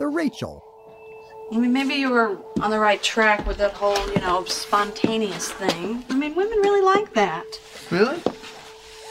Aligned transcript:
The 0.01 0.07
Rachel. 0.07 0.65
I 1.53 1.59
mean, 1.59 1.73
maybe 1.73 1.95
you 1.95 2.11
were 2.11 2.39
on 2.61 2.71
the 2.71 2.79
right 2.79 3.03
track 3.03 3.47
with 3.47 3.57
that 3.59 3.73
whole, 3.73 3.99
you 4.13 4.21
know, 4.21 4.45
spontaneous 4.45 5.51
thing. 5.53 6.05
I 6.11 6.15
mean, 6.15 6.35
women 6.35 6.59
really 6.59 6.83
like 6.83 7.15
that. 7.15 7.47
Really? 7.91 8.21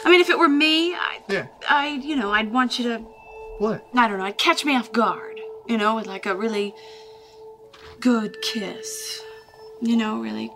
I 0.05 0.09
mean, 0.09 0.21
if 0.21 0.29
it 0.29 0.37
were 0.37 0.47
me, 0.47 0.93
I, 0.93 1.17
Yeah. 1.27 1.47
I, 1.67 1.87
you 1.87 2.15
know, 2.15 2.31
I'd 2.31 2.53
want 2.53 2.77
you 2.79 2.87
to, 2.89 2.99
What? 3.57 3.83
I 3.95 4.07
don't 4.07 4.19
know, 4.19 4.25
I'd 4.25 4.37
catch 4.37 4.63
me 4.65 4.75
off 4.75 4.91
guard, 4.91 5.39
you 5.67 5.77
know, 5.77 5.95
with 5.95 6.05
like 6.07 6.25
a 6.27 6.35
really 6.35 6.73
good 7.99 8.39
kiss. 8.41 9.21
You 9.81 9.97
know, 9.97 10.19
really 10.19 10.51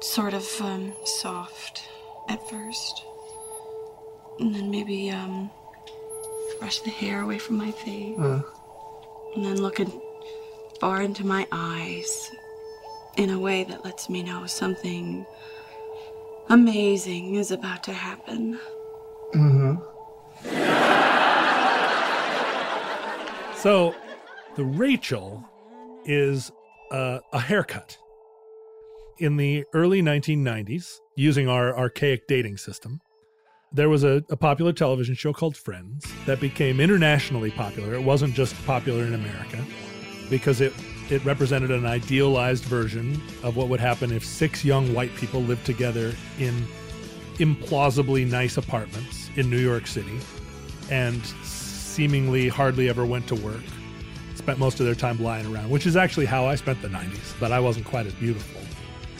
sort 0.00 0.34
of 0.34 0.46
um, 0.60 0.92
soft 1.04 1.82
at 2.28 2.48
first. 2.48 3.04
And 4.40 4.54
then 4.54 4.70
maybe 4.70 5.10
um, 5.10 5.50
brush 6.60 6.80
the 6.80 6.90
hair 6.90 7.22
away 7.22 7.38
from 7.38 7.56
my 7.56 7.70
face. 7.72 8.18
Uh, 8.18 8.42
And 9.34 9.44
then 9.44 9.60
looking 9.60 10.00
far 10.80 11.02
into 11.02 11.26
my 11.26 11.46
eyes 11.52 12.30
in 13.16 13.30
a 13.30 13.38
way 13.38 13.64
that 13.64 13.84
lets 13.84 14.08
me 14.08 14.22
know 14.22 14.46
something 14.46 15.26
amazing 16.48 17.34
is 17.34 17.50
about 17.50 17.82
to 17.84 17.92
happen. 17.92 18.58
mm-hmm. 19.34 19.74
So, 23.56 23.94
the 24.54 24.64
Rachel 24.64 25.44
is 26.04 26.52
uh, 26.92 27.18
a 27.32 27.40
haircut. 27.40 27.98
In 29.20 29.36
the 29.36 29.64
early 29.74 30.00
1990s, 30.00 31.00
using 31.16 31.48
our 31.48 31.76
archaic 31.76 32.28
dating 32.28 32.56
system, 32.56 33.00
there 33.72 33.88
was 33.88 34.04
a, 34.04 34.22
a 34.30 34.36
popular 34.36 34.72
television 34.72 35.16
show 35.16 35.32
called 35.32 35.56
Friends 35.56 36.06
that 36.24 36.38
became 36.38 36.78
internationally 36.78 37.50
popular. 37.50 37.94
It 37.94 38.02
wasn't 38.04 38.34
just 38.34 38.54
popular 38.64 39.02
in 39.02 39.14
America 39.14 39.64
because 40.30 40.60
it, 40.60 40.72
it 41.10 41.24
represented 41.24 41.72
an 41.72 41.84
idealized 41.84 42.62
version 42.62 43.20
of 43.42 43.56
what 43.56 43.68
would 43.68 43.80
happen 43.80 44.12
if 44.12 44.24
six 44.24 44.64
young 44.64 44.94
white 44.94 45.12
people 45.16 45.42
lived 45.42 45.66
together 45.66 46.14
in 46.38 46.64
implausibly 47.38 48.24
nice 48.24 48.56
apartments 48.56 49.30
in 49.34 49.50
New 49.50 49.58
York 49.58 49.88
City 49.88 50.20
and 50.92 51.26
seemingly 51.42 52.48
hardly 52.48 52.88
ever 52.88 53.04
went 53.04 53.26
to 53.26 53.34
work. 53.34 53.64
Spent 54.36 54.60
most 54.60 54.78
of 54.78 54.86
their 54.86 54.94
time 54.94 55.20
lying 55.20 55.52
around, 55.52 55.70
which 55.70 55.86
is 55.86 55.96
actually 55.96 56.26
how 56.26 56.46
I 56.46 56.54
spent 56.54 56.80
the 56.82 56.88
90s, 56.88 57.34
but 57.40 57.50
I 57.50 57.58
wasn't 57.58 57.84
quite 57.84 58.06
as 58.06 58.14
beautiful. 58.14 58.60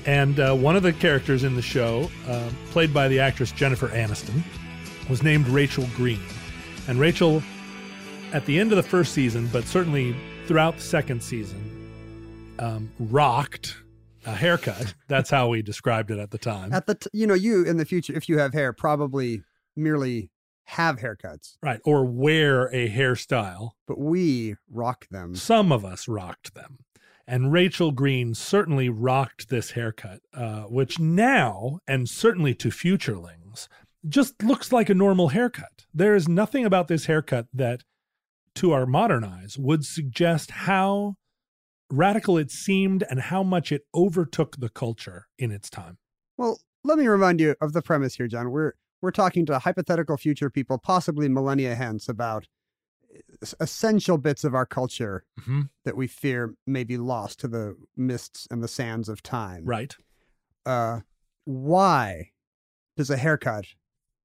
And 0.09 0.41
uh, 0.41 0.55
one 0.55 0.75
of 0.75 0.83
the 0.83 0.95
characters 0.95 1.45
in 1.45 1.55
the 1.55 1.61
show, 1.61 2.09
uh, 2.27 2.49
played 2.71 2.95
by 2.95 3.09
the 3.09 3.21
actress 3.21 3.53
Jennifer 3.53 3.89
Aniston, 3.89 4.43
was 5.11 5.23
named 5.23 5.47
Rachel 5.49 5.87
Green. 5.97 6.23
And 6.89 6.99
Rachel, 6.99 7.43
at 8.33 8.47
the 8.47 8.59
end 8.59 8.73
of 8.73 8.77
the 8.77 8.83
first 8.83 9.13
season, 9.13 9.49
but 9.53 9.65
certainly 9.65 10.17
throughout 10.47 10.77
the 10.77 10.83
second 10.83 11.23
season, 11.23 12.55
um, 12.59 12.91
rocked 12.99 13.77
a 14.25 14.33
haircut. 14.33 14.95
That's 15.09 15.29
how 15.29 15.49
we 15.49 15.61
described 15.61 16.11
it 16.11 16.19
at 16.19 16.31
the 16.31 16.39
time. 16.39 16.73
At 16.73 16.87
the 16.87 16.95
t- 16.95 17.11
you 17.13 17.27
know, 17.27 17.35
you 17.35 17.67
in 17.67 17.77
the 17.77 17.85
future, 17.85 18.17
if 18.17 18.31
you 18.31 18.39
have 18.39 18.55
hair, 18.55 18.73
probably 18.73 19.43
merely 19.77 20.31
have 20.65 21.01
haircuts, 21.01 21.57
right. 21.63 21.81
Or 21.85 22.07
wear 22.07 22.75
a 22.75 22.89
hairstyle. 22.89 23.73
but 23.87 23.99
we 23.99 24.57
rock 24.71 25.07
them. 25.11 25.35
Some 25.35 25.71
of 25.71 25.85
us 25.85 26.09
rocked 26.09 26.55
them. 26.55 26.79
And 27.31 27.53
Rachel 27.53 27.93
Green 27.93 28.35
certainly 28.35 28.89
rocked 28.89 29.51
this 29.51 29.73
haircut, 29.73 30.21
uh, 30.33 30.63
which 30.63 30.99
now, 30.99 31.79
and 31.87 32.09
certainly 32.09 32.55
to 32.55 32.69
futurelings, 32.71 33.69
just 34.09 34.43
looks 34.43 34.73
like 34.73 34.89
a 34.89 34.95
normal 34.95 35.29
haircut. 35.29 35.85
There 35.93 36.15
is 36.15 36.27
nothing 36.27 36.65
about 36.65 36.89
this 36.89 37.05
haircut 37.05 37.47
that, 37.53 37.83
to 38.55 38.73
our 38.73 38.87
modern 38.87 39.25
eyes, 39.25 39.59
would 39.59 39.85
suggest 39.85 40.53
how 40.53 41.17
radical 41.91 42.39
it 42.39 42.51
seemed 42.51 43.05
and 43.11 43.21
how 43.21 43.43
much 43.43 43.73
it 43.73 43.83
overtook 43.95 44.57
the 44.57 44.71
culture 44.71 45.27
in 45.39 45.53
its 45.53 45.69
time. 45.69 45.99
Well, 46.39 46.59
let 46.83 46.97
me 46.97 47.09
remind 47.09 47.41
you 47.41 47.57
of 47.61 47.75
the 47.75 47.83
premise 47.83 48.15
here, 48.15 48.27
John. 48.27 48.51
We're 48.51 48.73
we're 49.03 49.11
talking 49.11 49.45
to 49.47 49.59
hypothetical 49.59 50.17
future 50.17 50.49
people, 50.49 50.79
possibly 50.79 51.29
millennia 51.29 51.75
hence, 51.75 52.09
about 52.09 52.47
essential 53.61 54.19
bits 54.19 54.45
of 54.45 54.55
our 54.55 54.67
culture 54.67 55.25
Mm-hmm. 55.41 55.63
that 55.85 55.97
we 55.97 56.07
fear 56.07 56.55
may 56.67 56.85
be 56.85 56.97
lost 56.99 57.41
to 57.41 57.49
the 57.49 57.77
mists 57.97 58.47
and 58.51 58.63
the 58.63 58.69
sands 58.69 59.09
of 59.09 59.23
time. 59.23 59.65
Right. 59.65 59.95
Uh, 60.67 61.01
why 61.45 62.31
does 62.97 63.11
a 63.11 63.17
haircut 63.17 63.67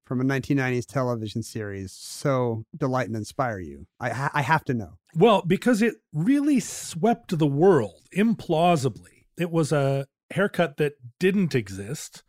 from 0.06 0.20
a 0.20 0.24
1990s 0.26 0.86
television 0.86 1.44
series 1.44 1.92
so 1.94 2.66
delight 2.76 3.08
and 3.08 3.16
inspire 3.16 3.60
you? 3.60 3.88
I 4.00 4.10
ha- 4.10 4.32
I 4.34 4.42
have 4.42 4.66
to 4.66 4.74
know. 4.74 4.98
Well, 5.16 5.44
because 5.46 5.82
it 5.82 5.96
really 6.12 6.60
swept 6.60 7.38
the 7.38 7.48
world 7.48 8.02
implausibly. 8.16 9.26
It 9.38 9.52
was 9.52 9.72
a 9.72 10.08
haircut 10.32 10.78
that 10.78 10.94
didn't 11.20 11.56
exist 11.56 12.24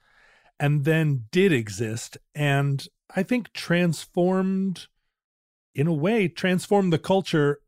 and 0.61 0.85
then 0.85 1.25
did 1.33 1.53
exist. 1.53 2.19
And 2.35 2.87
I 3.17 3.23
think 3.25 3.53
transformed, 3.53 4.87
in 5.75 5.87
a 5.87 5.93
way, 5.93 6.29
transformed 6.29 6.93
the 6.93 6.99
culture 6.99 7.61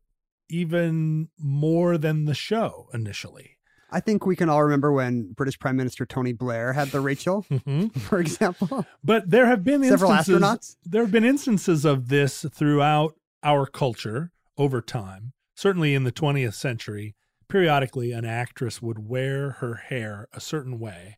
even 0.49 1.29
more 1.37 1.97
than 1.97 2.25
the 2.25 2.33
show 2.33 2.89
initially. 2.93 3.57
I 3.89 3.99
think 3.99 4.25
we 4.25 4.35
can 4.35 4.49
all 4.49 4.63
remember 4.63 4.91
when 4.91 5.31
British 5.31 5.59
Prime 5.59 5.77
Minister 5.77 6.05
Tony 6.05 6.33
Blair 6.33 6.73
had 6.73 6.89
the 6.89 6.99
Rachel, 6.99 7.45
mm-hmm. 7.51 7.87
for 7.99 8.19
example. 8.19 8.85
But 9.03 9.29
there 9.29 9.45
have 9.45 9.63
been 9.63 9.83
Several 9.83 10.11
instances, 10.11 10.41
astronauts? 10.41 10.75
There 10.83 11.01
have 11.01 11.11
been 11.11 11.23
instances 11.23 11.85
of 11.85 12.09
this 12.09 12.45
throughout 12.53 13.15
our 13.43 13.65
culture 13.65 14.31
over 14.57 14.81
time. 14.81 15.33
Certainly 15.55 15.95
in 15.95 16.03
the 16.03 16.11
20th 16.11 16.53
century, 16.53 17.15
periodically 17.47 18.11
an 18.11 18.25
actress 18.25 18.81
would 18.81 19.07
wear 19.07 19.51
her 19.51 19.75
hair 19.75 20.27
a 20.33 20.41
certain 20.41 20.79
way 20.79 21.17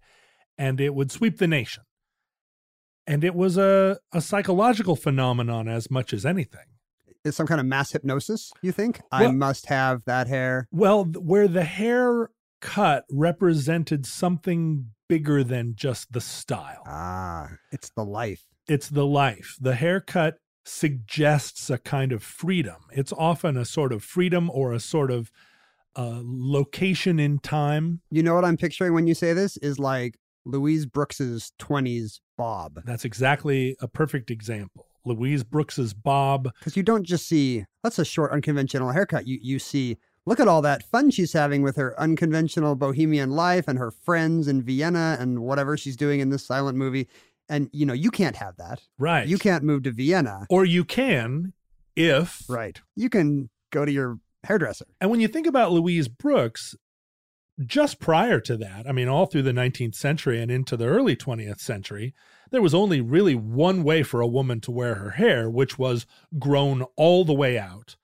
and 0.58 0.80
it 0.82 0.94
would 0.94 1.12
sweep 1.12 1.38
the 1.38 1.48
nation. 1.48 1.84
And 3.08 3.24
it 3.24 3.34
was 3.34 3.58
a, 3.58 3.98
a 4.12 4.22
psychological 4.22 4.96
phenomenon 4.96 5.68
as 5.68 5.90
much 5.90 6.14
as 6.14 6.26
anything. 6.26 6.66
Is 7.26 7.36
some 7.36 7.48
kind 7.48 7.60
of 7.60 7.66
mass 7.68 7.92
hypnosis, 7.92 8.52
you 8.62 8.72
think? 8.72 9.02
I 9.12 9.28
must 9.32 9.66
have 9.68 10.04
that 10.06 10.28
hair. 10.28 10.68
Well, 10.72 11.04
where 11.04 11.48
the 11.48 11.66
hair 11.66 12.30
cut 12.62 13.04
represented 13.12 14.06
something 14.06 14.92
bigger 15.10 15.44
than 15.44 15.74
just 15.76 16.14
the 16.14 16.22
style. 16.22 16.84
Ah, 16.88 17.50
it's 17.72 17.90
the 17.90 18.06
life. 18.06 18.46
it's 18.68 18.88
the 18.90 19.06
life. 19.06 19.56
The 19.60 19.76
haircut 19.76 20.36
suggests 20.66 21.70
a 21.70 21.78
kind 21.78 22.12
of 22.12 22.24
freedom. 22.24 22.76
It's 22.92 23.12
often 23.14 23.58
a 23.58 23.66
sort 23.66 23.92
of 23.92 24.04
freedom 24.04 24.50
or 24.52 24.72
a 24.72 24.80
sort 24.80 25.10
of 25.12 25.32
uh, 25.98 26.22
location 26.24 27.20
in 27.20 27.40
time. 27.40 28.02
You 28.12 28.24
know 28.24 28.36
what 28.36 28.46
I'm 28.46 28.58
picturing 28.58 28.94
when 28.94 29.08
you 29.08 29.16
say 29.16 29.34
this 29.34 29.58
is 29.58 29.80
like 29.80 30.16
Louise 30.46 30.86
Brooks's 30.86 31.52
20s 31.60 32.20
Bob. 32.38 32.82
That's 32.86 33.04
exactly 33.06 33.76
a 33.82 33.88
perfect 33.88 34.30
example. 34.32 34.86
Louise 35.06 35.44
Brooks's 35.44 35.94
bob. 35.94 36.52
Because 36.60 36.78
you 36.78 36.84
don't 36.84 37.04
just 37.04 37.28
see 37.28 37.66
that's 37.84 38.00
a 38.00 38.06
short, 38.06 38.32
unconventional 38.32 38.92
haircut. 38.92 39.28
You 39.28 39.40
you 39.42 39.60
see 39.60 39.98
look 40.26 40.40
at 40.40 40.48
all 40.48 40.62
that 40.62 40.84
fun 40.84 41.10
she's 41.12 41.34
having 41.34 41.62
with 41.62 41.76
her 41.76 42.00
unconventional 42.00 42.76
bohemian 42.76 43.32
life 43.32 43.68
and 43.68 43.80
her 43.80 43.92
friends 43.92 44.48
in 44.48 44.62
Vienna 44.62 45.18
and 45.20 45.40
whatever 45.40 45.76
she's 45.78 45.98
doing 45.98 46.20
in 46.20 46.30
this 46.30 46.46
silent 46.46 46.78
movie. 46.78 47.08
And 47.48 47.70
you 47.74 47.86
know 47.86 47.94
you 47.94 48.12
can't 48.12 48.36
have 48.36 48.58
that. 48.58 48.82
Right. 48.98 49.28
You 49.28 49.38
can't 49.38 49.64
move 49.64 49.84
to 49.84 49.92
Vienna. 49.92 50.46
Or 50.50 50.66
you 50.66 50.86
can 50.86 51.54
if 51.96 52.44
Right. 52.48 52.80
You 52.96 53.10
can 53.10 53.50
go 53.72 53.86
to 53.86 53.92
your 53.92 54.20
hairdresser. 54.44 54.86
And 55.02 55.10
when 55.10 55.20
you 55.20 55.28
think 55.28 55.48
about 55.48 55.72
Louise 55.72 56.08
Brooks, 56.08 56.76
just 57.66 58.00
prior 58.00 58.40
to 58.42 58.58
that, 58.58 58.88
I 58.88 58.92
mean, 58.92 59.08
all 59.08 59.26
through 59.26 59.44
the 59.44 59.52
19th 59.52 59.96
century 59.96 60.42
and 60.42 60.50
into 60.50 60.78
the 60.78 60.86
early 60.86 61.16
20th 61.16 61.60
century, 61.60 62.14
there 62.52 62.62
was 62.62 62.74
only 62.74 63.02
really 63.02 63.36
one 63.36 63.84
way 63.84 64.04
for 64.04 64.22
a 64.22 64.28
woman 64.28 64.60
to 64.62 64.72
wear 64.72 64.96
her 64.96 65.12
hair, 65.12 65.50
which 65.50 65.78
was 65.78 66.06
grown 66.38 66.84
all 66.96 67.26
the 67.26 67.34
way 67.34 67.58
out 67.58 67.96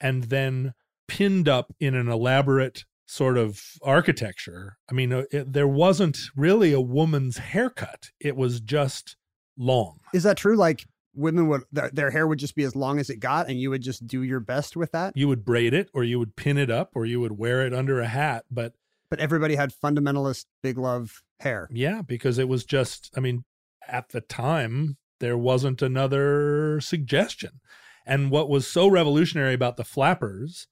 and 0.00 0.24
then 0.24 0.74
pinned 1.08 1.48
up 1.48 1.72
in 1.80 1.94
an 1.94 2.08
elaborate 2.08 2.84
sort 3.06 3.38
of 3.38 3.62
architecture. 3.82 4.76
I 4.90 4.94
mean, 4.94 5.12
uh, 5.12 5.22
it, 5.30 5.52
there 5.52 5.68
wasn't 5.68 6.18
really 6.34 6.72
a 6.72 6.80
woman's 6.80 7.38
haircut, 7.38 8.10
it 8.20 8.36
was 8.36 8.60
just 8.60 9.16
long. 9.56 10.00
Is 10.12 10.24
that 10.24 10.36
true? 10.36 10.56
Like 10.56 10.84
women 11.14 11.48
would 11.48 11.62
their, 11.72 11.90
their 11.90 12.10
hair 12.10 12.26
would 12.26 12.38
just 12.38 12.54
be 12.54 12.64
as 12.64 12.76
long 12.76 12.98
as 12.98 13.08
it 13.08 13.20
got, 13.20 13.48
and 13.48 13.58
you 13.58 13.70
would 13.70 13.82
just 13.82 14.06
do 14.06 14.22
your 14.22 14.40
best 14.40 14.76
with 14.76 14.92
that. 14.92 15.16
You 15.16 15.28
would 15.28 15.44
braid 15.44 15.72
it, 15.72 15.88
or 15.94 16.04
you 16.04 16.18
would 16.18 16.36
pin 16.36 16.58
it 16.58 16.70
up, 16.70 16.90
or 16.94 17.06
you 17.06 17.20
would 17.20 17.38
wear 17.38 17.64
it 17.64 17.72
under 17.72 18.00
a 18.00 18.08
hat. 18.08 18.44
But 18.50 18.74
Everybody 19.20 19.56
had 19.56 19.72
fundamentalist 19.72 20.46
big 20.62 20.78
love 20.78 21.22
hair. 21.40 21.68
Yeah, 21.70 22.02
because 22.02 22.38
it 22.38 22.48
was 22.48 22.64
just, 22.64 23.10
I 23.16 23.20
mean, 23.20 23.44
at 23.88 24.10
the 24.10 24.20
time, 24.20 24.96
there 25.20 25.38
wasn't 25.38 25.82
another 25.82 26.80
suggestion. 26.80 27.60
And 28.06 28.30
what 28.30 28.48
was 28.48 28.66
so 28.66 28.86
revolutionary 28.88 29.54
about 29.54 29.76
the 29.76 29.84
flappers 29.84 30.68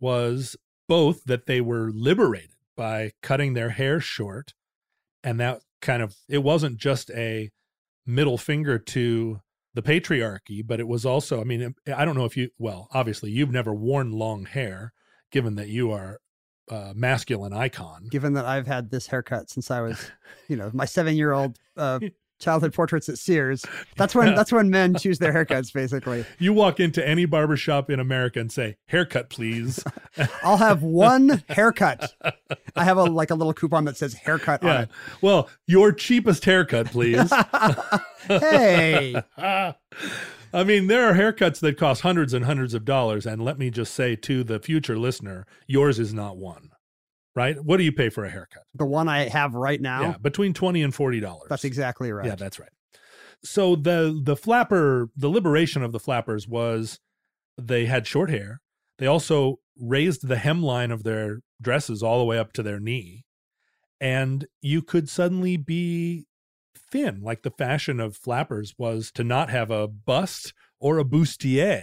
was 0.00 0.56
both 0.88 1.24
that 1.24 1.46
they 1.46 1.60
were 1.60 1.90
liberated 1.92 2.56
by 2.76 3.12
cutting 3.22 3.54
their 3.54 3.70
hair 3.70 4.00
short. 4.00 4.54
And 5.22 5.38
that 5.40 5.60
kind 5.80 6.02
of, 6.02 6.16
it 6.28 6.42
wasn't 6.42 6.78
just 6.78 7.10
a 7.10 7.50
middle 8.06 8.38
finger 8.38 8.78
to 8.78 9.40
the 9.74 9.82
patriarchy, 9.82 10.66
but 10.66 10.80
it 10.80 10.88
was 10.88 11.06
also, 11.06 11.40
I 11.40 11.44
mean, 11.44 11.74
I 11.94 12.04
don't 12.04 12.16
know 12.16 12.24
if 12.24 12.36
you, 12.36 12.50
well, 12.58 12.88
obviously 12.92 13.30
you've 13.30 13.52
never 13.52 13.74
worn 13.74 14.12
long 14.12 14.44
hair, 14.46 14.92
given 15.30 15.54
that 15.54 15.68
you 15.68 15.90
are 15.92 16.18
a 16.68 16.92
masculine 16.94 17.52
icon. 17.52 18.08
Given 18.10 18.34
that 18.34 18.46
I've 18.46 18.66
had 18.66 18.90
this 18.90 19.06
haircut 19.06 19.50
since 19.50 19.70
I 19.70 19.80
was, 19.80 20.10
you 20.48 20.56
know, 20.56 20.70
my 20.72 20.84
seven 20.84 21.16
year 21.16 21.32
old 21.32 21.58
uh, 21.76 22.00
childhood 22.42 22.74
portraits 22.74 23.08
at 23.08 23.18
Sears. 23.18 23.64
That's 23.96 24.14
when 24.14 24.34
that's 24.34 24.52
when 24.52 24.68
men 24.68 24.96
choose 24.96 25.18
their 25.18 25.32
haircuts. 25.32 25.72
Basically, 25.72 26.26
You 26.38 26.52
walk 26.52 26.80
into 26.80 27.06
any 27.06 27.24
barbershop 27.24 27.88
in 27.88 28.00
America 28.00 28.40
and 28.40 28.50
say, 28.50 28.76
haircut, 28.86 29.30
please. 29.30 29.82
I'll 30.42 30.56
have 30.58 30.82
one 30.82 31.42
haircut. 31.48 32.12
I 32.76 32.84
have 32.84 32.98
a 32.98 33.04
like 33.04 33.30
a 33.30 33.34
little 33.34 33.54
coupon 33.54 33.84
that 33.84 33.96
says 33.96 34.14
haircut 34.14 34.62
on 34.62 34.68
yeah. 34.68 34.82
it. 34.82 34.90
Well, 35.22 35.48
your 35.66 35.92
cheapest 35.92 36.44
haircut, 36.44 36.88
please. 36.88 37.32
Hey, 38.28 39.14
I 40.52 40.64
mean, 40.64 40.86
there 40.86 41.08
are 41.08 41.14
haircuts 41.14 41.60
that 41.60 41.78
cost 41.78 42.02
hundreds 42.02 42.34
and 42.34 42.44
hundreds 42.44 42.74
of 42.74 42.84
dollars. 42.84 43.26
And 43.26 43.42
let 43.44 43.58
me 43.58 43.70
just 43.70 43.94
say 43.94 44.16
to 44.16 44.44
the 44.44 44.58
future 44.60 44.98
listener, 44.98 45.46
yours 45.66 45.98
is 45.98 46.12
not 46.12 46.36
one, 46.36 46.70
right? 47.34 47.56
What 47.62 47.78
do 47.78 47.84
you 47.84 47.92
pay 47.92 48.08
for 48.10 48.24
a 48.24 48.30
haircut? 48.30 48.64
the 48.74 48.84
one 48.84 49.08
I 49.08 49.28
have 49.28 49.54
right 49.54 49.80
now. 49.80 50.02
Yeah, 50.02 50.16
between 50.20 50.52
20 50.54 50.82
and 50.82 50.92
$40. 50.92 51.38
That's 51.48 51.64
exactly 51.64 52.12
right. 52.12 52.26
Yeah, 52.26 52.34
that's 52.34 52.58
right. 52.58 52.70
So 53.44 53.74
the 53.74 54.20
the 54.22 54.36
flapper, 54.36 55.08
the 55.16 55.28
liberation 55.28 55.82
of 55.82 55.90
the 55.90 55.98
flappers 55.98 56.46
was 56.46 57.00
they 57.58 57.86
had 57.86 58.06
short 58.06 58.30
hair. 58.30 58.60
They 58.98 59.06
also 59.06 59.58
raised 59.80 60.28
the 60.28 60.36
hemline 60.36 60.92
of 60.92 61.02
their 61.02 61.40
dresses 61.60 62.02
all 62.02 62.18
the 62.18 62.24
way 62.24 62.38
up 62.38 62.52
to 62.52 62.62
their 62.62 62.78
knee. 62.78 63.24
And 64.00 64.46
you 64.60 64.82
could 64.82 65.08
suddenly 65.08 65.56
be 65.56 66.26
thin. 66.74 67.20
Like 67.22 67.42
the 67.42 67.50
fashion 67.50 68.00
of 68.00 68.16
flappers 68.16 68.74
was 68.78 69.10
to 69.12 69.24
not 69.24 69.50
have 69.50 69.70
a 69.70 69.86
bust 69.88 70.52
or 70.80 70.98
a 70.98 71.04
bustier, 71.04 71.82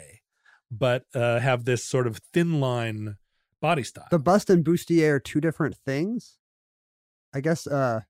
but 0.71 1.05
uh, 1.13 1.39
have 1.39 1.65
this 1.65 1.83
sort 1.83 2.07
of 2.07 2.17
thin 2.33 2.59
line 2.59 3.17
body 3.61 3.83
style. 3.83 4.07
the 4.09 4.19
bust 4.19 4.49
and 4.49 4.63
bustier 4.63 5.15
are 5.15 5.19
two 5.19 5.41
different 5.41 5.75
things. 5.85 6.37
I 7.33 7.41
guess 7.41 7.67
uh 7.67 8.01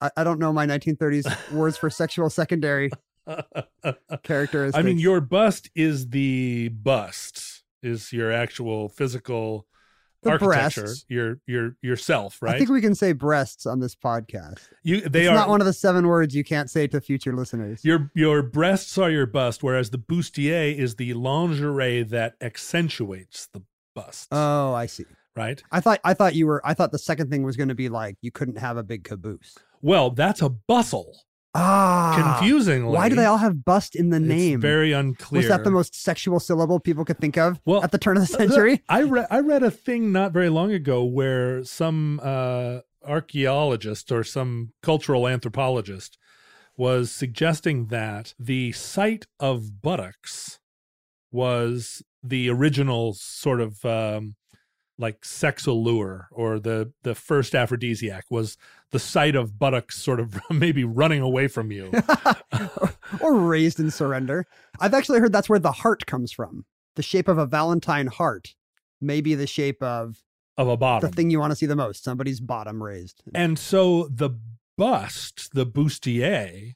I, 0.00 0.10
I 0.18 0.24
don't 0.24 0.38
know 0.38 0.52
my 0.52 0.66
1930s 0.66 1.52
words 1.52 1.76
for 1.76 1.90
sexual 1.90 2.30
secondary 2.30 2.90
characteristics. 4.22 4.78
I 4.78 4.82
mean, 4.82 4.98
your 4.98 5.20
bust 5.20 5.70
is 5.74 6.10
the 6.10 6.68
bust, 6.68 7.64
is 7.82 8.12
your 8.12 8.32
actual 8.32 8.88
physical 8.88 9.66
The 10.22 10.30
architecture, 10.30 10.82
breasts. 10.82 11.04
your 11.08 11.38
your 11.46 11.76
yourself, 11.80 12.38
right? 12.42 12.56
I 12.56 12.58
think 12.58 12.70
we 12.70 12.80
can 12.80 12.94
say 12.96 13.12
breasts 13.12 13.66
on 13.66 13.78
this 13.78 13.94
podcast. 13.94 14.58
you 14.82 15.00
they 15.02 15.20
it's 15.22 15.28
are 15.30 15.34
not 15.34 15.48
one 15.48 15.60
of 15.60 15.66
the 15.66 15.72
seven 15.72 16.08
words 16.08 16.34
you 16.34 16.42
can't 16.42 16.68
say 16.68 16.88
to 16.88 17.00
future 17.00 17.32
listeners. 17.32 17.84
your 17.84 18.10
your 18.14 18.42
breasts 18.42 18.98
are 18.98 19.10
your 19.10 19.26
bust, 19.26 19.62
whereas 19.62 19.90
the 19.90 19.98
bustier 19.98 20.74
is 20.76 20.96
the 20.96 21.14
lingerie 21.14 22.02
that 22.02 22.34
accentuates 22.40 23.46
the 23.52 23.62
bust, 23.94 24.28
Oh, 24.32 24.74
I 24.74 24.86
see. 24.86 25.04
right? 25.36 25.62
I 25.70 25.80
thought 25.80 26.00
I 26.04 26.14
thought 26.14 26.34
you 26.34 26.46
were 26.46 26.60
I 26.64 26.74
thought 26.74 26.92
the 26.92 26.98
second 26.98 27.30
thing 27.30 27.42
was 27.44 27.56
going 27.56 27.68
to 27.68 27.74
be 27.74 27.88
like 27.88 28.16
you 28.20 28.30
couldn't 28.30 28.58
have 28.58 28.76
a 28.76 28.82
big 28.82 29.04
caboose. 29.04 29.56
Well, 29.82 30.10
that's 30.10 30.42
a 30.42 30.48
bustle. 30.48 31.16
Ah, 31.54 32.36
Confusingly, 32.38 32.92
Why 32.94 33.08
do 33.08 33.14
they 33.16 33.24
all 33.24 33.38
have 33.38 33.64
bust 33.64 33.96
in 33.96 34.10
the 34.10 34.18
it's 34.18 34.26
name? 34.26 34.60
very 34.60 34.92
unclear. 34.92 35.40
Was 35.40 35.48
that 35.48 35.64
the 35.64 35.70
most 35.70 35.94
sexual 36.00 36.40
syllable 36.40 36.78
people 36.78 37.04
could 37.04 37.18
think 37.18 37.36
of 37.38 37.58
Well, 37.64 37.82
at 37.82 37.90
the 37.90 37.98
turn 37.98 38.16
of 38.16 38.22
the 38.22 38.26
century? 38.32 38.82
I 38.88 39.02
read 39.02 39.26
I 39.30 39.40
read 39.40 39.62
a 39.62 39.70
thing 39.70 40.12
not 40.12 40.32
very 40.32 40.50
long 40.50 40.72
ago 40.72 41.02
where 41.04 41.64
some 41.64 42.20
uh, 42.22 42.80
archaeologist 43.04 44.12
or 44.12 44.22
some 44.24 44.72
cultural 44.82 45.26
anthropologist 45.26 46.18
was 46.76 47.10
suggesting 47.10 47.86
that 47.86 48.34
the 48.38 48.72
site 48.72 49.26
of 49.40 49.80
buttocks 49.82 50.60
was 51.32 52.02
the 52.22 52.48
original 52.50 53.14
sort 53.14 53.60
of 53.60 53.84
um, 53.84 54.36
like 54.98 55.24
sex 55.24 55.66
allure 55.66 56.28
or 56.32 56.58
the 56.58 56.92
the 57.02 57.14
first 57.14 57.54
aphrodisiac 57.54 58.24
was 58.30 58.56
the 58.90 58.98
sight 58.98 59.36
of 59.36 59.58
buttocks 59.58 59.96
sort 59.96 60.18
of 60.20 60.38
maybe 60.50 60.84
running 60.84 61.20
away 61.20 61.48
from 61.48 61.70
you. 61.70 61.90
or 63.20 63.34
raised 63.34 63.78
in 63.78 63.90
surrender. 63.90 64.46
I've 64.80 64.94
actually 64.94 65.20
heard 65.20 65.32
that's 65.32 65.48
where 65.48 65.58
the 65.58 65.72
heart 65.72 66.06
comes 66.06 66.32
from. 66.32 66.64
The 66.96 67.02
shape 67.02 67.28
of 67.28 67.38
a 67.38 67.46
Valentine 67.46 68.08
heart 68.08 68.54
maybe 69.00 69.34
the 69.34 69.46
shape 69.46 69.82
of 69.82 70.22
of 70.56 70.68
a 70.68 70.76
bottom. 70.76 71.08
the 71.08 71.14
thing 71.14 71.30
you 71.30 71.38
want 71.38 71.52
to 71.52 71.56
see 71.56 71.66
the 71.66 71.76
most, 71.76 72.02
somebody's 72.02 72.40
bottom 72.40 72.82
raised. 72.82 73.22
and 73.34 73.58
so 73.58 74.08
the 74.10 74.30
bust, 74.78 75.50
the 75.52 75.66
bustier, 75.66 76.74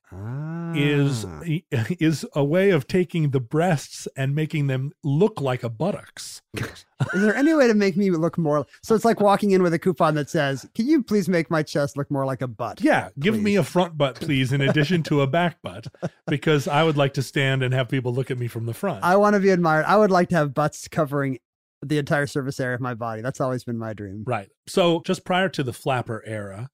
is 0.77 1.25
Ah. 1.25 1.41
is 2.01 2.27
a 2.35 2.45
way 2.45 2.71
of 2.71 2.87
taking 2.87 3.31
the 3.31 3.41
breasts 3.41 4.09
and 4.17 4.35
making 4.35 4.67
them 4.67 4.91
look 5.05 5.41
like 5.41 5.63
a 5.63 5.69
buttocks. 5.69 6.43
Is 6.59 7.23
there 7.23 7.35
any 7.35 7.55
way 7.55 7.67
to 7.69 7.75
make 7.75 7.97
me 7.97 8.11
look 8.11 8.37
more? 8.37 8.67
So 8.83 8.95
it's 8.95 9.05
like 9.05 9.21
walking 9.21 9.53
in 9.53 9.63
with 9.63 9.73
a 9.73 9.79
coupon 9.79 10.15
that 10.17 10.29
says, 10.29 10.69
"Can 10.75 10.87
you 10.87 11.03
please 11.03 11.29
make 11.29 11.51
my 11.51 11.63
chest 11.63 11.97
look 11.97 12.11
more 12.11 12.27
like 12.27 12.43
a 12.43 12.49
butt?" 12.49 12.81
Yeah, 12.83 13.09
give 13.19 13.41
me 13.41 13.57
a 13.57 13.63
front 13.65 13.97
butt, 13.97 14.17
please, 14.17 14.53
in 14.53 14.61
addition 14.61 15.03
to 15.05 15.21
a 15.23 15.27
back 15.27 15.63
butt, 15.63 15.87
because 16.27 16.67
I 16.69 16.83
would 16.83 16.97
like 16.97 17.15
to 17.15 17.23
stand 17.23 17.63
and 17.63 17.73
have 17.73 17.89
people 17.89 18.13
look 18.13 18.31
at 18.31 18.39
me 18.39 18.49
from 18.49 18.67
the 18.67 18.75
front. 18.75 19.05
I 19.05 19.17
want 19.17 19.35
to 19.35 19.41
be 19.41 19.51
admired. 19.51 19.85
I 19.87 19.97
would 19.97 20.11
like 20.11 20.29
to 20.31 20.37
have 20.37 20.53
butts 20.55 20.89
covering 20.89 21.39
the 21.85 21.99
entire 21.99 22.27
surface 22.27 22.61
area 22.61 22.75
of 22.77 22.81
my 22.81 22.95
body. 22.95 23.23
That's 23.23 23.41
always 23.41 23.65
been 23.65 23.79
my 23.79 23.93
dream. 23.93 24.25
right. 24.27 24.49
So 24.69 25.03
just 25.05 25.25
prior 25.25 25.49
to 25.51 25.63
the 25.63 25.73
flapper 25.73 26.23
era, 26.27 26.71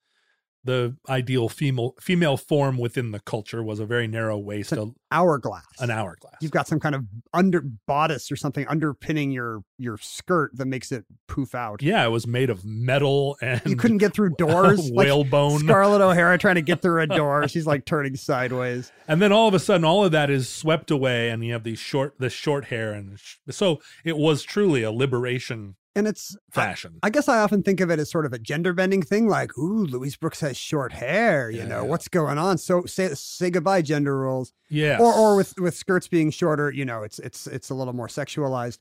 the 0.68 0.94
ideal 1.08 1.48
female 1.48 1.94
female 2.00 2.36
form 2.36 2.76
within 2.76 3.10
the 3.10 3.20
culture 3.20 3.62
was 3.62 3.80
a 3.80 3.86
very 3.86 4.06
narrow 4.06 4.36
waist, 4.38 4.72
a, 4.72 4.90
Hourglass. 5.10 5.64
an 5.80 5.90
hourglass. 5.90 6.34
You've 6.42 6.50
got 6.50 6.68
some 6.68 6.78
kind 6.78 6.94
of 6.94 7.04
under 7.32 7.62
bodice 7.86 8.30
or 8.30 8.36
something 8.36 8.66
underpinning 8.68 9.30
your 9.30 9.62
your 9.78 9.96
skirt 9.98 10.50
that 10.58 10.66
makes 10.66 10.92
it 10.92 11.04
poof 11.26 11.54
out. 11.54 11.82
yeah, 11.82 12.04
it 12.04 12.10
was 12.10 12.26
made 12.26 12.50
of 12.50 12.64
metal 12.64 13.36
and 13.40 13.62
You 13.64 13.76
couldn't 13.76 13.98
get 13.98 14.12
through 14.12 14.30
doors. 14.38 14.90
like 14.90 15.06
whalebone. 15.06 15.60
Scarlett 15.60 16.00
O'Hara 16.02 16.36
trying 16.36 16.56
to 16.56 16.62
get 16.62 16.82
through 16.82 17.00
a 17.02 17.06
door. 17.20 17.48
She's 17.48 17.66
like 17.66 17.86
turning 17.86 18.14
sideways. 18.16 18.92
and 19.08 19.22
then 19.22 19.32
all 19.32 19.48
of 19.48 19.54
a 19.54 19.58
sudden 19.58 19.84
all 19.84 20.04
of 20.04 20.12
that 20.12 20.28
is 20.30 20.48
swept 20.48 20.90
away 20.90 21.30
and 21.30 21.42
you 21.44 21.52
have 21.54 21.64
these 21.64 21.78
short 21.78 22.14
this 22.18 22.32
short 22.34 22.66
hair 22.66 22.92
and 22.92 23.18
sh- 23.18 23.36
so 23.50 23.80
it 24.04 24.16
was 24.18 24.42
truly 24.42 24.82
a 24.82 24.92
liberation 24.92 25.76
And 25.98 26.06
it's 26.06 26.36
fashion 26.50 26.98
I 27.02 27.10
guess 27.10 27.28
I 27.28 27.40
often 27.40 27.62
think 27.64 27.80
of 27.80 27.90
it 27.90 27.98
as 27.98 28.08
sort 28.08 28.24
of 28.24 28.32
a 28.32 28.38
gender 28.38 28.72
bending 28.72 29.02
thing, 29.02 29.26
like, 29.28 29.56
ooh, 29.58 29.84
Louise 29.84 30.16
Brooks 30.16 30.40
has 30.40 30.56
short 30.56 30.92
hair, 30.92 31.50
you 31.50 31.58
Yeah, 31.58 31.66
know, 31.66 31.82
yeah. 31.82 31.88
what's 31.90 32.06
going 32.08 32.38
on? 32.38 32.56
So 32.58 32.84
say 32.86 33.08
say 33.14 33.50
goodbye, 33.50 33.82
gender 33.82 34.16
roles. 34.16 34.52
Yeah. 34.68 34.98
Or 35.00 35.12
or 35.12 35.36
with 35.36 35.58
with 35.58 35.74
skirts 35.74 36.06
being 36.06 36.30
shorter, 36.30 36.70
you 36.70 36.84
know, 36.84 37.02
it's 37.02 37.18
it's 37.18 37.46
it's 37.46 37.70
a 37.70 37.74
little 37.74 37.92
more 37.94 38.06
sexualized. 38.08 38.78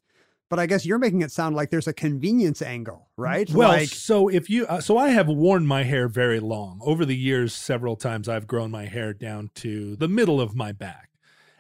But 0.50 0.60
I 0.60 0.66
guess 0.66 0.86
you're 0.86 1.00
making 1.00 1.24
it 1.24 1.32
sound 1.32 1.56
like 1.56 1.72
there's 1.72 1.88
a 1.88 1.94
convenience 1.94 2.62
angle, 2.62 3.10
right? 3.18 3.50
well 3.52 3.70
like 3.70 3.90
so 3.90 4.28
if 4.30 4.50
you 4.50 4.66
uh, 4.68 4.80
so 4.80 4.98
i 4.98 5.10
have 5.10 5.28
worn 5.28 5.66
my 5.68 5.84
hair 5.84 6.08
very 6.08 6.40
long 6.40 6.80
over 6.86 7.04
the 7.04 7.18
years 7.18 7.54
several 7.54 7.96
times 7.98 8.30
i've 8.30 8.48
grown 8.48 8.72
my 8.72 8.86
hair 8.86 9.12
down 9.14 9.50
to 9.56 9.96
the 9.98 10.08
middle 10.08 10.40
of 10.40 10.56
my 10.56 10.72
back 10.72 11.10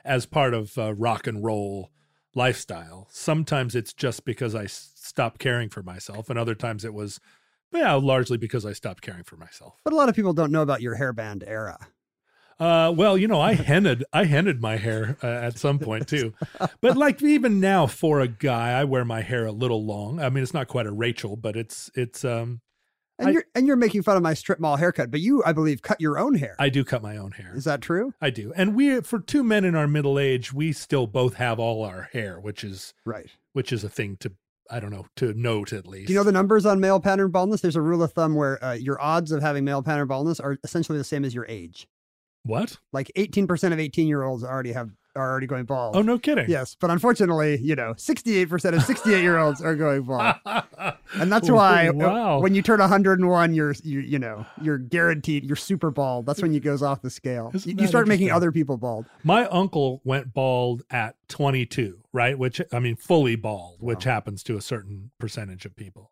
as 0.06 0.26
part 0.26 0.54
of 0.54 0.78
uh, 0.78 0.94
rock 0.94 1.28
and 1.28 1.44
roll 1.44 1.92
lifestyle. 2.34 3.08
Sometimes 3.10 3.76
it's 3.76 3.94
just 3.94 4.24
because 4.24 4.54
I 4.54 4.68
stopped 5.08 5.40
caring 5.40 5.70
for 5.70 5.82
myself, 5.84 6.30
and 6.30 6.38
other 6.38 6.56
times 6.56 6.86
it 6.86 6.94
was, 6.94 7.20
yeah, 7.72 7.94
largely 7.94 8.38
because 8.38 8.66
I 8.66 8.74
stopped 8.74 9.02
caring 9.02 9.24
for 9.24 9.38
myself. 9.38 9.76
But 9.84 9.94
a 9.94 9.96
lot 9.96 10.10
of 10.10 10.16
people 10.16 10.34
don't 10.34 10.52
know 10.52 10.62
about 10.62 10.82
your 10.82 10.96
hairband 10.98 11.44
era. 11.48 11.78
Uh, 12.60 12.92
well, 12.96 13.16
you 13.18 13.28
know, 13.28 13.40
I 13.40 13.54
henned, 13.54 14.04
I 14.12 14.24
henned 14.26 14.60
my 14.60 14.78
hair 14.78 15.16
uh, 15.22 15.28
at 15.28 15.60
some 15.60 15.78
point 15.78 16.08
too, 16.08 16.34
but 16.82 16.98
like 16.98 17.22
even 17.22 17.60
now 17.60 17.86
for 17.86 18.20
a 18.20 18.28
guy, 18.28 18.72
I 18.72 18.84
wear 18.84 19.06
my 19.06 19.22
hair 19.22 19.46
a 19.46 19.52
little 19.52 19.86
long. 19.86 20.20
I 20.20 20.30
mean, 20.30 20.42
it's 20.42 20.56
not 20.56 20.68
quite 20.68 20.88
a 20.88 20.92
Rachel, 20.92 21.36
but 21.36 21.56
it's 21.56 21.92
it's 21.94 22.26
um, 22.26 22.62
And 23.20 23.28
I- 23.28 23.32
you're 23.34 23.44
and 23.54 23.68
you're 23.68 23.76
making 23.76 24.02
fun 24.02 24.18
of 24.18 24.24
my 24.24 24.34
strip 24.34 24.60
mall 24.60 24.76
haircut, 24.76 25.12
but 25.12 25.20
you, 25.20 25.44
I 25.46 25.54
believe, 25.54 25.84
cut 25.84 26.02
your 26.02 26.18
own 26.18 26.34
hair. 26.34 26.56
I 26.58 26.70
do 26.70 26.84
cut 26.84 27.04
my 27.04 27.16
own 27.18 27.34
hair. 27.34 27.54
Is 27.56 27.66
that 27.66 27.80
true? 27.82 28.16
I 28.20 28.32
do, 28.32 28.52
and 28.56 28.74
we 28.76 29.02
for 29.02 29.20
two 29.20 29.44
men 29.44 29.64
in 29.64 29.76
our 29.76 29.88
middle 29.88 30.18
age, 30.18 30.52
we 30.52 30.72
still 30.72 31.06
both 31.06 31.36
have 31.36 31.60
all 31.60 31.84
our 31.84 32.10
hair, 32.12 32.40
which 32.40 32.64
is 32.64 32.96
Right. 33.06 33.30
which 33.54 33.72
is 33.72 33.84
a 33.84 33.90
thing 33.90 34.18
to 34.22 34.32
I 34.70 34.80
don't 34.80 34.92
know 34.92 35.06
to 35.18 35.34
note 35.34 35.74
at 35.74 35.88
least. 35.88 36.08
Do 36.08 36.14
you 36.14 36.20
know 36.20 36.24
the 36.24 36.32
numbers 36.32 36.66
on 36.66 36.80
male 36.80 37.00
pattern 37.00 37.32
baldness? 37.32 37.62
There's 37.62 37.76
a 37.76 37.82
rule 37.82 38.04
of 38.04 38.12
thumb 38.14 38.36
where 38.36 38.64
uh, 38.64 38.74
your 38.74 39.02
odds 39.02 39.32
of 39.32 39.42
having 39.42 39.64
male 39.64 39.82
pattern 39.84 40.08
baldness 40.08 40.40
are 40.40 40.58
essentially 40.64 40.98
the 40.98 41.04
same 41.04 41.24
as 41.26 41.34
your 41.34 41.46
age. 41.48 41.88
what? 42.44 42.78
Like 42.94 43.12
18% 43.18 43.74
of 43.74 43.80
18 43.80 44.08
year 44.08 44.24
olds 44.24 44.44
already 44.44 44.72
have 44.74 44.92
are 45.16 45.32
already 45.32 45.48
going 45.48 45.66
bald. 45.66 45.96
Oh, 45.96 46.04
no 46.04 46.20
kidding. 46.20 46.48
Yes, 46.48 46.76
but 46.80 46.92
unfortunately, 46.92 47.60
you 47.60 47.76
know, 47.76 47.94
68% 47.94 48.76
of 48.76 48.84
68 48.84 49.22
year 49.22 49.38
olds 49.40 49.62
are 49.62 49.74
going 49.76 50.04
bald. 50.04 50.36
And 51.20 51.32
that's 51.32 51.50
why 51.50 51.88
uh, 51.90 51.94
Wow. 51.94 52.40
when 52.40 52.56
you 52.56 52.62
turn 52.62 52.80
101, 52.80 53.54
you're 53.54 53.76
you, 53.84 54.00
you 54.00 54.20
know, 54.20 54.46
you're 54.62 54.78
guaranteed 54.78 55.44
you're 55.44 55.56
super 55.56 55.92
bald. 55.92 56.26
That's 56.26 56.42
when 56.42 56.54
you 56.54 56.60
goes 56.60 56.82
off 56.82 57.02
the 57.02 57.10
scale. 57.10 57.52
You, 57.54 57.76
you 57.80 57.88
start 57.88 58.08
making 58.08 58.32
other 58.32 58.52
people 58.52 58.78
bald. 58.78 59.06
My 59.24 59.46
uncle 59.48 60.02
went 60.04 60.34
bald 60.34 60.84
at 60.90 61.16
22, 61.30 62.00
right? 62.14 62.38
Which 62.38 62.62
I 62.72 62.80
mean, 62.80 62.96
fully 62.96 63.36
bald, 63.36 63.78
which 63.82 64.04
happens 64.04 64.44
to 64.44 64.58
a 64.58 64.62
certain 64.62 65.12
percentage 65.20 65.66
of 65.66 65.76
people. 65.76 66.12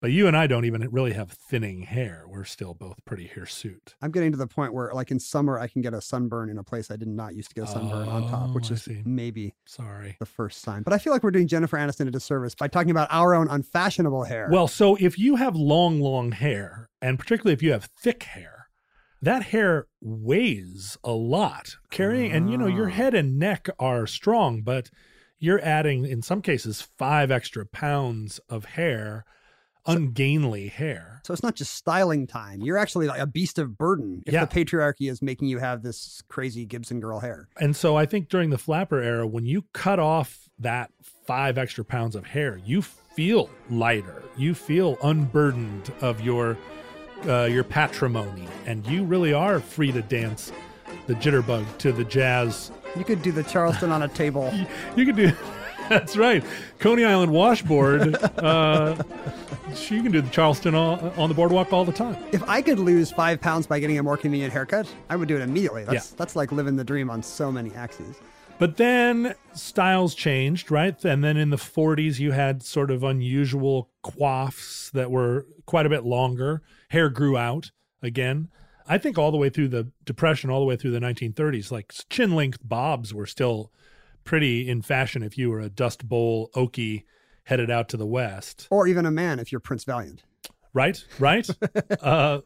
But 0.00 0.12
you 0.12 0.28
and 0.28 0.36
I 0.36 0.46
don't 0.46 0.64
even 0.64 0.88
really 0.92 1.12
have 1.14 1.32
thinning 1.32 1.82
hair. 1.82 2.24
We're 2.28 2.44
still 2.44 2.72
both 2.72 3.04
pretty 3.04 3.26
hirsute. 3.26 3.96
I'm 4.00 4.12
getting 4.12 4.30
to 4.30 4.38
the 4.38 4.46
point 4.46 4.72
where 4.72 4.92
like 4.94 5.10
in 5.10 5.18
summer 5.18 5.58
I 5.58 5.66
can 5.66 5.82
get 5.82 5.92
a 5.92 6.00
sunburn 6.00 6.50
in 6.50 6.58
a 6.58 6.62
place 6.62 6.88
I 6.90 6.96
did 6.96 7.08
not 7.08 7.34
used 7.34 7.48
to 7.48 7.54
get 7.56 7.64
a 7.64 7.66
sunburn 7.66 8.08
on 8.08 8.28
top, 8.30 8.50
Oh, 8.50 8.52
which 8.52 8.70
I 8.70 8.74
is 8.74 8.82
see. 8.84 9.02
maybe 9.04 9.54
Sorry. 9.66 10.16
the 10.20 10.26
first 10.26 10.60
sign. 10.60 10.82
But 10.84 10.92
I 10.92 10.98
feel 10.98 11.12
like 11.12 11.24
we're 11.24 11.32
doing 11.32 11.48
Jennifer 11.48 11.76
Aniston 11.76 12.06
a 12.06 12.12
disservice 12.12 12.54
by 12.54 12.68
talking 12.68 12.92
about 12.92 13.08
our 13.10 13.34
own 13.34 13.48
unfashionable 13.48 14.22
hair. 14.24 14.48
Well, 14.52 14.68
so 14.68 14.96
if 15.00 15.18
you 15.18 15.34
have 15.34 15.56
long, 15.56 16.00
long 16.00 16.30
hair, 16.30 16.90
and 17.02 17.18
particularly 17.18 17.54
if 17.54 17.62
you 17.62 17.72
have 17.72 17.88
thick 18.00 18.22
hair, 18.22 18.68
that 19.20 19.42
hair 19.44 19.88
weighs 20.00 20.96
a 21.02 21.10
lot. 21.10 21.74
Carrying, 21.90 22.30
and 22.30 22.48
you 22.48 22.56
know, 22.56 22.68
your 22.68 22.90
head 22.90 23.14
and 23.14 23.36
neck 23.36 23.68
are 23.80 24.06
strong, 24.06 24.62
but 24.62 24.90
you're 25.40 25.60
adding, 25.60 26.04
in 26.06 26.22
some 26.22 26.40
cases, 26.40 26.82
five 26.82 27.32
extra 27.32 27.66
pounds 27.66 28.38
of 28.48 28.64
hair, 28.64 29.24
ungainly 29.86 30.68
hair. 30.68 31.20
So 31.24 31.32
it's 31.32 31.42
not 31.42 31.54
just 31.54 31.74
styling 31.74 32.26
time. 32.26 32.60
You're 32.62 32.78
actually 32.78 33.06
like 33.06 33.20
a 33.20 33.26
beast 33.26 33.58
of 33.58 33.76
burden 33.76 34.22
if 34.26 34.32
Yeah. 34.32 34.44
the 34.44 34.64
patriarchy 34.64 35.10
is 35.10 35.20
making 35.22 35.48
you 35.48 35.58
have 35.58 35.82
this 35.82 36.22
crazy 36.28 36.64
Gibson 36.64 37.00
girl 37.00 37.20
hair. 37.20 37.48
And 37.60 37.76
so 37.76 37.96
I 37.96 38.06
think 38.06 38.28
during 38.28 38.50
the 38.50 38.58
flapper 38.58 39.00
era, 39.02 39.26
when 39.26 39.44
you 39.46 39.64
cut 39.72 39.98
off 39.98 40.48
that 40.58 40.90
five 41.26 41.58
extra 41.58 41.84
pounds 41.84 42.16
of 42.16 42.26
hair, 42.26 42.58
you 42.64 42.80
feel 42.82 43.50
lighter. 43.70 44.22
You 44.36 44.54
feel 44.54 44.96
unburdened 45.02 45.92
of 46.00 46.20
your 46.20 46.56
uh, 47.26 47.44
your 47.50 47.64
patrimony, 47.64 48.46
and 48.64 48.86
you 48.86 49.02
really 49.04 49.32
are 49.32 49.58
free 49.58 49.90
to 49.90 50.00
dance 50.02 50.52
the 51.08 51.14
jitterbug 51.14 51.64
to 51.78 51.90
the 51.90 52.04
jazz. 52.04 52.70
You 52.96 53.04
could 53.04 53.22
do 53.22 53.32
the 53.32 53.42
Charleston 53.42 53.90
on 53.90 54.02
a 54.02 54.08
table. 54.08 54.52
You 54.96 55.04
could 55.04 55.16
do. 55.16 55.32
That's 55.88 56.16
right, 56.16 56.44
Coney 56.78 57.04
Island 57.04 57.32
washboard. 57.32 58.14
uh, 58.38 59.02
you 59.88 60.02
can 60.02 60.12
do 60.12 60.20
the 60.20 60.30
Charleston 60.30 60.74
on, 60.74 60.98
on 61.16 61.28
the 61.28 61.34
boardwalk 61.34 61.72
all 61.72 61.84
the 61.84 61.92
time. 61.92 62.16
If 62.32 62.42
I 62.48 62.62
could 62.62 62.78
lose 62.78 63.10
five 63.10 63.40
pounds 63.40 63.66
by 63.66 63.78
getting 63.80 63.98
a 63.98 64.02
more 64.02 64.16
convenient 64.16 64.52
haircut, 64.52 64.92
I 65.08 65.16
would 65.16 65.28
do 65.28 65.36
it 65.36 65.42
immediately. 65.42 65.84
That's 65.84 66.10
Yeah. 66.10 66.16
that's 66.16 66.36
like 66.36 66.52
living 66.52 66.76
the 66.76 66.84
dream 66.84 67.10
on 67.10 67.22
so 67.22 67.50
many 67.52 67.74
axes. 67.74 68.16
But 68.58 68.76
then 68.76 69.34
styles 69.54 70.14
changed, 70.16 70.70
right? 70.70 71.02
And 71.04 71.22
then 71.22 71.36
in 71.36 71.50
the 71.50 71.56
40s, 71.56 72.18
you 72.18 72.32
had 72.32 72.62
sort 72.64 72.90
of 72.90 73.04
unusual 73.04 73.88
coiffs 74.02 74.90
that 74.90 75.10
were 75.12 75.46
quite 75.66 75.86
a 75.86 75.88
bit 75.88 76.04
longer. 76.04 76.62
Hair 76.88 77.10
grew 77.10 77.36
out 77.36 77.70
again. 78.02 78.48
I 78.88 78.98
think 78.98 79.16
all 79.18 79.30
the 79.30 79.36
way 79.36 79.48
through 79.50 79.68
the 79.68 79.92
Depression, 80.04 80.50
all 80.50 80.58
the 80.60 80.66
way 80.66 80.74
through 80.76 80.90
the 80.92 80.98
1930s, 80.98 81.70
like 81.70 81.92
chin 82.10 82.34
length 82.34 82.58
bobs 82.64 83.14
were 83.14 83.26
still 83.26 83.70
pretty 84.28 84.68
in 84.68 84.82
fashion 84.82 85.22
if 85.22 85.38
you 85.38 85.48
were 85.48 85.60
a 85.60 85.70
Dust 85.70 86.06
Bowl 86.06 86.50
Okie 86.54 87.04
headed 87.44 87.70
out 87.70 87.88
to 87.88 87.96
the 87.96 88.06
West 88.06 88.68
Or 88.70 88.86
even 88.86 89.06
a 89.06 89.10
man 89.10 89.38
if 89.38 89.50
you're 89.50 89.58
Prince 89.60 89.84
Valiant. 89.84 90.22
right 90.74 91.02
right 91.18 91.48
uh, 92.02 92.40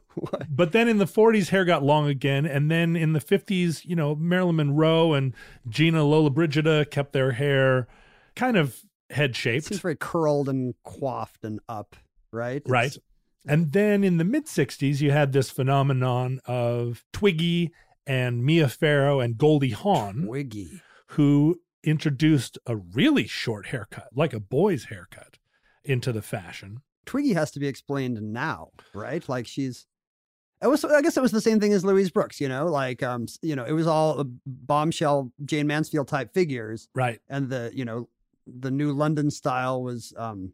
but 0.48 0.70
then 0.70 0.86
in 0.88 0.98
the 0.98 1.06
40s 1.06 1.48
hair 1.48 1.64
got 1.64 1.82
long 1.82 2.06
again 2.06 2.46
and 2.46 2.70
then 2.70 2.94
in 2.94 3.12
the 3.14 3.18
50s 3.20 3.84
you 3.84 3.96
know 3.96 4.14
marilyn 4.14 4.54
monroe 4.56 5.12
and 5.12 5.34
gina 5.68 6.02
lollobrigida 6.02 6.88
kept 6.88 7.12
their 7.12 7.32
hair 7.32 7.88
kind 8.36 8.56
of 8.56 8.78
head 9.10 9.34
shaped 9.34 9.64
seems 9.66 9.80
very 9.80 9.96
curled 9.96 10.48
and 10.48 10.74
coiffed 10.84 11.44
and 11.44 11.58
up, 11.68 11.96
right? 12.30 12.58
It's- 12.58 12.70
right 12.70 12.96
and 13.44 13.72
then 13.72 14.04
in 14.04 14.18
the 14.18 14.24
mid 14.24 14.46
60s 14.46 15.00
you 15.00 15.10
had 15.10 15.32
this 15.32 15.50
phenomenon 15.50 16.38
of 16.46 17.04
twiggy 17.12 17.72
and 18.06 18.44
mia 18.44 18.68
farrow 18.68 19.18
and 19.18 19.36
goldie 19.36 19.70
hawn 19.70 20.26
Wiggy. 20.28 20.80
who 21.08 21.60
introduced 21.84 22.58
a 22.66 22.76
really 22.76 23.26
short 23.26 23.66
haircut 23.66 24.08
like 24.14 24.32
a 24.32 24.40
boy's 24.40 24.84
haircut 24.84 25.38
into 25.84 26.12
the 26.12 26.22
fashion 26.22 26.80
Twiggy 27.06 27.32
has 27.32 27.50
to 27.52 27.60
be 27.60 27.66
explained 27.66 28.20
now, 28.20 28.70
right? 28.94 29.26
Like 29.28 29.46
she's. 29.46 29.86
It 30.62 30.68
was. 30.68 30.84
I 30.84 31.02
guess 31.02 31.16
it 31.16 31.22
was 31.22 31.32
the 31.32 31.40
same 31.40 31.58
thing 31.58 31.72
as 31.72 31.84
Louise 31.84 32.10
Brooks. 32.10 32.40
You 32.40 32.48
know, 32.48 32.66
like 32.66 33.02
um, 33.02 33.26
you 33.42 33.56
know, 33.56 33.64
it 33.64 33.72
was 33.72 33.86
all 33.86 34.20
a 34.20 34.24
bombshell 34.46 35.32
Jayne 35.44 35.66
Mansfield 35.66 36.08
type 36.08 36.32
figures, 36.32 36.88
right 36.94 37.20
and 37.28 37.48
the 37.48 37.70
you 37.74 37.84
know, 37.84 38.08
the 38.46 38.70
new 38.70 38.92
London 38.92 39.30
style 39.30 39.82
was 39.82 40.14
um, 40.16 40.52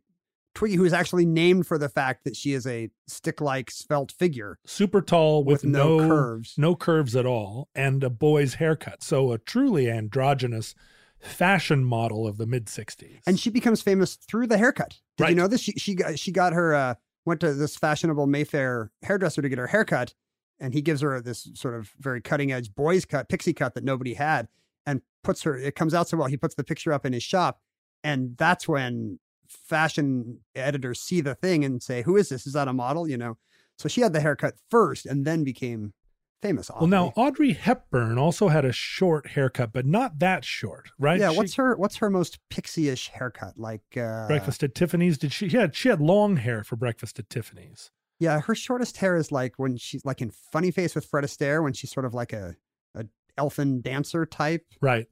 Twiggy, 0.55 0.77
who 0.77 0.87
is 0.87 0.95
actually 0.95 1.27
named 1.27 1.67
for 1.67 1.77
the 1.77 1.91
fact 1.91 2.25
that 2.25 2.35
she 2.35 2.55
is 2.55 2.67
a 2.67 2.89
stick-like 3.07 3.71
svelte 3.71 4.13
figure 4.13 4.59
super 4.65 5.03
tall 5.03 5.45
with, 5.45 5.63
with, 5.63 5.71
no, 5.71 5.99
no 5.99 6.09
curves. 6.09 6.55
no 6.57 6.75
curves 6.75 7.15
at 7.15 7.27
all, 7.27 7.69
and 7.75 8.03
a 8.03 8.11
boy's 8.11 8.55
haircut. 8.55 9.03
So 9.03 9.33
a 9.33 9.39
truly 9.39 9.91
androgynous 9.91 10.75
fashion 11.21 11.85
model 11.85 12.27
of 12.27 12.37
the 12.39 12.47
mid 12.47 12.67
60s. 12.67 13.21
and 13.27 13.39
she 13.39 13.51
becomes 13.51 13.83
famous 13.83 14.17
through 14.17 14.47
the 14.47 14.59
haircut. 14.59 14.99
Did 15.17 15.25
Right. 15.25 15.31
you 15.31 15.37
know 15.37 15.49
this? 15.49 15.61
She 15.61 15.73
she 15.73 15.95
got, 15.95 16.19
she 16.19 16.31
got 16.33 16.53
her 16.53 16.75
uh, 16.75 16.95
went 17.25 17.41
to 17.41 17.53
this 17.55 17.77
fashionable 17.77 18.27
Mayfair 18.27 18.91
hairdresser 19.03 19.43
to 19.43 19.49
get 19.49 19.59
her 19.59 19.67
haircut, 19.69 20.15
and 20.61 20.73
he 20.75 20.81
gives 20.83 21.01
her 21.01 21.21
this 21.21 21.49
sort 21.55 21.75
of 21.75 21.91
very 21.99 22.21
cutting 22.21 22.53
edge 22.53 22.75
boys 22.75 23.05
cut, 23.05 23.29
pixie 23.29 23.53
cut 23.53 23.75
that 23.75 23.85
nobody 23.85 24.15
had, 24.15 24.49
and 24.87 25.03
puts 25.25 25.43
her. 25.43 25.57
It 25.57 25.75
comes 25.75 25.93
out 25.95 26.09
so 26.09 26.17
well. 26.17 26.29
He 26.29 26.37
puts 26.37 26.55
the 26.55 26.65
picture 26.65 26.93
up 26.93 27.05
in 27.05 27.13
his 27.13 27.23
shop, 27.23 27.61
and 28.05 28.37
that's 28.37 28.69
when 28.69 29.19
fashion 29.49 30.39
editors 30.55 31.01
see 31.01 31.21
the 31.21 31.35
thing 31.35 31.65
and 31.65 31.83
say, 31.83 32.03
"Who 32.03 32.17
is 32.17 32.29
this? 32.29 32.47
Is 32.47 32.53
that 32.55 32.69
a 32.69 32.73
model?" 32.73 33.09
You 33.09 33.17
know. 33.17 33.39
So 33.77 33.89
she 33.89 34.01
had 34.01 34.13
the 34.13 34.21
haircut 34.21 34.55
first, 34.71 35.07
and 35.07 35.25
then 35.25 35.45
became 35.45 35.93
famous. 36.43 36.71
well, 36.71 36.87
now. 36.87 37.13
Audrey 37.17 37.53
Hepburn 37.53 38.19
also 38.19 38.49
had 38.49 38.65
a 38.65 38.73
short 38.73 39.29
haircut, 39.29 39.73
but 39.73 39.87
not 39.87 40.19
that 40.21 40.45
short, 40.45 40.91
right? 40.99 41.19
yeah. 41.21 41.31
She- 41.31 41.37
What's 41.37 41.55
her 41.55 41.77
What's 41.77 41.97
her 41.97 42.11
most 42.11 42.39
pixie-ish 42.51 43.09
haircut? 43.09 43.59
Like 43.59 43.83
uh, 43.97 44.27
Breakfast 44.27 44.63
at 44.63 44.75
Tiffany's? 44.75 45.19
Did 45.19 45.33
she? 45.33 45.49
Had, 45.49 45.75
she 45.75 45.89
had 45.89 46.01
long 46.01 46.37
hair 46.37 46.65
for 46.65 46.77
Breakfast 46.77 47.19
at 47.19 47.29
Tiffany's. 47.31 47.91
Yeah, 48.21 48.41
her 48.41 48.55
shortest 48.55 48.97
hair 48.97 49.17
is 49.17 49.31
like 49.31 49.55
when 49.59 49.77
she's 49.77 50.05
like 50.05 50.21
in 50.21 50.31
Funny 50.31 50.71
Face 50.71 50.95
with 50.95 51.05
Fred 51.05 51.25
Astaire 51.25 51.63
when 51.63 51.73
she's 51.73 51.91
sort 51.93 52.05
of 52.05 52.15
like 52.15 52.33
a, 52.33 52.57
a 52.95 53.05
elfin 53.37 53.81
dancer 53.81 54.27
type. 54.27 54.65
Right. 54.81 55.07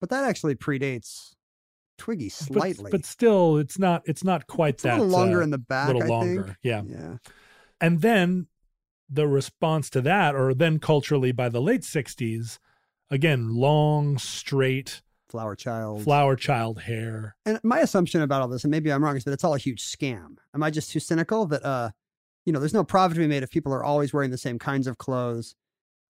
But 0.00 0.10
that 0.10 0.24
actually 0.24 0.54
predates 0.54 1.34
Twiggy 1.98 2.28
slightly. 2.28 2.90
But, 2.90 3.04
still, 3.04 3.58
it's 3.58 3.78
not. 3.78 4.02
It's 4.06 4.22
not 4.24 4.46
quite 4.46 4.74
it's 4.74 4.84
a 4.84 4.88
that. 4.88 4.98
little 5.00 5.08
longer 5.12 5.40
uh, 5.40 5.44
in 5.44 5.50
the 5.50 5.58
back, 5.58 5.88
A 5.88 5.92
little 5.92 6.02
I 6.04 6.06
longer. 6.16 6.44
think. 6.44 6.56
Yeah. 6.62 6.82
Yeah. 6.86 7.16
And 7.80 8.00
then 8.00 8.46
the 9.12 9.28
response 9.28 9.90
to 9.90 10.00
that, 10.02 10.34
or 10.34 10.54
then 10.54 10.78
culturally 10.78 11.32
by 11.32 11.48
the 11.48 11.60
late 11.60 11.82
60s, 11.82 12.58
again, 13.10 13.54
long, 13.54 14.18
straight 14.18 15.02
Flower 15.28 15.56
Child. 15.56 16.02
flower 16.02 16.36
child 16.36 16.82
hair. 16.82 17.36
and 17.46 17.58
my 17.62 17.78
assumption 17.78 18.20
about 18.20 18.42
all 18.42 18.48
this, 18.48 18.64
and 18.64 18.70
maybe 18.70 18.92
I'm 18.92 19.02
wrong, 19.02 19.16
is 19.16 19.24
that 19.24 19.32
it's 19.32 19.44
all 19.44 19.54
a 19.54 19.58
huge 19.58 19.82
scam. 19.82 20.36
Am 20.54 20.62
I 20.62 20.70
just 20.70 20.90
too 20.90 21.00
cynical 21.00 21.46
that 21.46 21.64
uh, 21.64 21.90
you 22.44 22.52
know, 22.52 22.58
there's 22.58 22.74
no 22.74 22.84
profit 22.84 23.14
to 23.14 23.20
be 23.20 23.26
made 23.26 23.42
if 23.42 23.50
people 23.50 23.72
are 23.72 23.84
always 23.84 24.12
wearing 24.12 24.30
the 24.30 24.38
same 24.38 24.58
kinds 24.58 24.86
of 24.86 24.98
clothes? 24.98 25.54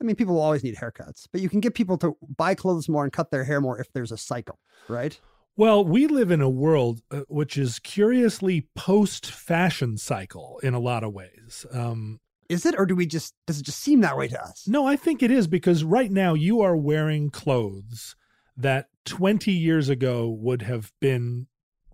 I 0.01 0.05
mean, 0.05 0.17
people 0.17 0.35
will 0.35 0.43
always 0.43 0.65
need 0.65 0.77
haircuts, 0.77 1.27
but 1.31 1.41
you 1.41 1.49
can 1.49 1.61
get 1.61 1.75
people 1.75 1.97
to 1.99 2.17
buy 2.37 2.55
clothes 2.55 2.89
more 2.89 3.05
and 3.05 3.13
cut 3.13 3.31
their 3.31 3.45
hair 3.45 3.61
more 3.61 3.79
if 3.79 3.93
there's 3.93 4.11
a 4.11 4.17
cycle, 4.17 4.59
right? 4.89 5.21
Well, 5.57 5.85
we 5.85 6.07
live 6.07 6.31
in 6.31 6.41
a 6.41 6.49
world 6.49 7.03
uh, 7.11 7.21
which 7.29 7.57
is 7.57 7.79
curiously 7.79 8.69
post 8.75 9.27
fashion 9.27 9.99
cycle 9.99 10.59
in 10.63 10.75
a 10.75 10.81
lot 10.81 11.05
of 11.05 11.13
ways. 11.13 11.67
Um, 11.71 12.19
Is 12.53 12.67
it, 12.67 12.75
or 12.79 12.87
do 12.87 12.95
we 12.95 13.07
just 13.07 13.35
does 13.47 13.59
it 13.59 13.65
just 13.65 13.81
seem 13.81 14.01
that 14.03 14.17
way 14.17 14.29
to 14.29 14.43
us? 14.43 14.69
no, 14.69 14.87
I 14.87 14.97
think 14.97 15.23
it 15.23 15.31
is 15.31 15.47
because 15.47 15.85
right 15.85 16.11
now 16.11 16.35
you 16.35 16.61
are 16.61 16.77
wearing 16.77 17.31
clothes 17.31 18.15
that 18.57 18.89
20 19.07 19.51
years 19.51 19.89
ago 19.89 20.29
would 20.29 20.63
have 20.63 20.93
been 21.01 21.47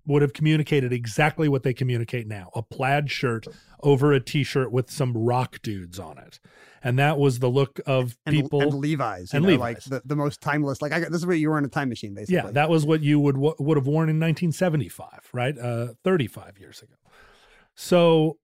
would 0.04 0.22
have 0.22 0.32
communicated 0.32 0.90
exactly 0.90 1.48
what 1.48 1.62
they 1.62 1.74
communicate 1.74 2.26
now 2.26 2.50
a 2.54 2.62
plaid 2.62 3.10
shirt 3.10 3.46
over 3.82 4.12
a 4.12 4.18
t-shirt 4.18 4.72
with 4.72 4.90
some 4.90 5.12
rock 5.12 5.60
dudes 5.62 5.98
on 5.98 6.16
it 6.18 6.40
and 6.82 6.98
that 6.98 7.18
was 7.18 7.40
the 7.40 7.48
look 7.48 7.78
of 7.86 8.16
and, 8.24 8.34
people 8.34 8.62
and 8.62 8.74
Levi's, 8.74 9.32
you 9.32 9.36
and 9.36 9.44
know, 9.44 9.52
Levi's. 9.52 9.90
like 9.90 10.02
the, 10.02 10.02
the 10.06 10.16
most 10.16 10.40
timeless. 10.40 10.80
Like 10.80 10.92
I, 10.92 11.00
this 11.00 11.14
is 11.14 11.26
what 11.26 11.38
you 11.38 11.50
were 11.50 11.58
in 11.58 11.64
a 11.64 11.68
time 11.68 11.88
machine, 11.88 12.14
basically. 12.14 12.36
yeah 12.36 12.50
that 12.52 12.70
was 12.70 12.86
what 12.86 13.02
you 13.02 13.20
would 13.20 13.36
would 13.36 13.76
have 13.76 13.86
worn 13.86 14.08
in 14.08 14.18
1975 14.18 15.28
right 15.32 15.58
uh 15.58 15.88
35 16.04 16.58
years 16.58 16.82
ago 16.82 16.94
so 17.74 18.38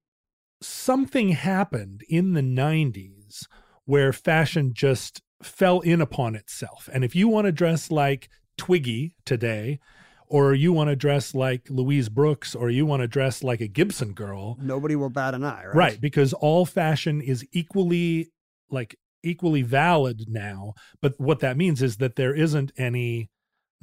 something 0.64 1.30
happened 1.30 2.02
in 2.09 2.33
the 2.33 2.40
90s 2.40 3.47
where 3.85 4.12
fashion 4.12 4.73
just 4.75 5.23
fell 5.42 5.80
in 5.80 6.00
upon 6.00 6.35
itself 6.35 6.88
and 6.92 7.04
if 7.04 7.14
you 7.14 7.28
want 7.28 7.44
to 7.44 7.52
dress 7.52 7.90
like 7.90 8.28
twiggy 8.56 9.14
today 9.26 9.78
or 10.26 10.54
you 10.54 10.73
want 10.73 10.88
to 10.88 10.97
dress 10.97 11.35
like 11.35 11.68
louise 11.68 12.09
brooks 12.09 12.54
or 12.54 12.71
you 12.71 12.87
want 12.87 13.02
to 13.02 13.06
dress 13.09 13.42
like 13.42 13.61
a 13.61 13.68
gibson 13.68 14.12
girl 14.12 14.56
Nobody 14.61 14.97
will 14.97 15.11
bat 15.11 15.35
an 15.35 15.44
eye, 15.44 15.66
right? 15.66 15.75
right 15.75 16.00
because 16.00 16.33
all 16.33 16.64
fashion 16.64 17.21
is 17.21 17.47
equally 17.52 18.30
like 18.71 18.97
equally 19.23 19.62
valid 19.62 20.23
now 20.28 20.73
but 21.02 21.18
what 21.18 21.40
that 21.40 21.56
means 21.56 21.83
is 21.83 21.99
that 21.99 22.16
there 22.16 22.35
isn't 22.35 22.73
any 22.78 23.28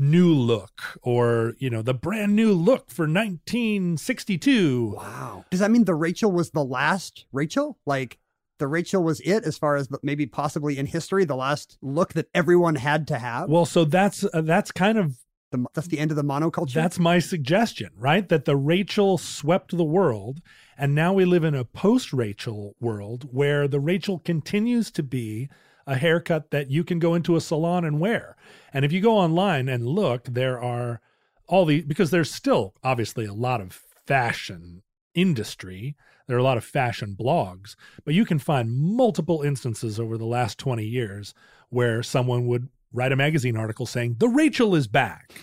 new 0.01 0.33
look 0.33 0.97
or 1.03 1.53
you 1.59 1.69
know 1.69 1.81
the 1.83 1.93
brand 1.93 2.35
new 2.35 2.51
look 2.53 2.89
for 2.89 3.03
1962 3.03 4.95
Wow. 4.97 5.45
Does 5.51 5.59
that 5.59 5.71
mean 5.71 5.85
the 5.85 5.95
Rachel 5.95 6.31
was 6.31 6.49
the 6.51 6.63
last 6.65 7.25
Rachel? 7.31 7.77
Like 7.85 8.17
the 8.57 8.67
Rachel 8.67 9.03
was 9.03 9.19
it 9.21 9.43
as 9.43 9.57
far 9.57 9.75
as 9.75 9.87
maybe 10.01 10.25
possibly 10.25 10.77
in 10.77 10.87
history 10.87 11.23
the 11.23 11.35
last 11.35 11.77
look 11.81 12.13
that 12.13 12.27
everyone 12.33 12.75
had 12.75 13.07
to 13.09 13.19
have? 13.19 13.49
well 13.49 13.65
so 13.65 13.85
that's 13.85 14.25
uh, 14.33 14.41
that's 14.41 14.71
kind 14.71 14.97
of 14.97 15.17
the, 15.51 15.65
that's 15.73 15.87
the 15.87 15.99
end 15.99 16.11
of 16.11 16.17
the 16.17 16.23
monoculture. 16.23 16.73
That's 16.73 16.97
my 16.97 17.19
suggestion, 17.19 17.89
right? 17.97 18.27
That 18.27 18.45
the 18.45 18.55
Rachel 18.55 19.17
swept 19.17 19.75
the 19.75 19.83
world, 19.83 20.41
and 20.77 20.95
now 20.95 21.13
we 21.13 21.25
live 21.25 21.43
in 21.43 21.53
a 21.53 21.65
post 21.65 22.13
Rachel 22.13 22.75
world 22.79 23.27
where 23.31 23.67
the 23.67 23.79
Rachel 23.79 24.17
continues 24.19 24.89
to 24.91 25.03
be 25.03 25.49
a 25.85 25.95
haircut 25.95 26.51
that 26.51 26.69
you 26.69 26.83
can 26.83 26.99
go 26.99 27.13
into 27.13 27.35
a 27.35 27.41
salon 27.41 27.85
and 27.85 27.99
wear. 27.99 28.35
And 28.73 28.85
if 28.85 28.91
you 28.91 29.01
go 29.01 29.17
online 29.17 29.67
and 29.67 29.87
look, 29.87 30.25
there 30.25 30.61
are 30.61 31.01
all 31.47 31.65
the 31.65 31.81
because 31.81 32.11
there's 32.11 32.31
still 32.31 32.73
obviously 32.83 33.25
a 33.25 33.33
lot 33.33 33.61
of 33.61 33.83
fashion 34.05 34.83
industry. 35.13 35.95
There 36.27 36.37
are 36.37 36.39
a 36.39 36.43
lot 36.43 36.57
of 36.57 36.63
fashion 36.63 37.15
blogs, 37.19 37.75
but 38.05 38.13
you 38.13 38.25
can 38.25 38.39
find 38.39 38.71
multiple 38.71 39.41
instances 39.41 39.99
over 39.99 40.17
the 40.17 40.25
last 40.25 40.57
20 40.57 40.85
years 40.85 41.33
where 41.69 42.01
someone 42.03 42.47
would 42.47 42.69
write 42.93 43.11
a 43.11 43.17
magazine 43.17 43.57
article 43.57 43.85
saying, 43.85 44.15
The 44.19 44.29
Rachel 44.29 44.75
is 44.75 44.87
back. 44.87 45.33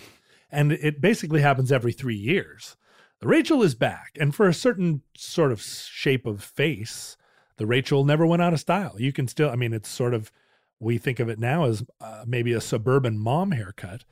And 0.51 0.71
it 0.71 0.99
basically 0.99 1.41
happens 1.41 1.71
every 1.71 1.91
three 1.91 2.15
years. 2.15 2.75
The 3.19 3.27
Rachel 3.27 3.61
is 3.61 3.75
back. 3.75 4.17
And 4.19 4.33
for 4.33 4.47
a 4.47 4.53
certain 4.53 5.01
sort 5.15 5.51
of 5.51 5.61
shape 5.61 6.25
of 6.25 6.43
face, 6.43 7.17
the 7.59 7.67
Rachel 7.67 8.03
never 8.03 8.25
went 8.25 8.41
out 8.41 8.53
of 8.53 8.59
style. 8.59 8.95
You 8.97 9.13
can 9.13 9.27
still, 9.27 9.51
I 9.51 9.55
mean, 9.55 9.73
it's 9.73 9.89
sort 9.89 10.15
of, 10.15 10.31
we 10.79 10.97
think 10.97 11.19
of 11.19 11.29
it 11.29 11.37
now 11.37 11.65
as 11.65 11.83
uh, 12.01 12.23
maybe 12.25 12.53
a 12.53 12.61
suburban 12.61 13.19
mom 13.19 13.51
haircut, 13.51 14.05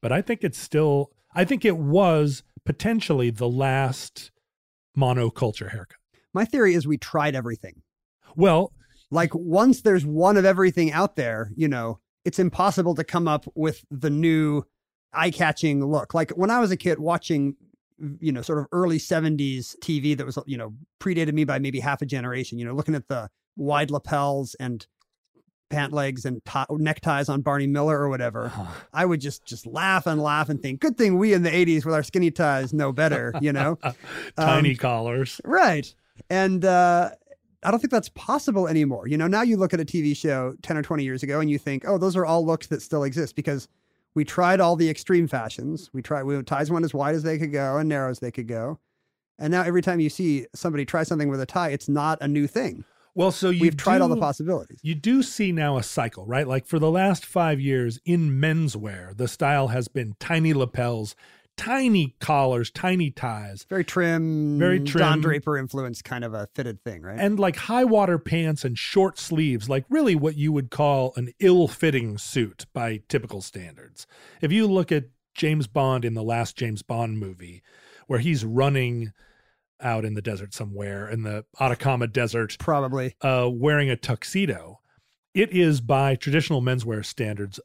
but 0.00 0.12
I 0.12 0.22
think 0.22 0.42
it's 0.42 0.58
still, 0.58 1.10
I 1.34 1.44
think 1.44 1.64
it 1.64 1.76
was 1.76 2.42
potentially 2.64 3.30
the 3.30 3.48
last 3.48 4.30
monoculture 4.96 5.72
haircut. 5.72 5.98
my 6.32 6.44
theory 6.44 6.74
is 6.74 6.86
we 6.86 6.96
tried 6.96 7.34
everything. 7.34 7.82
Well, 8.36 8.72
Like 9.12 9.34
once 9.34 9.82
there's 9.82 10.06
one 10.06 10.38
of 10.38 10.46
everything 10.46 10.90
out 10.90 11.16
there, 11.16 11.52
you 11.54 11.68
know, 11.68 11.98
it's 12.24 12.38
impossible 12.38 12.94
to 12.94 13.04
come 13.04 13.28
up 13.28 13.44
with 13.54 13.84
the 13.90 14.08
new 14.08 14.62
eye-catching 15.12 15.84
look. 15.84 16.14
Like 16.14 16.30
when 16.30 16.50
I 16.50 16.60
was 16.60 16.70
a 16.70 16.78
kid 16.78 16.98
watching 16.98 17.56
you 18.20 18.32
know, 18.32 18.42
sort 18.42 18.58
of 18.58 18.66
early 18.72 18.98
70s 18.98 19.76
TV 19.78 20.16
that 20.16 20.26
was, 20.26 20.38
you 20.46 20.56
know, 20.56 20.74
predated 21.00 21.32
me 21.32 21.44
by 21.44 21.58
maybe 21.58 21.80
half 21.80 22.02
a 22.02 22.06
generation, 22.06 22.58
you 22.58 22.64
know, 22.64 22.74
looking 22.74 22.94
at 22.94 23.08
the 23.08 23.28
wide 23.56 23.90
lapels 23.90 24.54
and 24.58 24.86
pant 25.70 25.92
legs 25.92 26.24
and 26.24 26.44
tie 26.44 26.66
neckties 26.70 27.28
on 27.28 27.40
Barney 27.40 27.66
Miller 27.66 27.98
or 27.98 28.08
whatever. 28.08 28.52
I 28.92 29.04
would 29.06 29.20
just 29.20 29.44
just 29.46 29.66
laugh 29.66 30.06
and 30.06 30.22
laugh 30.22 30.48
and 30.48 30.60
think, 30.60 30.80
good 30.80 30.98
thing 30.98 31.18
we 31.18 31.32
in 31.32 31.42
the 31.42 31.50
80s 31.50 31.84
with 31.84 31.94
our 31.94 32.02
skinny 32.02 32.30
ties 32.30 32.72
know 32.72 32.92
better, 32.92 33.32
you 33.40 33.52
know. 33.52 33.78
tiny 34.36 34.70
Um, 34.70 34.76
collars. 34.76 35.40
Right. 35.44 35.92
And 36.28 36.64
uh, 36.64 37.10
I 37.62 37.70
don't 37.70 37.80
think 37.80 37.90
that's 37.90 38.10
possible 38.10 38.68
anymore. 38.68 39.06
You 39.06 39.16
know, 39.16 39.28
now 39.28 39.42
you 39.42 39.56
look 39.56 39.72
at 39.72 39.80
a 39.80 39.84
TV 39.84 40.16
show 40.16 40.54
10 40.62 40.76
or 40.76 40.82
20 40.82 41.04
years 41.04 41.22
ago 41.22 41.40
and 41.40 41.50
you 41.50 41.58
think, 41.58 41.84
oh, 41.86 41.98
those 41.98 42.16
are 42.16 42.26
all 42.26 42.44
looks 42.44 42.66
that 42.68 42.82
still 42.82 43.04
exist 43.04 43.36
because 43.36 43.68
we 44.14 44.24
tried 44.24 44.60
all 44.60 44.76
the 44.76 44.90
extreme 44.90 45.26
fashions. 45.26 45.90
We 45.92 46.02
tried, 46.02 46.24
we 46.24 46.42
ties 46.42 46.70
went 46.70 46.84
as 46.84 46.94
wide 46.94 47.14
as 47.14 47.22
they 47.22 47.38
could 47.38 47.52
go 47.52 47.78
and 47.78 47.88
narrow 47.88 48.10
as 48.10 48.18
they 48.18 48.30
could 48.30 48.48
go. 48.48 48.78
And 49.38 49.50
now 49.50 49.62
every 49.62 49.82
time 49.82 50.00
you 50.00 50.10
see 50.10 50.46
somebody 50.54 50.84
try 50.84 51.02
something 51.02 51.28
with 51.28 51.40
a 51.40 51.46
tie, 51.46 51.70
it's 51.70 51.88
not 51.88 52.18
a 52.20 52.28
new 52.28 52.46
thing. 52.46 52.84
Well, 53.14 53.30
so 53.30 53.50
you 53.50 53.60
We've 53.60 53.76
tried 53.76 54.00
all 54.00 54.08
the 54.08 54.16
possibilities. 54.16 54.80
You 54.82 54.94
do 54.94 55.22
see 55.22 55.52
now 55.52 55.76
a 55.76 55.82
cycle, 55.82 56.24
right? 56.24 56.48
Like 56.48 56.66
for 56.66 56.78
the 56.78 56.90
last 56.90 57.26
five 57.26 57.60
years 57.60 58.00
in 58.06 58.40
menswear, 58.40 59.14
the 59.16 59.28
style 59.28 59.68
has 59.68 59.88
been 59.88 60.16
tiny 60.18 60.54
lapels, 60.54 61.14
tiny 61.56 62.14
collars, 62.20 62.70
tiny 62.70 63.10
ties, 63.10 63.64
Very 63.68 63.84
trim, 63.84 64.58
Very 64.58 64.80
trim. 64.80 65.00
Don. 65.02 65.20
Draper 65.20 65.56
influence 65.58 66.02
kind 66.02 66.24
of 66.24 66.34
a 66.34 66.48
fitted 66.54 66.82
thing, 66.82 67.02
right? 67.02 67.18
and 67.18 67.38
like 67.38 67.56
high 67.56 67.84
water 67.84 68.18
pants 68.18 68.64
and 68.64 68.76
short 68.78 69.18
sleeves, 69.18 69.68
like 69.68 69.84
really 69.88 70.14
what 70.14 70.36
you 70.36 70.52
would 70.52 70.70
call 70.70 71.12
an 71.16 71.30
ill 71.40 71.68
fitting 71.68 72.18
suit 72.18 72.66
by 72.72 73.00
typical 73.08 73.40
standards. 73.40 74.06
If 74.40 74.50
you 74.52 74.66
look 74.66 74.90
at 74.90 75.04
James 75.34 75.66
Bond 75.66 76.04
in 76.04 76.14
the 76.14 76.22
last 76.22 76.56
James 76.56 76.82
Bond 76.82 77.18
movie, 77.18 77.62
where 78.06 78.18
he's 78.18 78.44
running 78.44 79.12
out 79.80 80.04
in 80.04 80.14
the 80.14 80.22
desert 80.22 80.54
somewhere 80.54 81.08
in 81.08 81.22
the 81.22 81.44
Atacama 81.60 82.06
Desert, 82.06 82.56
Probably. 82.58 83.14
uh, 83.20 83.48
wearing 83.52 83.90
a 83.90 83.96
tuxedo, 83.96 84.80
it 85.34 85.50
is 85.52 85.80
by 85.80 86.14
traditional 86.14 86.60
menswear 86.62 87.04
standards 87.04 87.58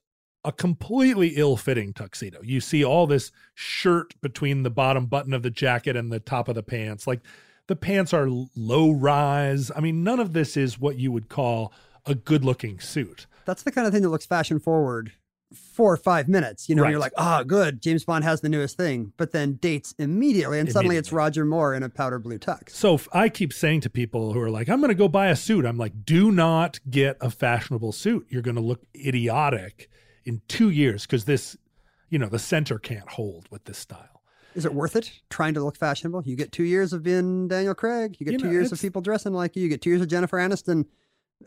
a 0.48 0.52
completely 0.54 1.34
ill-fitting 1.36 1.92
tuxedo. 1.92 2.40
You 2.42 2.62
see 2.62 2.84
all 2.84 3.06
this 3.06 3.32
shirt 3.54 4.14
between 4.22 4.64
the 4.64 4.70
bottom 4.70 5.06
button 5.06 5.34
of 5.34 5.44
the 5.44 5.50
jacket 5.50 5.96
and 5.98 6.10
the 6.10 6.22
top 6.22 6.48
of 6.48 6.56
the 6.56 6.64
pants. 6.64 7.06
Like 7.06 7.20
the 7.68 7.76
pants 7.76 8.14
are 8.14 8.30
low 8.56 8.92
rise. 8.92 9.70
I 9.76 9.82
mean, 9.82 10.04
none 10.04 10.22
of 10.22 10.32
this 10.32 10.56
is 10.56 10.80
what 10.80 10.98
you 10.98 11.12
would 11.12 11.28
call 11.28 11.74
a 12.06 12.16
good-looking 12.16 12.80
suit. 12.80 13.28
That's 13.46 13.64
the 13.64 13.72
kind 13.74 13.86
of 13.86 13.92
thing 13.94 14.04
that 14.04 14.10
looks 14.10 14.26
fashion 14.26 14.60
forward 14.60 15.12
four 15.54 15.92
or 15.94 15.98
five 15.98 16.28
minutes. 16.30 16.68
You 16.70 16.76
know, 16.76 16.84
Right. 16.84 16.92
you're 16.92 17.00
like, 17.00 17.14
ah, 17.18 17.44
good. 17.44 17.82
James 17.82 18.06
Bond 18.06 18.24
has 18.24 18.40
the 18.42 18.50
newest 18.50 18.78
thing, 18.78 19.12
but 19.18 19.32
then 19.34 19.54
dates 19.56 19.94
immediately, 20.00 20.60
and 20.60 20.72
suddenly 20.72 20.96
it's 20.98 21.12
Roger 21.12 21.44
Moore 21.46 21.74
in 21.74 21.84
a 21.84 21.90
powder 21.90 22.20
blue 22.20 22.38
tux. 22.40 22.70
So 22.70 23.00
I 23.14 23.28
keep 23.30 23.52
saying 23.54 23.82
to 23.82 23.90
people 23.90 24.34
who 24.34 24.40
are 24.42 24.50
like, 24.50 24.68
I'm 24.70 24.80
going 24.80 24.90
to 24.90 24.96
go 24.96 25.08
buy 25.10 25.28
a 25.28 25.36
suit. 25.36 25.66
I'm 25.66 25.78
like, 25.78 26.06
do 26.06 26.32
not 26.32 26.80
get 26.90 27.18
a 27.22 27.30
fashionable 27.30 27.92
suit. 27.92 28.28
You're 28.30 28.42
going 28.42 28.56
to 28.56 28.62
look 28.62 28.82
idiotic 28.96 29.90
in 30.28 30.42
two 30.48 30.70
years 30.70 31.04
because 31.08 31.26
this, 31.26 31.58
you 32.10 32.20
know, 32.20 32.28
the 32.28 32.38
center 32.40 32.78
can't 32.78 33.10
hold 33.10 33.48
with 33.50 33.63
this 33.66 33.78
style. 33.80 34.22
Is 34.56 34.66
it 34.66 34.74
worth 34.74 34.96
it 34.96 35.12
trying 35.30 35.54
to 35.56 35.63
look 35.63 35.78
fashionable? 35.78 36.24
You 36.26 36.36
get 36.36 36.52
two 36.52 36.63
years 36.63 36.92
of 36.94 37.02
being 37.04 37.48
Daniel 37.48 37.74
Craig. 37.76 38.18
You 38.20 38.26
get 38.26 38.34
You 38.34 38.40
two 38.40 38.46
know, 38.46 38.52
years 38.52 38.72
of 38.72 38.80
people 38.82 39.02
dressing 39.02 39.34
like 39.34 39.56
you. 39.56 39.63
You 39.63 39.70
get 39.70 39.82
two 39.82 39.90
years 39.92 40.02
of 40.02 40.08
Jennifer 40.08 40.38
Aniston 40.38 40.86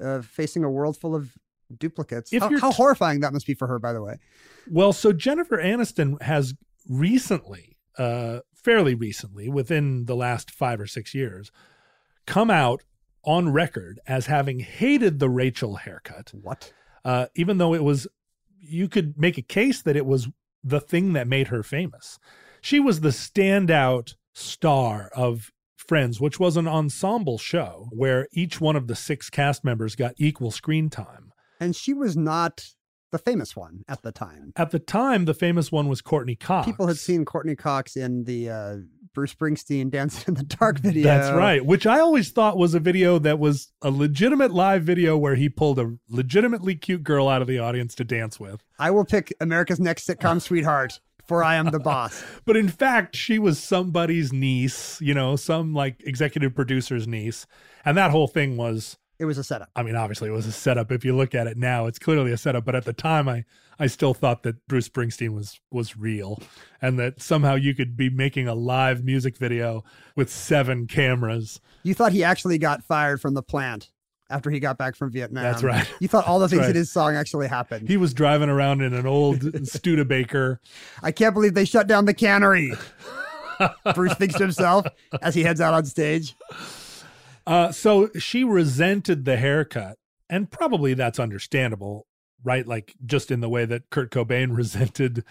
uh, 0.01 0.23
facing 0.23 0.65
a 0.65 0.71
world 0.71 0.97
full 0.97 1.15
of 1.15 1.37
duplicates. 1.77 2.33
How, 2.33 2.49
how 2.59 2.71
t- 2.71 2.77
horrifying 2.77 3.21
that 3.21 3.33
must 3.33 3.47
be 3.47 3.55
for 3.55 3.67
her, 3.69 3.79
by 3.79 3.93
the 3.93 4.03
way. 4.03 4.17
Well, 4.71 4.93
so 4.93 5.13
Jennifer 5.13 5.59
Aniston 5.59 6.21
has 6.23 6.55
recently, 6.89 7.77
uh, 7.99 8.41
fairly 8.55 8.95
recently, 8.95 9.49
within 9.49 10.05
the 10.07 10.15
last 10.17 10.51
five 10.51 10.81
or 10.81 10.87
six 10.87 11.15
years, 11.15 11.51
come 12.27 12.51
out 12.51 12.83
on 13.25 13.53
record 13.53 13.99
as 14.07 14.27
having 14.27 14.61
hated 14.61 15.19
the 15.19 15.29
Rachel 15.29 15.77
haircut, 15.77 16.31
What? 16.41 16.73
uh, 17.05 17.27
even 17.35 17.59
though 17.59 17.75
it 17.75 17.83
was, 17.85 18.07
you 18.61 18.89
could 18.89 19.19
make 19.19 19.39
a 19.39 19.43
case 19.43 19.83
that 19.83 19.97
it 19.97 20.07
was 20.07 20.29
the 20.63 20.81
thing 20.81 21.13
that 21.15 21.27
made 21.27 21.49
her 21.49 21.63
famous. 21.63 22.19
She 22.61 22.79
was 22.81 23.01
the 23.01 23.09
standout 23.09 24.15
star 24.35 25.11
of 25.15 25.51
Friends, 25.77 26.21
which 26.21 26.39
was 26.39 26.57
an 26.57 26.69
ensemble 26.69 27.37
show 27.37 27.89
where 27.91 28.29
each 28.33 28.61
one 28.61 28.77
of 28.77 28.87
the 28.87 28.95
six 28.95 29.29
cast 29.29 29.65
members 29.65 29.97
got 29.97 30.15
equal 30.19 30.53
screen 30.53 30.89
time. 30.89 31.33
And 31.59 31.75
she 31.75 31.93
was 31.95 32.17
not 32.17 32.65
the 33.11 33.19
famous 33.19 33.57
one 33.57 33.83
at 33.89 34.03
the 34.03 34.13
time. 34.13 34.53
At 34.55 34.71
the 34.71 34.79
time, 34.79 35.25
the 35.25 35.35
famous 35.35 35.73
one 35.73 35.89
was 35.89 36.01
Courteney 36.01 36.37
Cox. 36.37 36.67
People 36.67 36.87
had 36.87 36.97
seen 36.97 37.25
Courteney 37.25 37.57
Cox 37.57 37.97
in 37.97 38.23
the 38.23 38.51
uh, 38.51 38.77
Bruce 39.15 39.35
Springsteen 39.35 39.91
dancing 39.91 40.25
in 40.29 40.35
the 40.35 40.45
Dark 40.45 40.79
video. 40.79 41.05
That's 41.05 41.37
right. 41.37 41.65
Which 41.65 41.87
I 41.87 42.01
always 42.01 42.31
thought 42.31 42.57
was 42.57 42.75
a 42.75 42.81
video 42.81 43.19
that 43.19 43.39
was 43.39 43.73
a 43.83 43.91
legitimate 43.91 44.53
live 44.53 44.83
video 44.83 45.17
where 45.17 45.35
he 45.35 45.49
pulled 45.49 45.79
a 45.79 45.97
legitimately 46.09 46.77
cute 46.77 47.03
girl 47.03 47.29
out 47.29 47.43
of 47.43 47.49
the 47.49 47.59
audience 47.59 47.95
to 47.97 48.05
dance 48.05 48.39
with. 48.39 48.63
I 48.79 48.91
will 48.91 49.05
pick 49.05 49.33
America's 49.41 49.81
Next 49.81 50.07
Sitcom 50.07 50.41
Sweetheart 50.43 51.01
for 51.31 51.45
I 51.45 51.55
Am 51.55 51.71
the 51.71 51.79
Boss. 51.79 52.25
But 52.45 52.57
in 52.57 52.69
fact, 52.69 53.15
she 53.15 53.39
was 53.39 53.63
somebody's 53.63 54.33
niece, 54.33 55.01
you 55.01 55.15
know, 55.15 55.37
some 55.37 55.75
like 55.75 56.03
executive 56.05 56.55
producer's 56.55 57.07
niece. 57.07 57.47
And 57.85 57.97
that 57.97 58.11
whole 58.11 58.27
thing 58.27 58.57
was 58.57 58.99
It 59.21 59.27
was 59.27 59.37
a 59.37 59.45
setup. 59.45 59.69
I 59.77 59.83
mean, 59.83 59.97
obviously 59.97 60.31
it 60.31 60.33
was 60.33 60.47
a 60.47 60.53
setup. 60.53 60.91
If 60.91 61.05
you 61.05 61.15
look 61.15 61.35
at 61.35 61.47
it 61.47 61.59
now, 61.59 61.85
it's 61.85 61.99
clearly 61.99 62.33
a 62.33 62.39
setup. 62.39 62.65
But 62.65 62.75
at 62.75 62.87
the 62.87 62.95
time, 62.95 63.29
I 63.29 63.45
I 63.79 63.87
still 63.87 64.15
thought 64.15 64.45
that 64.45 64.67
Bruce 64.67 64.89
Springsteen 64.89 65.35
was 65.35 65.61
was 65.71 65.95
real, 65.95 66.41
and 66.81 66.99
that 66.99 67.21
somehow 67.21 67.55
you 67.55 67.75
could 67.75 67.99
be 67.99 68.09
making 68.09 68.49
a 68.49 68.55
live 68.55 69.05
music 69.05 69.37
video 69.37 69.85
with 70.17 70.31
seven 70.31 70.87
cameras. 70.87 71.61
You 71.83 71.93
thought 71.93 72.13
he 72.13 72.25
actually 72.25 72.57
got 72.57 72.83
fired 72.83 73.21
from 73.21 73.35
the 73.35 73.43
plant 73.43 73.91
after 74.31 74.51
he 74.51 74.59
got 74.59 74.79
back 74.79 74.97
from 74.97 75.13
Vietnam. 75.13 75.45
That's 75.45 75.63
right. 75.63 75.87
You 76.01 76.09
thought 76.09 76.27
all 76.27 76.39
the 76.39 76.49
things 76.49 76.63
right. 76.63 76.71
in 76.71 76.77
his 76.77 76.91
song 76.91 77.15
actually 77.15 77.49
happened. 77.49 77.89
He 77.89 77.99
was 77.99 78.15
driving 78.15 78.49
around 78.49 78.81
in 78.81 78.95
an 78.95 79.07
old 79.07 79.67
Studebaker. 79.69 80.63
I 81.03 81.13
can't 81.13 81.35
believe 81.35 81.53
they 81.53 81.67
shut 81.67 81.87
down 81.87 82.07
the 82.07 82.15
cannery. 82.15 82.73
Bruce 83.95 84.15
thinks 84.15 84.37
to 84.37 84.43
himself 84.45 84.87
as 85.21 85.35
he 85.35 85.43
heads 85.43 85.61
out 85.61 85.75
on 85.75 85.85
stage. 85.85 86.37
Uh, 87.51 87.73
so 87.73 88.09
she 88.17 88.45
resented 88.45 89.25
the 89.25 89.37
haircut, 89.37 89.99
and 90.29 90.49
probably 90.53 90.95
that's 90.95 91.19
understandable, 91.19 92.07
right? 92.45 92.65
Like 92.65 92.95
just 93.05 93.33
in 93.33 93.41
the 93.41 93.49
way 93.49 93.65
that 93.65 93.91
Kurt 93.91 94.13
Cobain 94.13 94.57
resented 94.57 95.25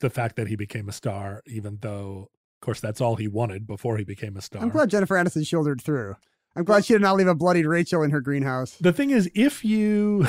the 0.00 0.08
fact 0.08 0.36
that 0.36 0.48
he 0.48 0.56
became 0.56 0.88
a 0.88 0.92
star, 0.92 1.42
even 1.46 1.76
though, 1.82 2.30
of 2.30 2.60
course, 2.64 2.80
that's 2.80 3.02
all 3.02 3.16
he 3.16 3.28
wanted 3.28 3.66
before 3.66 3.98
he 3.98 4.04
became 4.04 4.34
a 4.34 4.40
star. 4.40 4.62
I'm 4.62 4.70
glad 4.70 4.88
Jennifer 4.88 5.14
Aniston 5.16 5.46
shouldered 5.46 5.82
through. 5.82 6.16
I'm 6.56 6.64
glad 6.64 6.86
she 6.86 6.94
did 6.94 7.02
not 7.02 7.16
leave 7.16 7.28
a 7.28 7.34
bloodied 7.34 7.66
Rachel 7.66 8.02
in 8.02 8.12
her 8.12 8.22
greenhouse. 8.22 8.72
the 8.80 8.92
thing 8.92 9.10
is 9.10 9.30
if 9.34 9.62
you 9.62 10.26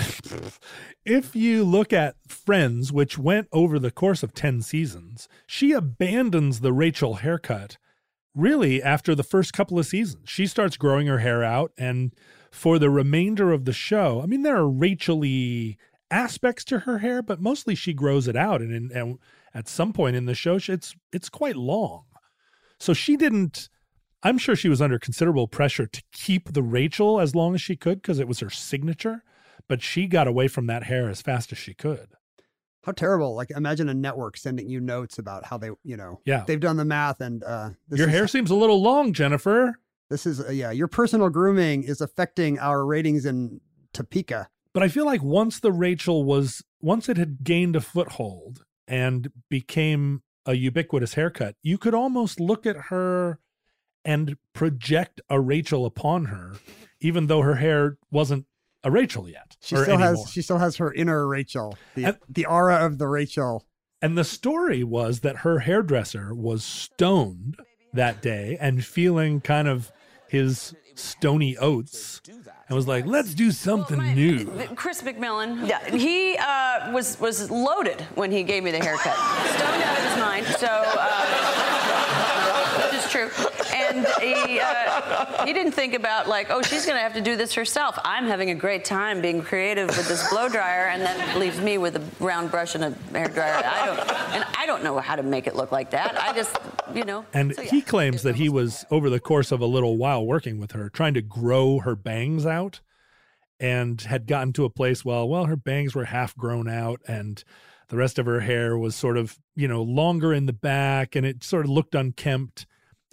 if 1.06 1.38
you 1.38 1.64
look 1.64 1.94
at 1.94 2.16
friends 2.28 2.92
which 2.92 3.18
went 3.18 3.48
over 3.54 3.80
the 3.80 3.92
course 3.92 4.24
of 4.24 4.34
10 4.34 4.62
seasons 4.62 5.30
she 5.48 5.72
abandons 5.72 6.60
the 6.60 6.74
rachel 6.74 7.16
haircut 7.16 7.78
really 8.40 8.82
after 8.82 9.14
the 9.14 9.24
first 9.24 9.54
couple 9.54 9.78
of 9.78 9.86
seasons 9.86 10.30
she 10.30 10.48
starts 10.48 10.78
growing 10.78 11.08
her 11.08 11.20
hair 11.20 11.44
out 11.44 11.72
and 11.78 12.14
for 12.52 12.80
the 12.80 12.90
remainder 12.90 13.52
of 13.52 13.66
the 13.66 13.74
show 13.74 14.22
i 14.22 14.26
mean 14.26 14.44
there 14.44 14.58
are 14.58 14.70
rachel-y 14.70 15.76
aspects 16.12 16.64
to 16.64 16.80
her 16.80 17.00
hair 17.00 17.22
but 17.22 17.42
mostly 17.42 17.76
she 17.76 17.94
grows 17.94 18.28
it 18.28 18.36
out 18.36 18.62
and, 18.62 18.74
and, 18.74 18.92
and 18.92 19.20
at 19.54 19.68
some 19.68 19.94
point 19.94 20.16
in 20.16 20.26
the 20.26 20.34
show 20.34 20.56
it's 20.68 20.96
it's 21.12 21.30
quite 21.30 21.56
long 21.56 22.04
so 22.80 22.94
she 22.94 23.18
didn't 23.18 23.70
I'm 24.22 24.38
sure 24.38 24.56
she 24.56 24.70
was 24.70 24.82
under 24.82 25.00
considerable 25.00 25.48
pressure 25.48 25.88
to 25.88 26.04
keep 26.12 26.52
the 26.52 26.64
Rachel 26.64 27.22
as 27.22 27.36
long 27.36 27.56
as 27.56 27.62
she 27.62 27.78
could 27.78 28.02
because 28.02 28.20
it 28.20 28.28
was 28.28 28.40
her 28.42 28.50
signature, 28.50 29.24
but 29.68 29.82
she 29.82 30.08
got 30.08 30.28
away 30.28 30.50
from 30.50 30.68
that 30.68 30.84
hair 30.84 31.10
as 31.10 31.22
fast 31.22 31.52
as 31.54 31.58
she 31.58 31.74
could. 31.74 32.10
How 32.84 32.92
terrible. 32.94 33.36
Like 33.36 33.52
imagine 33.52 33.90
a 33.90 33.94
network 33.94 34.38
sending 34.38 34.70
you 34.70 34.80
notes 34.80 35.18
about 35.20 35.46
how 35.46 35.58
they, 35.58 35.70
you 35.84 35.98
know, 35.98 36.22
Yeah. 36.26 36.44
they've 36.48 36.60
done 36.60 36.78
the 36.78 36.86
math 36.86 37.20
and 37.22 37.44
uh 37.44 37.72
this 37.88 38.00
Your 38.00 38.08
is, 38.10 38.14
hair 38.16 38.28
seems 38.28 38.50
a 38.52 38.56
little 38.56 38.82
long, 38.82 39.14
Jennifer. 39.14 39.80
this 40.10 40.26
is 40.26 40.40
uh, 40.40 40.50
yeah, 40.52 40.72
your 40.72 40.88
personal 40.88 41.30
grooming 41.30 41.84
is 41.84 42.02
affecting 42.02 42.58
our 42.60 42.86
ratings 42.86 43.26
in 43.26 43.60
Topeka. 43.94 44.48
But 44.74 44.84
I 44.84 44.88
feel 44.88 45.06
like 45.06 45.22
once 45.24 45.60
the 45.60 45.72
Rachel 45.72 46.24
was, 46.24 46.64
once 46.80 47.10
it 47.10 47.18
had 47.18 47.44
gained 47.44 47.76
a 47.76 47.82
foothold 47.82 48.64
and 48.88 49.32
became 49.50 50.22
a 50.46 50.54
ubiquitous 50.54 51.16
haircut, 51.16 51.56
you 51.64 51.78
could 51.78 51.94
almost 51.96 52.40
look 52.40 52.66
at 52.66 52.76
her 52.90 53.40
and 54.06 54.38
project 54.54 55.22
a 55.30 55.40
Rachel 55.40 55.86
upon 55.86 56.26
her, 56.26 56.54
even 57.02 57.28
though 57.28 57.42
her 57.42 57.56
hair 57.56 57.98
wasn't 58.12 58.46
a 58.84 58.92
Rachel 58.92 59.28
yet. 59.30 59.56
She 59.62 59.76
still 59.76 59.84
anymore. 59.86 60.00
has 60.00 60.30
she 60.32 60.42
still 60.42 60.58
has 60.58 60.76
her 60.78 60.94
inner 60.94 61.28
Rachel. 61.28 61.78
The 61.96 62.06
And- 62.06 62.18
the 62.30 62.46
aura 62.46 62.86
of 62.86 62.98
the 62.98 63.08
Rachel. 63.08 63.66
And 64.02 64.18
the 64.18 64.24
story 64.24 64.82
was 64.84 65.20
that 65.22 65.38
her 65.38 65.60
hairdresser 65.60 66.34
was 66.34 66.64
stoned 66.64 67.58
that 67.94 68.22
day 68.22 68.58
and 68.62 68.86
feeling 68.86 69.42
kind 69.42 69.68
of 69.68 69.92
his 70.30 70.74
stony 70.96 71.58
oats 71.58 72.22
and 72.28 72.76
was 72.76 72.88
like, 72.88 73.06
let's 73.06 73.34
do 73.34 73.52
something 73.52 74.00
new. 74.16 74.46
Chris 74.76 75.02
McMillan, 75.02 75.68
yeah, 75.68 75.84
he 75.94 76.38
uh, 76.38 76.92
was 76.94 77.20
was 77.20 77.52
loaded 77.52 78.00
when 78.16 78.32
he 78.32 78.44
gave 78.44 78.64
me 78.64 78.72
the 78.72 78.80
haircut, 78.80 79.16
stoned 79.56 79.84
out 79.84 79.98
of 79.98 80.04
his 80.06 80.18
mind. 80.20 80.46
So, 80.58 80.68
uh, 80.70 82.80
which 82.92 83.04
is 83.04 83.10
true. 83.12 83.30
And 83.90 84.06
he 84.22 84.60
uh, 84.60 85.46
he 85.46 85.54
didn't 85.54 85.72
think 85.72 85.94
about 85.94 86.28
like, 86.28 86.48
oh, 86.50 86.62
she's 86.62 86.86
gonna 86.86 87.00
have 87.00 87.14
to 87.14 87.22
do 87.22 87.36
this 87.36 87.54
herself. 87.54 87.98
I'm 88.04 88.26
having 88.26 88.50
a 88.50 88.56
great 88.56 88.86
time 88.86 89.22
being 89.22 89.42
creative 89.42 89.88
with 89.88 90.08
this 90.08 90.30
blow 90.30 90.50
dryer, 90.50 90.88
and 90.88 91.02
then 91.02 91.40
leaves 91.40 91.60
me 91.60 91.78
with 91.78 91.96
a 91.96 92.24
round 92.24 92.52
brush 92.52 92.76
and 92.76 92.84
a 92.84 92.92
hair 93.18 93.28
dryer. 93.28 93.62
I 93.66 93.86
don't, 93.86 94.00
and 94.34 94.46
I 94.58 94.66
don't 94.66 94.84
know 94.84 95.00
how 95.00 95.16
to 95.16 95.24
make 95.24 95.48
it 95.48 95.56
look 95.56 95.72
like 95.72 95.92
that. 95.92 96.22
I 96.22 96.34
just, 96.34 96.58
you 96.94 97.04
know. 97.04 97.26
And 97.34 97.56
so, 97.56 97.62
yeah. 97.62 97.70
he 97.70 97.82
claims 97.82 98.24
that 98.24 98.36
he 98.36 98.50
was, 98.50 98.86
over 98.92 99.10
the 99.10 99.20
course 99.20 99.52
of 99.52 99.62
a 99.62 99.66
little 99.66 99.98
while 99.98 100.26
working 100.26 100.60
with 100.60 100.72
her, 100.72 100.90
trying 100.90 101.14
to 101.16 101.22
grow 101.22 101.80
her 101.80 101.96
bangs 101.96 102.46
out 102.46 102.82
and 103.60 104.02
had 104.02 104.28
gotten 104.28 104.54
to 104.54 104.66
a 104.66 104.70
place, 104.70 105.04
well, 105.04 105.28
well, 105.28 105.46
her 105.46 105.58
bangs 105.58 105.96
were 105.96 106.06
half 106.06 106.36
grown 106.36 106.70
out 106.70 107.02
and 107.08 107.44
the 107.90 107.98
rest 107.98 108.20
of 108.20 108.26
her 108.26 108.42
hair 108.42 108.78
was 108.78 108.96
sort 108.96 109.18
of, 109.18 109.38
you 109.56 109.68
know, 109.68 109.82
longer 109.82 110.34
in 110.34 110.46
the 110.46 110.54
back 110.54 111.16
and 111.16 111.26
it 111.26 111.44
sort 111.44 111.66
of 111.66 111.72
looked 111.72 111.96
unkempt. 111.96 112.66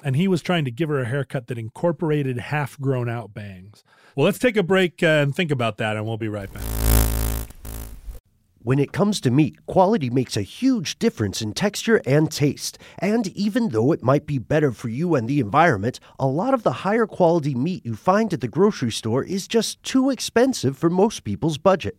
And 0.06 0.14
he 0.14 0.28
was 0.28 0.40
trying 0.40 0.64
to 0.64 0.70
give 0.70 0.88
her 0.88 1.00
a 1.00 1.04
haircut 1.04 1.48
that 1.48 1.58
incorporated 1.58 2.38
half 2.38 2.78
grown 2.78 3.08
out 3.08 3.34
bangs. 3.34 3.82
Well, 4.14 4.24
let's 4.24 4.38
take 4.38 4.56
a 4.56 4.62
break 4.62 5.02
uh, 5.02 5.06
and 5.06 5.34
think 5.34 5.50
about 5.50 5.78
that, 5.78 5.96
and 5.96 6.06
we'll 6.06 6.16
be 6.16 6.28
right 6.28 6.48
back. 6.52 6.62
When 8.62 8.78
it 8.78 8.92
comes 8.92 9.20
to 9.22 9.32
meat, 9.32 9.66
quality 9.66 10.08
makes 10.08 10.36
a 10.36 10.42
huge 10.42 11.00
difference 11.00 11.42
in 11.42 11.54
texture 11.54 12.00
and 12.06 12.30
taste. 12.30 12.78
And 13.00 13.26
even 13.36 13.70
though 13.70 13.90
it 13.90 14.04
might 14.04 14.26
be 14.26 14.38
better 14.38 14.70
for 14.70 14.88
you 14.88 15.16
and 15.16 15.26
the 15.26 15.40
environment, 15.40 15.98
a 16.20 16.26
lot 16.28 16.54
of 16.54 16.62
the 16.62 16.86
higher 16.86 17.08
quality 17.08 17.56
meat 17.56 17.84
you 17.84 17.96
find 17.96 18.32
at 18.32 18.40
the 18.40 18.46
grocery 18.46 18.92
store 18.92 19.24
is 19.24 19.48
just 19.48 19.82
too 19.82 20.10
expensive 20.10 20.78
for 20.78 20.88
most 20.88 21.24
people's 21.24 21.58
budget. 21.58 21.98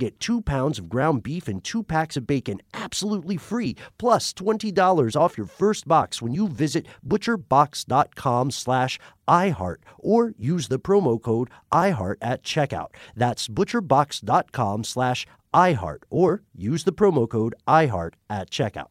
get 0.01 0.19
two 0.19 0.41
pounds 0.41 0.79
of 0.79 0.89
ground 0.89 1.23
beef 1.23 1.47
and 1.47 1.63
two 1.63 1.83
packs 1.83 2.17
of 2.17 2.27
bacon 2.27 2.61
absolutely 2.73 3.37
free, 3.37 3.75
plus 3.97 4.33
$20 4.33 5.15
off 5.15 5.37
your 5.37 5.47
first 5.47 5.87
box 5.87 6.21
when 6.21 6.33
you 6.33 6.47
visit 6.47 6.85
butcherbox.com 7.07 8.51
slash 8.51 8.99
iHeart 9.27 9.77
or 9.97 10.33
use 10.37 10.67
the 10.67 10.79
promo 10.79 11.21
code 11.21 11.49
iHeart 11.71 12.15
at 12.21 12.43
checkout. 12.43 12.89
That's 13.15 13.47
butcherbox.com 13.47 14.83
slash 14.83 15.25
iHeart 15.53 16.03
or 16.09 16.43
use 16.53 16.83
the 16.83 16.93
promo 16.93 17.29
code 17.29 17.55
iHeart 17.67 18.13
at 18.29 18.49
checkout. 18.49 18.89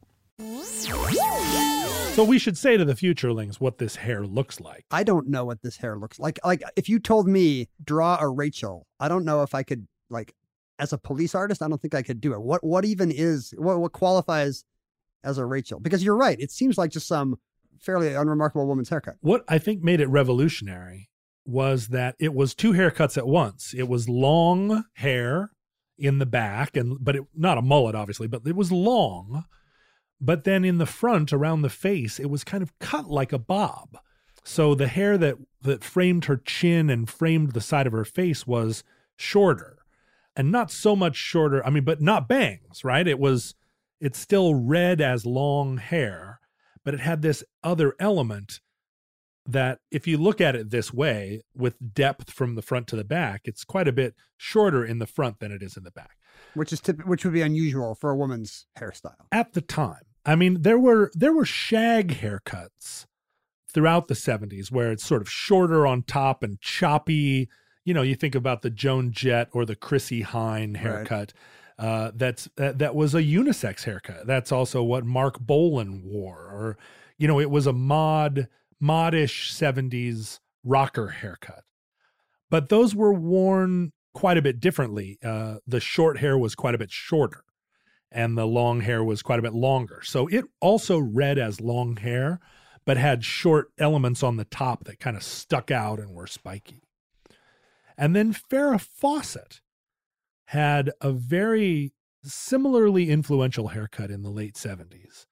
So 2.14 2.24
we 2.24 2.38
should 2.38 2.58
say 2.58 2.76
to 2.76 2.84
the 2.84 2.94
futurelings 2.94 3.60
what 3.60 3.78
this 3.78 3.96
hair 3.96 4.24
looks 4.24 4.60
like. 4.60 4.84
I 4.90 5.04
don't 5.04 5.28
know 5.28 5.44
what 5.44 5.62
this 5.62 5.76
hair 5.76 5.96
looks 5.96 6.18
like. 6.18 6.38
Like 6.44 6.62
if 6.76 6.88
you 6.88 6.98
told 6.98 7.28
me 7.28 7.68
draw 7.82 8.18
a 8.20 8.28
Rachel, 8.28 8.86
I 8.98 9.08
don't 9.08 9.24
know 9.24 9.42
if 9.42 9.54
I 9.54 9.62
could 9.62 9.86
like 10.10 10.34
as 10.80 10.92
a 10.92 10.98
police 10.98 11.34
artist, 11.34 11.62
I 11.62 11.68
don't 11.68 11.80
think 11.80 11.94
I 11.94 12.02
could 12.02 12.20
do 12.20 12.32
it. 12.32 12.40
What 12.40 12.64
what 12.64 12.84
even 12.84 13.10
is 13.10 13.54
what 13.56 13.78
what 13.78 13.92
qualifies 13.92 14.64
as 15.22 15.38
a 15.38 15.44
Rachel? 15.44 15.78
Because 15.78 16.02
you're 16.02 16.16
right, 16.16 16.40
it 16.40 16.50
seems 16.50 16.78
like 16.78 16.90
just 16.90 17.06
some 17.06 17.38
fairly 17.78 18.14
unremarkable 18.14 18.66
woman's 18.66 18.88
haircut. 18.88 19.16
What 19.20 19.44
I 19.48 19.58
think 19.58 19.82
made 19.82 20.00
it 20.00 20.08
revolutionary 20.08 21.08
was 21.44 21.88
that 21.88 22.16
it 22.18 22.34
was 22.34 22.54
two 22.54 22.72
haircuts 22.72 23.16
at 23.16 23.26
once. 23.26 23.74
It 23.76 23.88
was 23.88 24.08
long 24.08 24.84
hair 24.94 25.50
in 25.98 26.18
the 26.18 26.26
back 26.26 26.76
and 26.76 26.96
but 27.00 27.16
it 27.16 27.24
not 27.34 27.58
a 27.58 27.62
mullet 27.62 27.94
obviously, 27.94 28.26
but 28.26 28.42
it 28.46 28.56
was 28.56 28.72
long. 28.72 29.44
But 30.22 30.44
then 30.44 30.64
in 30.64 30.78
the 30.78 30.86
front 30.86 31.32
around 31.32 31.62
the 31.62 31.70
face, 31.70 32.18
it 32.18 32.28
was 32.28 32.44
kind 32.44 32.62
of 32.62 32.78
cut 32.78 33.06
like 33.06 33.32
a 33.32 33.38
bob. 33.38 33.98
So 34.44 34.74
the 34.74 34.88
hair 34.88 35.18
that 35.18 35.36
that 35.62 35.84
framed 35.84 36.24
her 36.24 36.36
chin 36.36 36.88
and 36.88 37.08
framed 37.08 37.52
the 37.52 37.60
side 37.60 37.86
of 37.86 37.92
her 37.92 38.04
face 38.04 38.46
was 38.46 38.82
shorter. 39.16 39.79
And 40.40 40.50
not 40.50 40.70
so 40.70 40.96
much 40.96 41.16
shorter, 41.16 41.62
I 41.66 41.68
mean, 41.68 41.84
but 41.84 42.00
not 42.00 42.26
bangs, 42.26 42.82
right? 42.82 43.06
It 43.06 43.18
was 43.18 43.54
it's 44.00 44.18
still 44.18 44.54
red 44.54 45.02
as 45.02 45.26
long 45.26 45.76
hair, 45.76 46.40
but 46.82 46.94
it 46.94 47.00
had 47.00 47.20
this 47.20 47.44
other 47.62 47.94
element 48.00 48.60
that 49.44 49.80
if 49.90 50.06
you 50.06 50.16
look 50.16 50.40
at 50.40 50.56
it 50.56 50.70
this 50.70 50.94
way 50.94 51.42
with 51.54 51.92
depth 51.92 52.30
from 52.30 52.54
the 52.54 52.62
front 52.62 52.86
to 52.86 52.96
the 52.96 53.04
back 53.04 53.42
it's 53.44 53.64
quite 53.64 53.86
a 53.88 53.92
bit 53.92 54.14
shorter 54.38 54.82
in 54.82 54.98
the 54.98 55.06
front 55.06 55.40
than 55.40 55.52
it 55.52 55.62
is 55.62 55.76
in 55.76 55.82
the 55.82 55.90
back 55.90 56.16
Which 56.54 56.72
is 56.72 56.80
typ- 56.80 57.04
which 57.06 57.24
would 57.24 57.34
be 57.34 57.42
unusual 57.42 57.94
for 57.94 58.10
a 58.10 58.16
woman's 58.16 58.66
hairstyle. 58.78 59.26
at 59.32 59.54
the 59.54 59.62
time 59.62 60.02
i 60.26 60.36
mean 60.36 60.60
there 60.60 60.78
were 60.78 61.10
there 61.14 61.32
were 61.32 61.46
shag 61.46 62.18
haircuts 62.18 63.06
throughout 63.72 64.08
the 64.08 64.14
70s 64.14 64.70
where 64.70 64.92
it's 64.92 65.04
sort 65.04 65.22
of 65.22 65.28
shorter 65.30 65.86
on 65.86 66.02
top 66.02 66.42
and 66.42 66.60
choppy 66.60 67.48
you 67.84 67.94
know, 67.94 68.02
you 68.02 68.14
think 68.14 68.34
about 68.34 68.62
the 68.62 68.70
Joan 68.70 69.12
Jett 69.12 69.48
or 69.52 69.64
the 69.64 69.76
Chrissie 69.76 70.22
Hynde 70.22 70.76
haircut. 70.76 71.32
Uh, 71.78 72.10
that's 72.14 72.48
that, 72.56 72.78
that 72.78 72.94
was 72.94 73.14
a 73.14 73.22
unisex 73.22 73.84
haircut. 73.84 74.26
That's 74.26 74.52
also 74.52 74.82
what 74.82 75.04
Marc 75.06 75.40
Bolan 75.40 76.02
wore, 76.04 76.36
or 76.36 76.78
you 77.16 77.26
know, 77.26 77.40
it 77.40 77.50
was 77.50 77.66
a 77.66 77.72
mod 77.72 78.48
modish 78.82 79.52
'70s 79.52 80.40
rocker 80.62 81.08
haircut. 81.08 81.64
But 82.50 82.68
those 82.68 82.94
were 82.94 83.14
worn 83.14 83.92
quite 84.12 84.36
a 84.36 84.42
bit 84.42 84.60
differently. 84.60 85.18
Uh, 85.24 85.56
the 85.66 85.80
short 85.80 86.18
hair 86.18 86.36
was 86.36 86.54
quite 86.54 86.74
a 86.74 86.78
bit 86.78 86.90
shorter, 86.90 87.44
and 88.12 88.36
the 88.36 88.46
long 88.46 88.82
hair 88.82 89.02
was 89.02 89.22
quite 89.22 89.38
a 89.38 89.42
bit 89.42 89.54
longer. 89.54 90.02
So 90.02 90.26
it 90.26 90.44
also 90.60 90.98
read 90.98 91.38
as 91.38 91.62
long 91.62 91.96
hair, 91.96 92.40
but 92.84 92.98
had 92.98 93.24
short 93.24 93.68
elements 93.78 94.22
on 94.22 94.36
the 94.36 94.44
top 94.44 94.84
that 94.84 95.00
kind 95.00 95.16
of 95.16 95.22
stuck 95.22 95.70
out 95.70 95.98
and 95.98 96.10
were 96.10 96.26
spiky. 96.26 96.82
And 98.00 98.16
then 98.16 98.32
Farrah 98.32 98.80
Fawcett 98.80 99.60
had 100.46 100.90
a 101.02 101.12
very 101.12 101.92
similarly 102.24 103.10
influential 103.10 103.68
haircut 103.68 104.10
in 104.10 104.22
the 104.22 104.30
late 104.30 104.54
70s, 104.54 105.26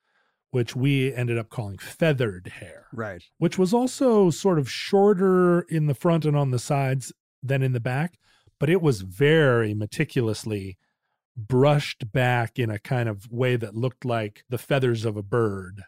which 0.51 0.77
we 0.77 1.13
ended 1.15 1.39
up 1.39 1.49
calling 1.49 1.79
feathered 1.79 2.47
hair, 2.49 2.87
Right. 2.93 3.23
which 3.39 3.57
was 3.59 3.73
also 3.73 4.29
sort 4.29 4.59
of 4.59 4.71
shorter 4.71 5.63
in 5.63 5.87
the 5.87 5.95
front 5.95 6.27
and 6.27 6.37
on 6.37 6.51
the 6.51 6.59
sides 6.59 7.11
than 7.43 7.63
in 7.63 7.73
the 7.73 7.81
back, 7.81 8.19
but 8.61 8.69
it 8.69 8.83
was 8.83 9.01
very 9.01 9.73
meticulously 9.73 10.77
brushed 11.37 12.13
back 12.13 12.59
in 12.59 12.69
a 12.71 12.79
kind 12.79 13.09
of 13.09 13.31
way 13.31 13.57
that 13.57 13.75
looked 13.75 14.05
like 14.05 14.45
the 14.51 14.59
feathers 14.59 15.05
of 15.07 15.17
a 15.17 15.23
bird. 15.23 15.85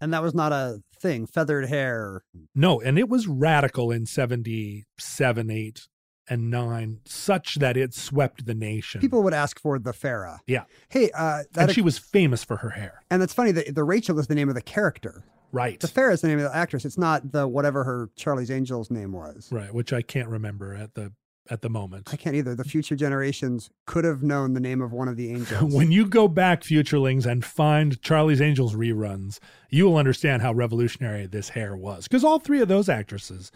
And 0.00 0.12
that 0.14 0.22
was 0.22 0.34
not 0.34 0.52
a 0.52 0.80
thing. 0.98 1.26
Feathered 1.26 1.66
hair. 1.68 2.24
No, 2.54 2.80
and 2.80 2.98
it 2.98 3.08
was 3.08 3.26
radical 3.28 3.90
in 3.90 4.06
77, 4.06 5.50
8, 5.50 5.88
and 6.28 6.50
9, 6.50 7.00
such 7.04 7.56
that 7.56 7.76
it 7.76 7.94
swept 7.94 8.46
the 8.46 8.54
nation. 8.54 9.00
People 9.00 9.22
would 9.22 9.34
ask 9.34 9.58
for 9.60 9.78
the 9.78 9.92
Farrah. 9.92 10.38
yeah. 10.46 10.64
Hey, 10.88 11.10
uh, 11.14 11.42
that 11.52 11.62
And 11.64 11.72
she 11.72 11.82
was 11.82 11.98
famous 11.98 12.44
for 12.44 12.58
her 12.58 12.70
hair. 12.70 13.02
and 13.10 13.22
it's 13.22 13.32
funny 13.34 13.52
that 13.52 13.74
the 13.74 13.84
Rachel 13.84 14.18
is 14.18 14.26
the 14.28 14.34
name 14.34 14.48
of 14.48 14.54
the 14.54 14.62
character. 14.62 15.24
Right. 15.50 15.78
The 15.80 15.88
Farrah 15.88 16.12
is 16.14 16.20
the 16.22 16.28
name 16.28 16.38
of 16.38 16.44
the 16.44 16.56
actress. 16.56 16.84
It's 16.84 16.96
not 16.96 17.32
the 17.32 17.46
whatever 17.46 17.84
her 17.84 18.08
Charlie's 18.16 18.50
Angels 18.50 18.90
name 18.90 19.12
was. 19.12 19.48
Right, 19.52 19.72
which 19.74 19.92
I 19.92 20.00
can't 20.00 20.28
remember 20.28 20.74
at 20.74 20.94
the 20.94 21.12
at 21.50 21.60
the 21.60 21.68
moment. 21.68 22.08
I 22.12 22.16
can't 22.16 22.36
either. 22.36 22.54
The 22.54 22.64
future 22.64 22.94
generations 22.96 23.68
could 23.84 24.04
have 24.04 24.22
known 24.22 24.54
the 24.54 24.60
name 24.60 24.80
of 24.80 24.92
one 24.92 25.08
of 25.08 25.16
the 25.16 25.28
angels. 25.34 25.74
when 25.74 25.90
you 25.90 26.06
go 26.06 26.28
back, 26.28 26.62
Futurelings, 26.62 27.26
and 27.26 27.44
find 27.44 28.00
Charlie's 28.00 28.40
Angels 28.40 28.74
reruns, 28.76 29.40
you 29.68 29.84
will 29.86 29.96
understand 29.96 30.40
how 30.40 30.52
revolutionary 30.54 31.26
this 31.26 31.50
hair 31.50 31.76
was. 31.76 32.04
Because 32.04 32.22
all 32.24 32.38
three 32.38 32.60
of 32.62 32.68
those 32.68 32.88
actresses 32.88 33.50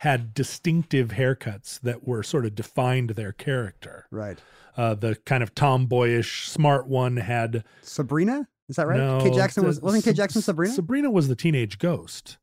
had 0.00 0.34
distinctive 0.34 1.10
haircuts 1.10 1.80
that 1.80 2.06
were 2.06 2.22
sort 2.22 2.44
of 2.46 2.54
defined 2.54 3.10
their 3.10 3.32
character. 3.32 4.06
right. 4.10 4.38
Uh, 4.76 4.94
the 4.94 5.16
kind 5.24 5.42
of 5.42 5.54
tomboyish, 5.54 6.50
smart 6.50 6.86
one 6.86 7.16
had 7.16 7.64
Sabrina? 7.80 8.46
Is 8.68 8.76
that 8.76 8.86
right? 8.86 8.98
no. 8.98 9.20
Kate 9.22 9.32
Jackson 9.32 9.64
was 9.64 9.80
wasn't 9.80 10.04
Kate 10.04 10.16
Jackson 10.16 10.42
Sabrina? 10.42 10.74
Sabrina 10.74 11.10
was 11.10 11.28
the 11.28 11.34
teenage 11.36 11.78
ghost. 11.78 12.36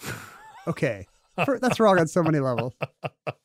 okay. 0.66 1.06
That's 1.36 1.80
wrong 1.80 1.98
on 1.98 2.08
so 2.08 2.22
many 2.22 2.40
levels. 2.40 2.74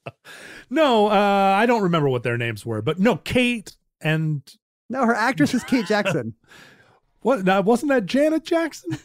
No, 0.70 1.08
uh, 1.08 1.56
I 1.58 1.66
don't 1.66 1.84
remember 1.84 2.10
what 2.10 2.24
their 2.24 2.38
names 2.38 2.66
were, 2.66 2.82
but 2.82 3.00
no, 3.00 3.16
Kate 3.16 3.76
and 4.02 4.42
No, 4.90 5.06
her 5.06 5.16
actress 5.16 5.54
is 5.54 5.64
Kate 5.64 5.86
Jackson. 5.86 6.36
what? 7.22 7.46
Now, 7.46 7.62
wasn't 7.62 7.92
that 7.92 8.06
Janet 8.06 8.44
Jackson? 8.44 9.00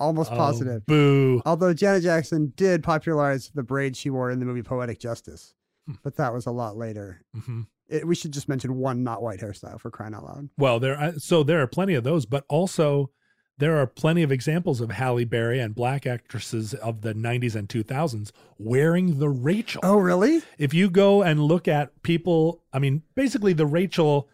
Almost 0.00 0.32
Oh, 0.32 0.36
positive. 0.36 0.86
boo. 0.86 1.42
Although 1.46 1.72
Janet 1.74 2.02
Jackson 2.02 2.52
did 2.56 2.82
popularize 2.82 3.50
the 3.54 3.62
braid 3.62 3.96
she 3.96 4.10
wore 4.10 4.30
in 4.30 4.40
the 4.40 4.46
movie 4.46 4.62
Poetic 4.62 4.98
Justice, 4.98 5.54
Hmm. 5.86 5.92
but 6.02 6.16
that 6.16 6.32
was 6.32 6.46
a 6.46 6.50
lot 6.50 6.76
later. 6.76 7.20
Mhm. 7.36 7.66
It, 7.88 8.06
we 8.06 8.14
should 8.14 8.32
just 8.32 8.48
mention 8.48 8.76
one 8.76 9.02
not 9.04 9.22
white 9.22 9.40
hairstyle 9.40 9.78
for 9.80 9.90
crying 9.90 10.14
out 10.14 10.24
loud. 10.24 10.48
Well, 10.56 10.80
there 10.80 10.98
uh, 10.98 11.12
so 11.18 11.42
there 11.42 11.60
are 11.60 11.66
plenty 11.66 11.94
of 11.94 12.02
those, 12.04 12.24
but 12.24 12.44
also 12.48 13.10
there 13.58 13.76
are 13.76 13.86
plenty 13.86 14.22
of 14.22 14.32
examples 14.32 14.80
of 14.80 14.90
Halle 14.90 15.24
Berry 15.26 15.60
and 15.60 15.74
black 15.74 16.06
actresses 16.06 16.72
of 16.72 17.02
the 17.02 17.12
90s 17.14 17.54
and 17.54 17.68
2000s 17.68 18.32
wearing 18.58 19.18
the 19.18 19.28
Rachel. 19.28 19.82
Oh, 19.84 19.98
really? 19.98 20.40
If 20.56 20.72
you 20.72 20.88
go 20.88 21.22
and 21.22 21.42
look 21.42 21.68
at 21.68 22.00
people, 22.02 22.62
I 22.72 22.78
mean, 22.78 23.02
basically 23.14 23.52
the 23.52 23.66
Rachel 23.66 24.28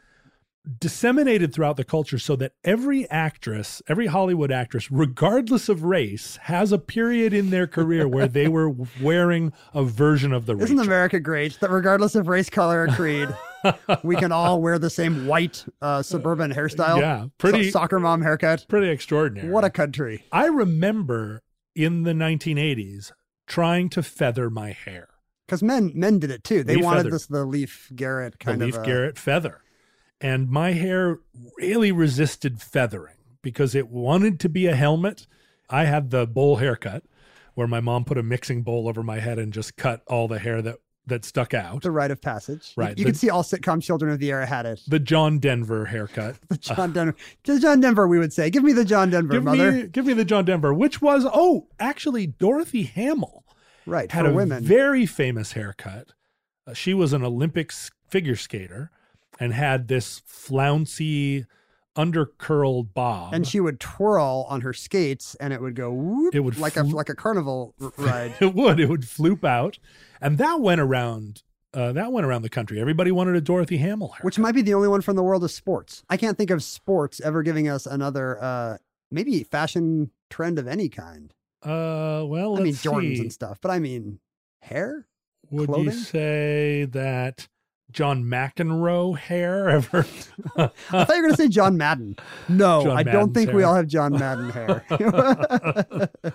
disseminated 0.78 1.52
throughout 1.54 1.76
the 1.76 1.84
culture 1.84 2.18
so 2.18 2.36
that 2.36 2.52
every 2.64 3.08
actress, 3.10 3.82
every 3.88 4.06
Hollywood 4.06 4.50
actress, 4.50 4.90
regardless 4.90 5.68
of 5.68 5.82
race, 5.84 6.36
has 6.42 6.72
a 6.72 6.78
period 6.78 7.32
in 7.32 7.50
their 7.50 7.66
career 7.66 8.08
where 8.08 8.28
they 8.28 8.48
were 8.48 8.70
wearing 9.00 9.52
a 9.74 9.84
version 9.84 10.32
of 10.32 10.46
the 10.46 10.54
Rachel. 10.56 10.64
Isn't 10.76 10.86
America 10.86 11.20
great 11.20 11.58
that 11.60 11.70
regardless 11.70 12.14
of 12.14 12.28
race, 12.28 12.50
color, 12.50 12.82
or 12.84 12.88
creed, 12.88 13.28
we 14.02 14.16
can 14.16 14.32
all 14.32 14.60
wear 14.60 14.78
the 14.78 14.90
same 14.90 15.26
white 15.26 15.64
uh, 15.80 16.02
suburban 16.02 16.52
hairstyle? 16.52 17.00
Yeah, 17.00 17.26
pretty- 17.38 17.64
So- 17.64 17.70
soccer 17.70 18.00
mom 18.00 18.22
haircut. 18.22 18.66
Pretty 18.68 18.88
extraordinary. 18.88 19.48
What 19.50 19.64
a 19.64 19.70
country. 19.70 20.24
I 20.32 20.46
remember 20.46 21.42
in 21.74 22.02
the 22.04 22.12
1980s 22.12 23.12
trying 23.46 23.88
to 23.90 24.02
feather 24.02 24.50
my 24.50 24.72
hair. 24.72 25.08
Because 25.46 25.62
men 25.62 25.92
men 25.94 26.18
did 26.18 26.32
it 26.32 26.42
too. 26.42 26.64
They 26.64 26.74
Leif 26.74 26.84
wanted 26.84 26.98
feather. 27.00 27.10
this 27.10 27.26
the 27.26 27.44
Leif 27.44 27.88
Garrett 27.94 28.32
The 28.32 28.38
kind 28.38 28.60
Leif 28.60 28.74
of 28.74 28.80
Leif 28.80 28.86
Garrett 28.86 29.18
feather. 29.18 29.60
And 30.20 30.48
my 30.48 30.72
hair 30.72 31.18
really 31.58 31.92
resisted 31.92 32.60
feathering 32.60 33.16
because 33.42 33.74
it 33.74 33.88
wanted 33.88 34.40
to 34.40 34.48
be 34.48 34.66
a 34.66 34.74
helmet. 34.74 35.26
I 35.68 35.84
had 35.84 36.10
the 36.10 36.26
bowl 36.26 36.56
haircut 36.56 37.04
where 37.54 37.66
my 37.66 37.80
mom 37.80 38.04
put 38.04 38.18
a 38.18 38.22
mixing 38.22 38.62
bowl 38.62 38.88
over 38.88 39.02
my 39.02 39.18
head 39.18 39.38
and 39.38 39.52
just 39.52 39.76
cut 39.76 40.02
all 40.06 40.28
the 40.28 40.38
hair 40.38 40.62
that, 40.62 40.76
that 41.06 41.24
stuck 41.24 41.54
out. 41.54 41.82
the 41.82 41.90
rite 41.90 42.10
of 42.10 42.20
passage. 42.20 42.72
Right, 42.76 42.98
You, 42.98 43.04
the- 43.04 43.10
can 43.10 43.14
see 43.14 43.30
all 43.30 43.42
sitcom 43.42 43.82
children 43.82 44.10
of 44.12 44.18
the 44.18 44.30
era 44.30 44.46
had 44.46 44.66
it. 44.66 44.80
The 44.88 44.98
John 44.98 45.38
Denver 45.38 45.84
haircut. 45.86 46.36
The 46.48 46.56
John 46.58 46.92
Denver. 46.92 47.14
The 47.44 47.60
John 47.60 47.80
Denver, 47.80 48.08
we 48.08 48.18
would 48.18 48.32
say. 48.32 48.50
Give 48.50 48.62
me 48.64 48.72
the 48.72 48.84
John 48.84 49.10
Denver, 49.10 49.34
give 49.34 49.44
mother. 49.44 49.72
me 49.72 49.82
give 49.88 50.06
me 50.06 50.12
the 50.14 50.24
John 50.24 50.44
Denver, 50.44 50.72
which 50.72 51.00
was 51.02 51.26
oh, 51.30 51.68
actually 51.78 52.26
Dorothy 52.26 52.84
Hamill 52.84 53.44
right. 53.86 54.10
had 54.10 54.26
a 54.26 54.32
women. 54.32 54.64
very 54.64 55.06
famous 55.06 55.52
haircut. 55.52 56.12
Uh, 56.66 56.72
she 56.74 56.94
was 56.94 57.12
an 57.12 57.22
Olympics 57.22 57.90
figure 58.08 58.36
skater 58.36 58.90
and 59.40 59.52
had 59.52 59.88
this 59.88 60.22
flouncy 60.26 61.44
undercurled 61.94 62.92
bob. 62.94 63.32
and 63.32 63.46
she 63.46 63.58
would 63.58 63.80
twirl 63.80 64.46
on 64.50 64.60
her 64.60 64.72
skates 64.74 65.34
and 65.36 65.52
it 65.52 65.60
would 65.62 65.74
go 65.74 65.90
whoop, 65.92 66.34
It 66.34 66.40
would 66.40 66.58
like 66.58 66.76
a 66.76 66.82
like 66.82 67.08
a 67.08 67.14
carnival 67.14 67.74
r- 67.80 67.92
ride. 67.98 68.34
it 68.40 68.54
would 68.54 68.78
it 68.80 68.88
would 68.88 69.02
floop 69.02 69.44
out, 69.44 69.78
and 70.20 70.38
that 70.38 70.60
went 70.60 70.80
around. 70.80 71.42
Uh, 71.74 71.92
that 71.92 72.10
went 72.10 72.24
around 72.26 72.40
the 72.40 72.48
country. 72.48 72.80
Everybody 72.80 73.10
wanted 73.10 73.34
a 73.36 73.40
Dorothy 73.40 73.76
Hamill 73.78 74.08
haircut. 74.08 74.24
which 74.24 74.38
might 74.38 74.54
be 74.54 74.62
the 74.62 74.72
only 74.72 74.88
one 74.88 75.02
from 75.02 75.14
the 75.16 75.22
world 75.22 75.44
of 75.44 75.50
sports. 75.50 76.02
I 76.08 76.16
can't 76.16 76.38
think 76.38 76.50
of 76.50 76.62
sports 76.62 77.20
ever 77.20 77.42
giving 77.42 77.68
us 77.68 77.84
another 77.86 78.42
uh 78.42 78.76
maybe 79.10 79.42
fashion 79.44 80.10
trend 80.30 80.58
of 80.58 80.66
any 80.66 80.88
kind. 80.88 81.32
Uh, 81.62 82.24
well, 82.26 82.56
I 82.56 82.60
mean 82.60 82.74
Jordans 82.74 83.16
see. 83.16 83.20
and 83.22 83.32
stuff, 83.32 83.58
but 83.60 83.70
I 83.70 83.78
mean 83.78 84.20
hair? 84.62 85.06
Would 85.50 85.66
clothing? 85.68 85.84
you 85.86 85.92
say 85.92 86.84
that 86.92 87.48
John 87.92 88.24
McEnroe 88.24 89.16
hair 89.16 89.68
ever? 89.70 90.06
I 90.56 90.66
thought 90.68 90.74
you 90.88 90.98
were 90.98 91.04
going 91.22 91.30
to 91.30 91.36
say 91.36 91.48
John 91.48 91.76
Madden. 91.76 92.16
No, 92.48 92.82
John 92.84 92.96
I 92.96 93.02
don't 93.02 93.14
Madden's 93.14 93.34
think 93.34 93.52
we 93.52 93.62
all 93.62 93.74
have 93.74 93.86
John 93.86 94.12
Madden 94.12 94.50
hair. 94.50 94.84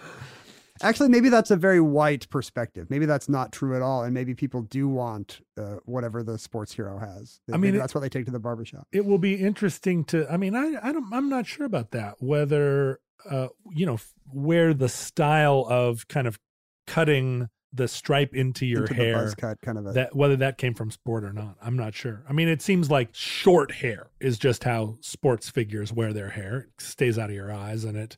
Actually, 0.84 1.10
maybe 1.10 1.30
that's 1.30 1.52
a 1.52 1.56
very 1.56 1.80
white 1.80 2.28
perspective. 2.30 2.90
Maybe 2.90 3.06
that's 3.06 3.30
not 3.30 3.52
true 3.52 3.76
at 3.76 3.84
all, 3.84 4.04
and 4.04 4.14
maybe 4.16 4.34
people 4.34 4.64
do 4.64 4.88
want 4.88 5.40
uh, 5.56 5.76
whatever 5.86 6.24
the 6.24 6.40
sports 6.40 6.74
hero 6.74 6.98
has. 6.98 7.40
I 7.50 7.52
mean, 7.54 7.62
Maybe 7.62 7.78
it- 7.78 7.82
that's 7.82 7.94
what 7.94 8.02
they 8.02 8.10
take 8.10 8.26
to 8.26 8.32
the 8.32 8.40
barbershop. 8.40 8.88
it 8.92 9.06
will 9.06 9.20
be 9.20 9.36
interesting 9.36 10.04
to. 10.06 10.28
I 10.32 10.38
mean, 10.38 10.56
I 10.56 10.74
I 10.82 10.92
don't. 10.92 11.14
I'm 11.14 11.30
not 11.30 11.46
sure 11.46 11.68
about 11.68 11.92
that. 11.92 12.16
Whether 12.20 13.00
uh, 13.30 13.50
you 13.76 13.86
know, 13.86 14.00
where 14.32 14.74
the 14.74 14.90
style 14.90 15.68
of 15.70 16.08
kind 16.08 16.26
of 16.26 16.40
cutting 16.88 17.50
the 17.74 17.88
stripe 17.88 18.34
into 18.36 18.66
your 18.66 18.82
Into 18.82 18.94
hair 18.96 19.34
cut 19.38 19.62
kind 19.62 19.78
of 19.78 19.86
a 19.88 19.94
that 19.94 20.14
whether 20.16 20.36
that 20.38 20.58
came 20.58 20.74
from 20.74 20.92
sport 20.92 21.24
or 21.24 21.32
not 21.32 21.56
i'm 21.62 21.78
not 21.78 21.94
sure 21.96 22.24
i 22.28 22.34
mean 22.34 22.50
it 22.50 22.62
seems 22.62 22.92
like 22.92 23.10
short 23.14 23.72
hair 23.72 24.10
is 24.20 24.38
just 24.38 24.64
how 24.66 24.98
sports 25.00 25.50
figures 25.50 25.94
wear 25.94 26.12
their 26.12 26.30
hair 26.32 26.68
it 26.78 26.82
stays 26.84 27.18
out 27.18 27.30
of 27.30 27.36
your 27.36 27.52
eyes 27.52 27.86
and 27.86 27.98
it 27.98 28.18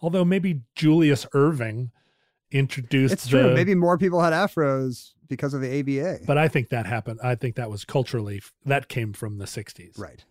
although 0.00 0.24
maybe 0.24 0.62
julius 0.74 1.26
erving 1.34 1.90
introduced 2.50 3.12
It's 3.12 3.28
true. 3.28 3.42
the- 3.42 3.54
Maybe 3.54 3.74
more 3.74 3.98
people 3.98 4.22
had 4.22 4.32
afros 4.32 5.10
because 5.28 5.52
of 5.52 5.60
the 5.60 5.80
ABA. 5.80 6.24
but 6.26 6.38
i 6.38 6.48
think 6.48 6.70
that 6.70 6.86
happened 6.86 7.20
i 7.22 7.34
think 7.34 7.56
that 7.56 7.70
was 7.70 7.84
culturally 7.84 8.40
that 8.64 8.88
came 8.88 9.12
from 9.12 9.36
the 9.36 9.44
60s 9.44 9.98
right. 9.98 10.24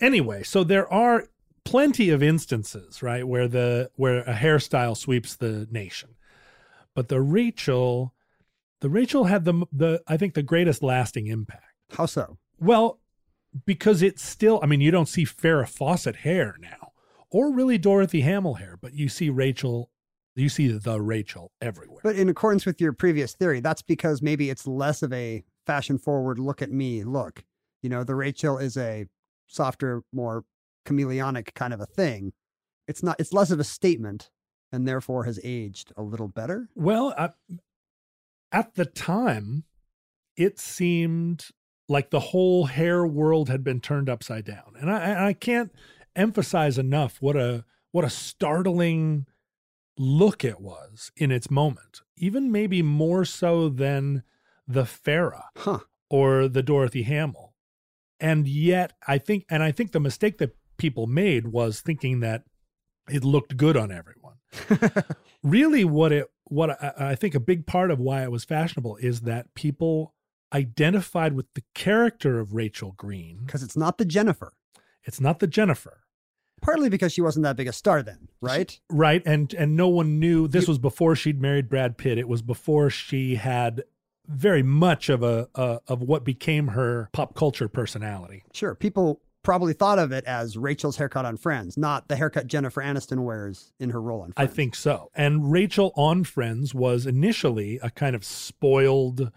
anyway 0.00 0.42
so 0.42 0.64
there 0.64 0.90
are 0.90 1.26
plenty 1.64 2.08
of 2.08 2.22
instances 2.22 3.02
right 3.02 3.28
where 3.28 3.46
the 3.46 3.90
where 3.96 4.20
a 4.20 4.32
hairstyle 4.34 4.96
sweeps 4.96 5.36
the 5.36 5.68
nation 5.70 6.08
but 6.98 7.06
the 7.06 7.20
rachel 7.20 8.12
the 8.80 8.88
rachel 8.90 9.24
had 9.24 9.44
the 9.44 9.64
the 9.72 10.02
i 10.08 10.16
think 10.16 10.34
the 10.34 10.42
greatest 10.42 10.82
lasting 10.82 11.28
impact 11.28 11.62
How 11.92 12.06
so? 12.06 12.38
well 12.58 12.98
because 13.64 14.02
it's 14.02 14.22
still 14.22 14.58
i 14.64 14.66
mean 14.66 14.80
you 14.80 14.90
don't 14.90 15.08
see 15.08 15.24
farrah 15.24 15.68
fawcett 15.68 16.16
hair 16.16 16.56
now 16.60 16.90
or 17.30 17.52
really 17.52 17.78
dorothy 17.78 18.22
hamill 18.22 18.54
hair 18.54 18.76
but 18.82 18.94
you 18.94 19.08
see 19.08 19.30
rachel 19.30 19.90
You 20.34 20.48
see 20.48 20.68
the 20.68 21.00
Rachel 21.00 21.50
everywhere. 21.60 22.00
But 22.04 22.14
in 22.16 22.28
accordance 22.28 22.64
with 22.64 22.80
your 22.80 22.92
previous 22.92 23.34
theory, 23.34 23.60
that's 23.60 23.82
because 23.82 24.22
maybe 24.22 24.50
it's 24.50 24.68
less 24.68 25.02
of 25.02 25.12
a 25.12 25.42
fashion 25.66 25.98
forward 25.98 26.38
look 26.38 26.62
at 26.62 26.70
me 26.70 27.02
look. 27.02 27.42
You 27.82 27.90
know, 27.90 28.04
the 28.04 28.14
Rachel 28.14 28.56
is 28.56 28.76
a 28.76 29.06
softer, 29.48 30.04
more 30.12 30.44
chameleonic 30.86 31.54
kind 31.54 31.74
of 31.74 31.80
a 31.80 31.86
thing. 31.86 32.32
It's 32.86 33.02
not 33.02 33.16
it's 33.18 33.32
less 33.32 33.50
of 33.50 33.58
a 33.58 33.64
statement 33.64 34.30
and 34.72 34.86
therefore 34.86 35.24
has 35.24 35.40
aged 35.42 35.92
a 35.96 36.02
little 36.02 36.28
better. 36.28 36.68
Well, 36.74 37.14
I, 37.16 37.30
at 38.52 38.74
the 38.74 38.84
time, 38.86 39.64
it 40.36 40.58
seemed 40.58 41.48
like 41.88 42.10
the 42.10 42.20
whole 42.20 42.66
hair 42.66 43.06
world 43.06 43.48
had 43.48 43.64
been 43.64 43.80
turned 43.80 44.08
upside 44.08 44.44
down, 44.44 44.74
and 44.78 44.90
I, 44.90 45.28
I 45.28 45.32
can't 45.32 45.72
emphasize 46.16 46.78
enough 46.78 47.20
what 47.20 47.36
a 47.36 47.64
what 47.92 48.04
a 48.04 48.10
startling 48.10 49.26
look 49.98 50.44
it 50.44 50.60
was 50.60 51.10
in 51.16 51.30
its 51.30 51.50
moment, 51.50 52.02
even 52.16 52.52
maybe 52.52 52.82
more 52.82 53.24
so 53.24 53.68
than 53.68 54.22
the 54.66 54.82
Farrah 54.82 55.44
Huh. 55.56 55.80
or 56.10 56.48
the 56.48 56.62
Dorothy 56.62 57.02
Hamill. 57.02 57.54
And 58.20 58.46
yet, 58.46 58.92
I 59.06 59.18
think, 59.18 59.46
and 59.48 59.62
I 59.62 59.72
think 59.72 59.92
the 59.92 60.00
mistake 60.00 60.38
that 60.38 60.56
people 60.76 61.06
made 61.06 61.48
was 61.48 61.80
thinking 61.80 62.20
that 62.20 62.44
it 63.08 63.24
looked 63.24 63.56
good 63.56 63.76
on 63.76 63.90
everyone. 63.90 64.17
really, 65.42 65.84
what 65.84 66.12
it, 66.12 66.30
what 66.44 66.70
I, 66.82 67.10
I 67.10 67.14
think 67.14 67.34
a 67.34 67.40
big 67.40 67.66
part 67.66 67.90
of 67.90 67.98
why 67.98 68.22
it 68.22 68.30
was 68.30 68.44
fashionable 68.44 68.96
is 68.96 69.22
that 69.22 69.54
people 69.54 70.14
identified 70.52 71.34
with 71.34 71.46
the 71.54 71.62
character 71.74 72.38
of 72.38 72.54
Rachel 72.54 72.94
Green. 72.96 73.40
Because 73.44 73.62
it's 73.62 73.76
not 73.76 73.98
the 73.98 74.04
Jennifer. 74.04 74.52
It's 75.04 75.20
not 75.20 75.38
the 75.38 75.46
Jennifer. 75.46 76.04
Partly 76.60 76.88
because 76.88 77.12
she 77.12 77.20
wasn't 77.20 77.44
that 77.44 77.56
big 77.56 77.68
a 77.68 77.72
star 77.72 78.02
then, 78.02 78.28
right? 78.40 78.80
Right. 78.90 79.22
And 79.24 79.54
and 79.54 79.76
no 79.76 79.88
one 79.88 80.18
knew 80.18 80.48
this 80.48 80.66
was 80.66 80.78
before 80.78 81.14
she'd 81.14 81.40
married 81.40 81.68
Brad 81.68 81.96
Pitt. 81.96 82.18
It 82.18 82.28
was 82.28 82.42
before 82.42 82.90
she 82.90 83.36
had 83.36 83.84
very 84.26 84.64
much 84.64 85.08
of 85.08 85.22
a, 85.22 85.48
a 85.54 85.80
of 85.86 86.02
what 86.02 86.24
became 86.24 86.68
her 86.68 87.10
pop 87.12 87.34
culture 87.36 87.68
personality. 87.68 88.42
Sure. 88.52 88.74
People 88.74 89.20
probably 89.48 89.72
thought 89.72 89.98
of 89.98 90.12
it 90.12 90.26
as 90.26 90.58
Rachel's 90.58 90.98
haircut 90.98 91.24
on 91.24 91.38
Friends, 91.38 91.78
not 91.78 92.06
the 92.08 92.16
haircut 92.16 92.48
Jennifer 92.48 92.82
Aniston 92.82 93.24
wears 93.24 93.72
in 93.80 93.88
her 93.88 94.02
role 94.02 94.20
on 94.20 94.34
I 94.36 94.46
think 94.46 94.74
so. 94.74 95.10
And 95.14 95.50
Rachel 95.50 95.90
on 95.96 96.24
Friends 96.24 96.74
was 96.74 97.06
initially 97.06 97.78
a 97.82 97.88
kind 97.88 98.14
of 98.14 98.26
spoiled, 98.26 99.32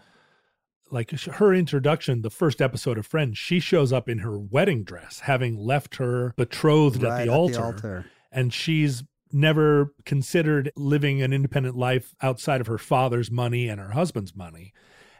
like 0.90 1.12
her 1.12 1.54
introduction, 1.54 2.20
the 2.20 2.28
first 2.28 2.60
episode 2.60 2.98
of 2.98 3.06
Friends, 3.06 3.38
she 3.38 3.58
shows 3.58 3.90
up 3.90 4.06
in 4.06 4.18
her 4.18 4.38
wedding 4.38 4.84
dress, 4.84 5.20
having 5.20 5.56
left 5.56 5.96
her 5.96 6.34
betrothed 6.36 7.02
Right, 7.02 7.22
at, 7.22 7.24
the, 7.24 7.32
altar, 7.32 7.62
altar. 7.62 8.06
And 8.30 8.52
she's 8.52 9.04
never 9.32 9.94
considered 10.04 10.70
living 10.76 11.22
an 11.22 11.32
independent 11.32 11.74
life 11.74 12.14
outside 12.20 12.60
of 12.60 12.66
her 12.66 12.76
father's 12.76 13.30
money 13.30 13.66
and 13.66 13.80
her 13.80 13.92
husband's 13.92 14.36
money. 14.36 14.74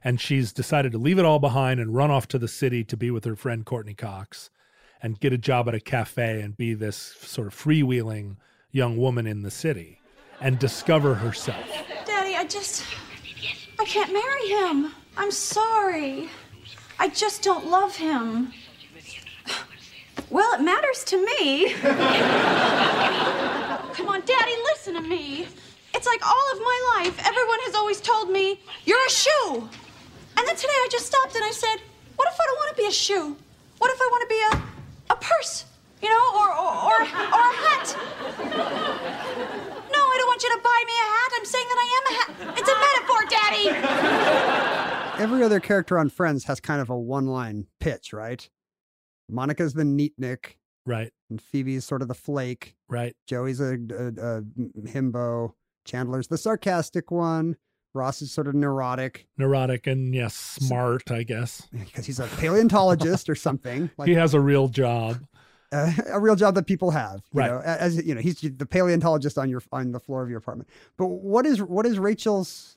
And 0.05 0.21
she's 0.21 0.53
decided 0.53 0.93
to 0.93 0.99
leave 0.99 1.19
it 1.19 1.25
all 1.25 1.39
behind 1.39 1.81
and 1.81 1.95
run 1.95 2.11
off 2.11 2.29
to 2.29 2.39
the 2.39 2.47
city 2.47 2.85
to 2.85 2.97
be 2.99 3.11
with 3.11 3.25
her 3.25 3.37
friend 3.37 3.65
Courteney 3.65 3.95
Cox 3.95 4.51
and 5.03 5.19
get 5.21 5.33
a 5.33 5.39
job 5.39 5.69
at 5.69 5.75
a 5.75 5.81
cafe 5.81 6.41
and 6.41 6.57
be 6.57 6.75
this 6.75 6.97
sort 6.97 7.49
of 7.49 7.55
freewheeling 7.55 8.37
young 8.71 8.97
woman 8.97 9.27
in 9.27 9.43
the 9.43 9.51
city 9.51 10.01
and 10.41 10.59
discover 10.59 11.15
herself. 11.15 11.67
Daddy, 12.07 12.37
I 12.37 12.45
just. 12.45 12.85
I 13.79 13.85
can't 13.85 14.13
marry 14.13 14.49
him. 14.49 14.93
I'm 15.17 15.31
sorry. 15.33 16.31
I 16.99 17.09
just 17.09 17.43
don't 17.43 17.67
love 17.67 17.97
him. 17.97 18.53
Well, 20.31 20.55
it 20.55 20.63
matters 20.63 21.05
to 21.05 21.17
me. 21.19 21.75
Come 23.93 24.09
on, 24.09 24.21
Daddy, 24.25 24.55
listen 24.71 24.95
to 24.95 25.01
me. 25.01 25.49
It's 25.95 26.07
like 26.07 26.25
all 26.27 26.53
of 26.53 26.59
my 26.61 26.95
life, 26.97 27.19
everyone 27.27 27.59
has 27.63 27.75
always 27.75 28.01
told 28.01 28.31
me, 28.31 28.59
you're 28.85 29.05
a 29.07 29.11
shoe. 29.11 29.69
And 30.39 30.49
then 30.49 30.57
today 30.57 30.73
I 30.73 30.89
just 30.91 31.07
stopped 31.07 31.35
and 31.35 31.45
I 31.45 31.51
said, 31.51 31.77
what 32.17 32.29
if 32.29 32.41
I 32.41 32.45
don't 32.47 32.57
want 32.57 32.71
to 32.77 32.83
be 32.83 32.89
a 32.89 32.93
shoe? 32.93 33.37
What 33.79 33.91
if 33.91 34.01
I 34.01 34.09
want 34.11 34.23
to 34.23 34.29
be 34.29 34.41
a, 34.53 34.63
a 35.13 35.17
purse? 35.17 35.65
You 36.03 36.09
know, 36.09 36.27
or, 36.35 36.49
or, 36.51 36.73
or, 36.85 37.01
or 37.03 37.05
a 37.05 37.57
hat? 37.63 37.97
No, 39.93 40.01
I 40.01 40.17
don't 40.19 40.27
want 40.27 40.43
you 40.43 40.51
to 40.51 40.61
buy 40.63 40.83
me 40.87 40.93
a 40.93 41.07
hat. 41.15 41.31
I'm 41.37 41.45
saying 41.45 41.67
that 41.69 41.79
I 41.79 41.87
am 41.99 42.05
a 42.07 42.15
hat. 42.19 42.29
It's 42.59 42.69
a 42.69 42.75
metaphor, 42.75 43.23
Daddy. 45.17 45.23
Every 45.23 45.43
other 45.45 45.61
character 45.61 45.99
on 45.99 46.09
Friends 46.09 46.45
has 46.45 46.59
kind 46.61 46.81
of 46.81 46.91
a 46.91 46.99
one 46.99 47.27
line 47.27 47.67
pitch, 47.79 48.13
right? 48.13 48.49
Monica's 49.31 49.75
the 49.75 49.85
neatnik, 49.85 50.57
Right, 50.85 51.13
and 51.31 51.41
Phoebe's 51.41 51.85
sort 51.85 52.03
of 52.03 52.09
the 52.09 52.15
flake. 52.15 52.75
right. 52.89 53.15
Joey's 53.29 53.61
a, 53.61 53.75
a, 53.75 54.07
a 54.39 54.43
himbo. 54.83 55.53
Chandler's 55.85 56.27
the 56.27 56.39
sarcastic 56.39 57.11
one. 57.13 57.57
Ross 57.95 58.23
is 58.23 58.33
sort 58.33 58.47
of 58.49 58.55
neurotic 58.55 59.27
Neurotic 59.39 59.87
and 59.87 60.15
yes, 60.15 60.35
smart, 60.35 61.11
I 61.11 61.23
guess. 61.25 61.69
because 61.73 62.07
he's 62.07 62.21
a 62.21 62.27
paleontologist 62.39 63.29
or 63.29 63.35
something. 63.35 63.91
Like 63.99 64.09
he 64.09 64.15
has 64.15 64.35
a 64.35 64.41
real 64.41 64.69
job. 64.69 65.19
uh, 65.73 65.93
a 66.09 66.21
real 66.21 66.37
job 66.37 66.55
that 66.55 66.67
people 66.67 66.91
have. 66.91 67.23
You 67.33 67.41
Right. 67.41 67.51
know, 67.51 67.61
as 67.61 67.97
you 68.05 68.15
know, 68.15 68.21
he's 68.21 68.41
the 68.41 68.67
paleontologist 68.67 69.39
on 69.39 69.49
your 69.51 69.63
on 69.73 69.93
the 69.93 70.01
floor 70.01 70.23
of 70.23 70.29
your 70.31 70.39
apartment. 70.39 70.69
But 70.97 71.07
what 71.07 71.47
is 71.47 71.61
what 71.63 71.87
is 71.87 71.99
Rachel's 71.99 72.77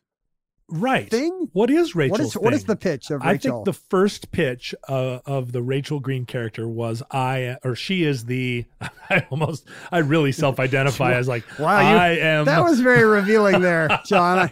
Right. 0.68 1.10
thing? 1.10 1.50
What 1.54 1.70
is 1.70 1.96
Rachel's 1.96 2.20
what 2.20 2.28
is 2.28 2.34
what 2.38 2.54
is 2.54 2.64
the 2.64 2.76
pitch 2.76 3.12
of 3.12 3.22
Rachel? 3.22 3.30
I 3.30 3.38
think 3.38 3.66
the 3.66 3.74
first 3.74 4.32
pitch 4.32 4.74
uh, 4.90 5.20
of 5.26 5.52
the 5.52 5.62
Rachel 5.62 6.00
Green 6.00 6.26
character 6.26 6.68
was 6.68 7.04
I 7.12 7.58
or 7.64 7.76
she 7.76 8.04
is 8.04 8.26
the 8.26 8.66
I 9.10 9.28
almost 9.30 9.68
I 9.92 10.00
really 10.00 10.32
self-identify 10.32 11.14
as 11.18 11.28
like 11.28 11.44
wow, 11.60 11.80
you, 11.80 11.98
I 11.98 12.10
am 12.18 12.46
that 12.46 12.64
was 12.64 12.80
very 12.80 13.04
revealing 13.04 13.62
there, 13.62 13.90
John. 14.06 14.50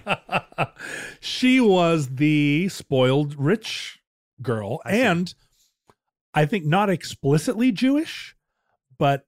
She 1.19 1.59
was 1.59 2.07
the 2.07 2.69
spoiled 2.69 3.35
rich 3.39 3.99
girl 4.41 4.81
I 4.85 4.97
and 4.97 5.33
I 6.33 6.45
think 6.45 6.65
not 6.65 6.89
explicitly 6.91 7.71
Jewish 7.71 8.35
but 8.99 9.25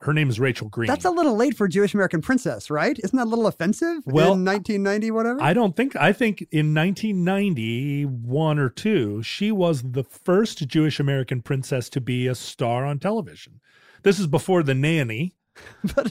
her 0.00 0.12
name 0.12 0.28
is 0.28 0.38
Rachel 0.38 0.68
Green. 0.68 0.88
That's 0.88 1.04
a 1.04 1.10
little 1.10 1.36
late 1.36 1.56
for 1.56 1.66
Jewish 1.68 1.94
American 1.94 2.20
princess, 2.20 2.70
right? 2.70 2.98
Isn't 3.02 3.16
that 3.16 3.24
a 3.26 3.30
little 3.30 3.46
offensive? 3.46 4.02
Well, 4.04 4.34
in 4.34 4.44
1990, 4.44 5.10
whatever. 5.10 5.42
I 5.42 5.54
don't 5.54 5.74
think 5.74 5.96
I 5.96 6.12
think 6.12 6.46
in 6.50 6.74
1991 6.74 8.58
or 8.58 8.68
2 8.68 9.22
she 9.22 9.50
was 9.50 9.82
the 9.82 10.04
first 10.04 10.66
Jewish 10.68 11.00
American 11.00 11.40
princess 11.40 11.88
to 11.90 12.00
be 12.00 12.26
a 12.26 12.34
star 12.34 12.84
on 12.84 12.98
television. 12.98 13.60
This 14.02 14.18
is 14.18 14.26
before 14.26 14.62
the 14.62 14.74
nanny. 14.74 15.34
but 15.94 16.10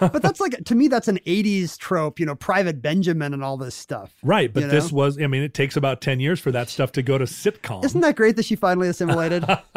but 0.00 0.22
that's 0.22 0.40
like 0.40 0.64
to 0.64 0.74
me, 0.74 0.88
that's 0.88 1.08
an 1.08 1.18
80s 1.26 1.78
trope. 1.78 2.20
You 2.20 2.26
know, 2.26 2.34
Private 2.34 2.82
Benjamin 2.82 3.34
and 3.34 3.42
all 3.42 3.56
this 3.56 3.74
stuff. 3.74 4.14
Right, 4.22 4.52
but 4.52 4.64
You 4.64 4.68
this 4.68 4.92
was 4.92 5.20
I 5.20 5.26
mean 5.26 5.42
it 5.42 5.54
takes 5.54 5.76
about 5.76 6.00
10 6.00 6.20
years 6.20 6.40
for 6.40 6.52
that 6.52 6.68
stuff 6.68 6.92
to 6.92 7.02
go 7.02 7.18
to 7.18 7.24
sitcom. 7.24 7.84
Isn't 7.84 8.00
that 8.00 8.16
great 8.16 8.36
that 8.36 8.44
she 8.44 8.56
finally 8.56 8.88
assimilated? 8.88 9.44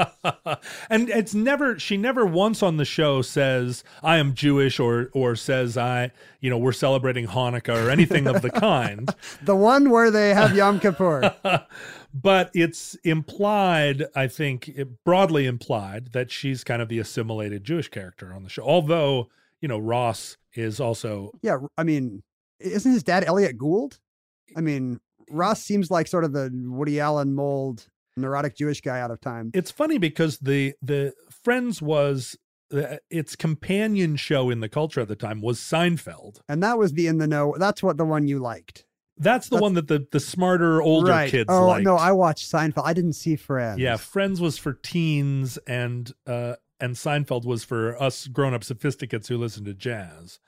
and 0.89 1.09
it's 1.09 1.33
never 1.33 1.79
she 1.79 1.97
never 1.97 2.25
once 2.25 2.61
on 2.63 2.77
the 2.77 2.85
show 2.85 3.21
says 3.21 3.83
I 4.03 4.17
am 4.17 4.33
Jewish 4.33 4.79
or 4.79 5.09
or 5.13 5.35
says 5.35 5.77
I, 5.77 6.11
you 6.39 6.49
know, 6.49 6.57
we're 6.57 6.71
celebrating 6.71 7.27
Hanukkah 7.27 7.85
or 7.85 7.89
anything 7.89 8.27
of 8.27 8.41
the 8.41 8.49
kind. 8.51 9.13
the 9.41 9.55
one 9.55 9.89
where 9.89 10.11
they 10.11 10.33
have 10.33 10.55
Yom 10.55 10.79
Kippur. 10.79 11.33
But 12.21 12.49
it's 12.53 12.95
implied, 13.03 14.05
I 14.15 14.27
think, 14.27 14.69
it 14.69 15.03
broadly 15.03 15.45
implied 15.45 16.13
that 16.13 16.31
she's 16.31 16.63
kind 16.63 16.81
of 16.81 16.89
the 16.89 16.99
assimilated 16.99 17.63
Jewish 17.63 17.89
character 17.89 18.33
on 18.33 18.43
the 18.43 18.49
show. 18.49 18.63
Although, 18.63 19.29
you 19.61 19.67
know, 19.67 19.77
Ross 19.77 20.37
is 20.53 20.79
also 20.79 21.31
Yeah, 21.41 21.57
I 21.77 21.83
mean, 21.83 22.23
isn't 22.59 22.91
his 22.91 23.03
dad 23.03 23.23
Elliot 23.25 23.57
Gould? 23.57 23.99
I 24.55 24.61
mean, 24.61 24.99
Ross 25.29 25.61
seems 25.61 25.91
like 25.91 26.07
sort 26.07 26.23
of 26.23 26.33
the 26.33 26.49
Woody 26.53 26.99
Allen 26.99 27.35
mold, 27.35 27.87
neurotic 28.15 28.55
Jewish 28.55 28.81
guy 28.81 28.99
out 28.99 29.11
of 29.11 29.21
time. 29.21 29.51
it's 29.53 29.71
funny 29.71 29.97
because 29.97 30.39
the 30.39 30.73
the 30.81 31.13
Friends 31.43 31.81
was 31.81 32.37
uh, 32.73 32.97
its 33.09 33.35
companion 33.35 34.15
show 34.15 34.49
in 34.49 34.59
the 34.59 34.69
culture 34.69 35.01
at 35.01 35.07
the 35.07 35.15
time 35.15 35.41
was 35.41 35.59
Seinfeld. 35.59 36.41
And 36.49 36.63
that 36.63 36.77
was 36.77 36.93
the 36.93 37.07
in 37.07 37.17
the 37.17 37.27
know. 37.27 37.55
That's 37.59 37.83
what 37.83 37.97
the 37.97 38.05
one 38.05 38.27
you 38.27 38.39
liked. 38.39 38.85
That's 39.19 39.49
the 39.49 39.55
That's- 39.55 39.61
one 39.61 39.73
that 39.75 39.87
the 39.87 40.07
the 40.11 40.19
smarter 40.19 40.81
older 40.81 41.11
right. 41.11 41.29
kids 41.31 41.47
Oh 41.49 41.67
liked. 41.67 41.83
no, 41.85 41.95
I 41.95 42.11
watched 42.11 42.51
Seinfeld. 42.51 42.83
I 42.85 42.93
didn't 42.93 43.13
see 43.13 43.35
Friends. 43.35 43.79
Yeah, 43.79 43.97
Friends 43.97 44.39
was 44.41 44.57
for 44.57 44.73
teens 44.73 45.57
and 45.67 46.11
uh 46.25 46.55
and 46.79 46.95
Seinfeld 46.95 47.43
was 47.45 47.63
for 47.63 47.99
us 48.01 48.27
grown-up 48.27 48.63
sophisticates 48.63 49.27
who 49.27 49.37
listen 49.37 49.65
to 49.65 49.73
jazz. 49.73 50.39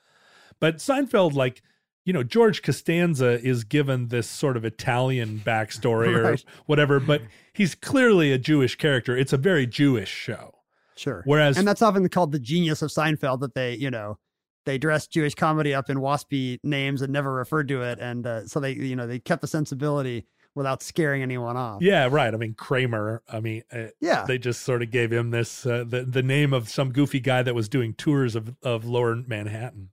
But 0.60 0.76
Seinfeld 0.76 1.34
like 1.34 1.62
you 2.06 2.12
know, 2.14 2.22
George 2.22 2.62
Costanza 2.62 3.38
is 3.46 3.62
given 3.64 4.08
this 4.08 4.26
sort 4.28 4.56
of 4.56 4.64
Italian 4.64 5.42
backstory 5.44 6.16
or 6.16 6.36
whatever, 6.66 6.98
but 6.98 7.20
he's 7.52 7.74
clearly 7.74 8.32
a 8.32 8.38
Jewish 8.38 8.76
character. 8.76 9.14
It's 9.16 9.34
a 9.34 9.36
very 9.36 9.66
Jewish 9.66 10.08
show. 10.08 10.54
sure. 10.96 11.22
Whereas 11.26 11.58
and 11.58 11.68
that's 11.68 11.82
often 11.82 12.08
called 12.08 12.32
the 12.32 12.38
genius 12.38 12.80
of 12.82 12.90
Seinfeld 12.90 13.40
that 13.40 13.54
they, 13.54 13.74
you 13.74 13.90
know, 13.90 14.18
they 14.66 14.78
dressed 14.78 15.10
Jewish 15.12 15.34
comedy 15.34 15.74
up 15.74 15.88
in 15.90 15.98
waspy 15.98 16.58
names 16.62 17.02
and 17.02 17.12
never 17.12 17.32
referred 17.32 17.68
to 17.68 17.82
it, 17.82 17.98
and 18.00 18.26
uh, 18.26 18.46
so 18.46 18.60
they, 18.60 18.72
you 18.72 18.96
know, 18.96 19.06
they 19.06 19.18
kept 19.18 19.40
the 19.40 19.46
sensibility 19.48 20.26
without 20.54 20.82
scaring 20.82 21.22
anyone 21.22 21.56
off. 21.56 21.80
yeah, 21.80 22.08
right. 22.10 22.34
I 22.34 22.36
mean 22.36 22.54
Kramer, 22.54 23.22
I 23.28 23.38
mean 23.40 23.62
uh, 23.72 23.86
Yeah. 24.00 24.24
they 24.26 24.36
just 24.36 24.62
sort 24.62 24.82
of 24.82 24.90
gave 24.90 25.12
him 25.12 25.30
this 25.30 25.64
uh, 25.64 25.84
the 25.86 26.02
the 26.02 26.22
name 26.24 26.52
of 26.52 26.68
some 26.68 26.90
goofy 26.92 27.20
guy 27.20 27.42
that 27.44 27.54
was 27.54 27.68
doing 27.68 27.94
tours 27.94 28.34
of 28.34 28.56
of 28.62 28.84
lower 28.84 29.14
Manhattan. 29.14 29.90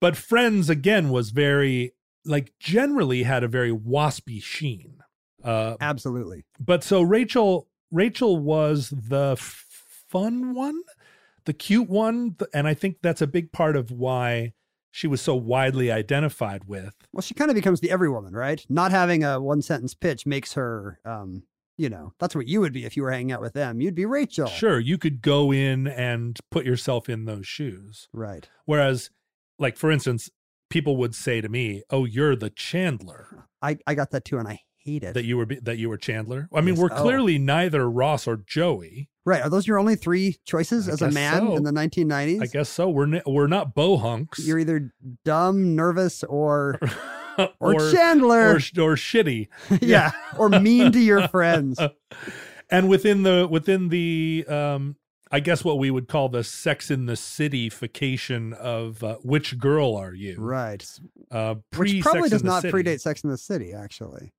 But 0.00 0.16
Friends 0.16 0.70
again 0.70 1.08
was 1.08 1.30
very 1.30 1.94
like 2.24 2.52
generally 2.60 3.24
had 3.24 3.42
a 3.42 3.48
very 3.48 3.72
waspy 3.72 4.40
sheen. 4.42 4.98
Uh, 5.42 5.76
Absolutely. 5.80 6.44
but 6.60 6.84
so 6.84 7.02
Rachel 7.02 7.68
Rachel 7.90 8.36
was 8.38 8.90
the 8.90 9.32
f- 9.32 9.64
fun 10.08 10.54
one, 10.54 10.80
the 11.46 11.52
cute 11.52 11.88
one, 11.88 12.36
and 12.52 12.68
I 12.68 12.74
think 12.74 12.98
that's 13.02 13.22
a 13.22 13.26
big 13.26 13.52
part 13.52 13.76
of 13.76 13.90
why 13.90 14.52
she 14.90 15.06
was 15.06 15.20
so 15.20 15.34
widely 15.34 15.90
identified 15.90 16.64
with. 16.64 16.94
Well, 17.12 17.22
she 17.22 17.34
kind 17.34 17.50
of 17.50 17.54
becomes 17.54 17.80
the 17.80 17.90
every 17.90 18.08
woman, 18.08 18.34
right? 18.34 18.64
Not 18.68 18.90
having 18.90 19.24
a 19.24 19.40
one 19.40 19.62
sentence 19.62 19.94
pitch 19.94 20.26
makes 20.26 20.54
her, 20.54 21.00
um, 21.04 21.42
you 21.76 21.88
know, 21.88 22.12
that's 22.18 22.34
what 22.34 22.48
you 22.48 22.60
would 22.60 22.72
be 22.72 22.84
if 22.84 22.96
you 22.96 23.02
were 23.02 23.10
hanging 23.10 23.32
out 23.32 23.40
with 23.40 23.52
them. 23.52 23.80
You'd 23.80 23.94
be 23.94 24.06
Rachel. 24.06 24.46
Sure, 24.46 24.80
you 24.80 24.98
could 24.98 25.22
go 25.22 25.52
in 25.52 25.86
and 25.86 26.38
put 26.50 26.64
yourself 26.66 27.08
in 27.08 27.24
those 27.24 27.46
shoes. 27.46 28.08
Right. 28.12 28.48
Whereas, 28.64 29.10
like 29.58 29.76
for 29.76 29.90
instance, 29.90 30.30
people 30.70 30.96
would 30.96 31.14
say 31.14 31.40
to 31.40 31.48
me, 31.48 31.82
"Oh, 31.90 32.04
you're 32.04 32.36
the 32.36 32.50
Chandler." 32.50 33.46
I, 33.62 33.78
I 33.86 33.94
got 33.94 34.10
that 34.10 34.24
too, 34.24 34.38
and 34.38 34.48
I 34.48 34.60
hate 34.86 35.02
it. 35.02 35.14
That 35.14 35.24
you 35.24 35.36
were 35.36 35.46
that 35.62 35.78
you 35.78 35.88
were 35.88 35.96
Chandler. 35.98 36.48
I 36.54 36.60
mean, 36.60 36.74
Yes. 36.76 36.82
we're 36.82 36.92
Oh. 36.92 37.02
clearly 37.02 37.38
neither 37.38 37.90
Ross 37.90 38.26
or 38.26 38.36
Joey. 38.36 39.08
right. 39.24 39.42
Are 39.42 39.50
those 39.50 39.66
your 39.66 39.78
only 39.78 39.96
three 39.96 40.36
choices 40.44 40.88
I 40.88 40.92
as 40.92 41.02
a 41.02 41.10
man 41.10 41.48
so. 41.48 41.56
in 41.56 41.62
the 41.64 41.72
1990s? 41.72 42.42
I 42.42 42.46
guess 42.46 42.68
so. 42.68 42.88
We're 42.88 43.20
we're 43.26 43.46
not 43.48 43.74
bohunks. 43.74 44.38
You're 44.46 44.58
either 44.58 44.92
dumb, 45.24 45.74
nervous, 45.74 46.22
or 46.24 46.78
or, 47.38 47.50
or 47.60 47.90
Chandler. 47.92 48.50
or, 48.52 48.54
or 48.56 48.94
shitty. 48.96 49.48
yeah. 49.80 50.12
or 50.38 50.48
mean 50.48 50.92
to 50.92 51.00
your 51.00 51.26
friends. 51.36 51.78
and 52.70 52.88
within 52.88 53.22
the 53.24 53.46
within 53.50 53.88
the 53.88 54.44
um 54.48 54.96
I 55.32 55.40
guess 55.40 55.64
what 55.64 55.78
we 55.80 55.90
would 55.90 56.06
call 56.06 56.28
the 56.28 56.44
sex 56.44 56.88
in 56.88 57.06
the 57.06 57.16
city-fication 57.16 58.52
of 58.52 59.02
uh, 59.02 59.16
which 59.22 59.58
girl 59.58 59.96
are 59.96 60.14
you? 60.14 60.36
Right. 60.38 60.86
Uh, 61.32 61.56
Which 61.76 62.00
probably 62.00 62.28
does 62.28 62.44
not 62.44 62.62
City. 62.62 62.72
predate 62.72 63.00
Sex 63.00 63.24
in 63.24 63.30
the 63.30 63.36
City, 63.36 63.72
actually. 63.72 64.32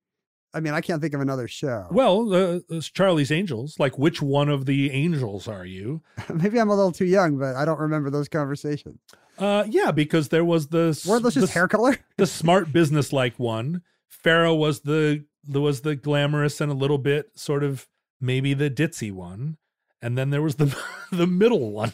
I 0.53 0.59
mean, 0.59 0.73
I 0.73 0.81
can't 0.81 1.01
think 1.01 1.13
of 1.13 1.21
another 1.21 1.47
show. 1.47 1.87
Well, 1.91 2.33
uh, 2.33 2.59
Charlie's 2.81 3.31
Angels. 3.31 3.75
Like, 3.79 3.97
which 3.97 4.21
one 4.21 4.49
of 4.49 4.65
the 4.65 4.91
angels 4.91 5.47
are 5.47 5.65
you? 5.65 6.01
Maybe 6.33 6.59
I'm 6.59 6.69
a 6.69 6.75
little 6.75 6.91
too 6.91 7.05
young, 7.05 7.37
but 7.37 7.55
I 7.55 7.65
don't 7.65 7.79
remember 7.79 8.09
those 8.09 8.29
conversations. 8.29 8.99
Uh, 9.37 9.65
yeah, 9.69 9.91
because 9.91 10.29
there 10.29 10.45
was 10.45 10.67
the 10.69 10.99
Were 11.07 11.19
those 11.19 11.35
just 11.35 11.47
the, 11.47 11.53
hair 11.53 11.67
color? 11.67 11.97
the 12.17 12.25
smart 12.25 12.71
business 12.73 13.13
like 13.13 13.37
one. 13.37 13.81
Farrah 14.23 14.57
was 14.57 14.81
the 14.81 15.25
was 15.47 15.81
the 15.81 15.95
glamorous 15.95 16.59
and 16.59 16.71
a 16.71 16.75
little 16.75 16.97
bit 16.97 17.31
sort 17.35 17.63
of 17.63 17.87
maybe 18.19 18.53
the 18.55 18.69
ditzy 18.69 19.11
one, 19.11 19.57
and 20.01 20.17
then 20.17 20.31
there 20.31 20.41
was 20.41 20.55
the 20.55 20.75
the 21.11 21.27
middle 21.27 21.71
one 21.71 21.93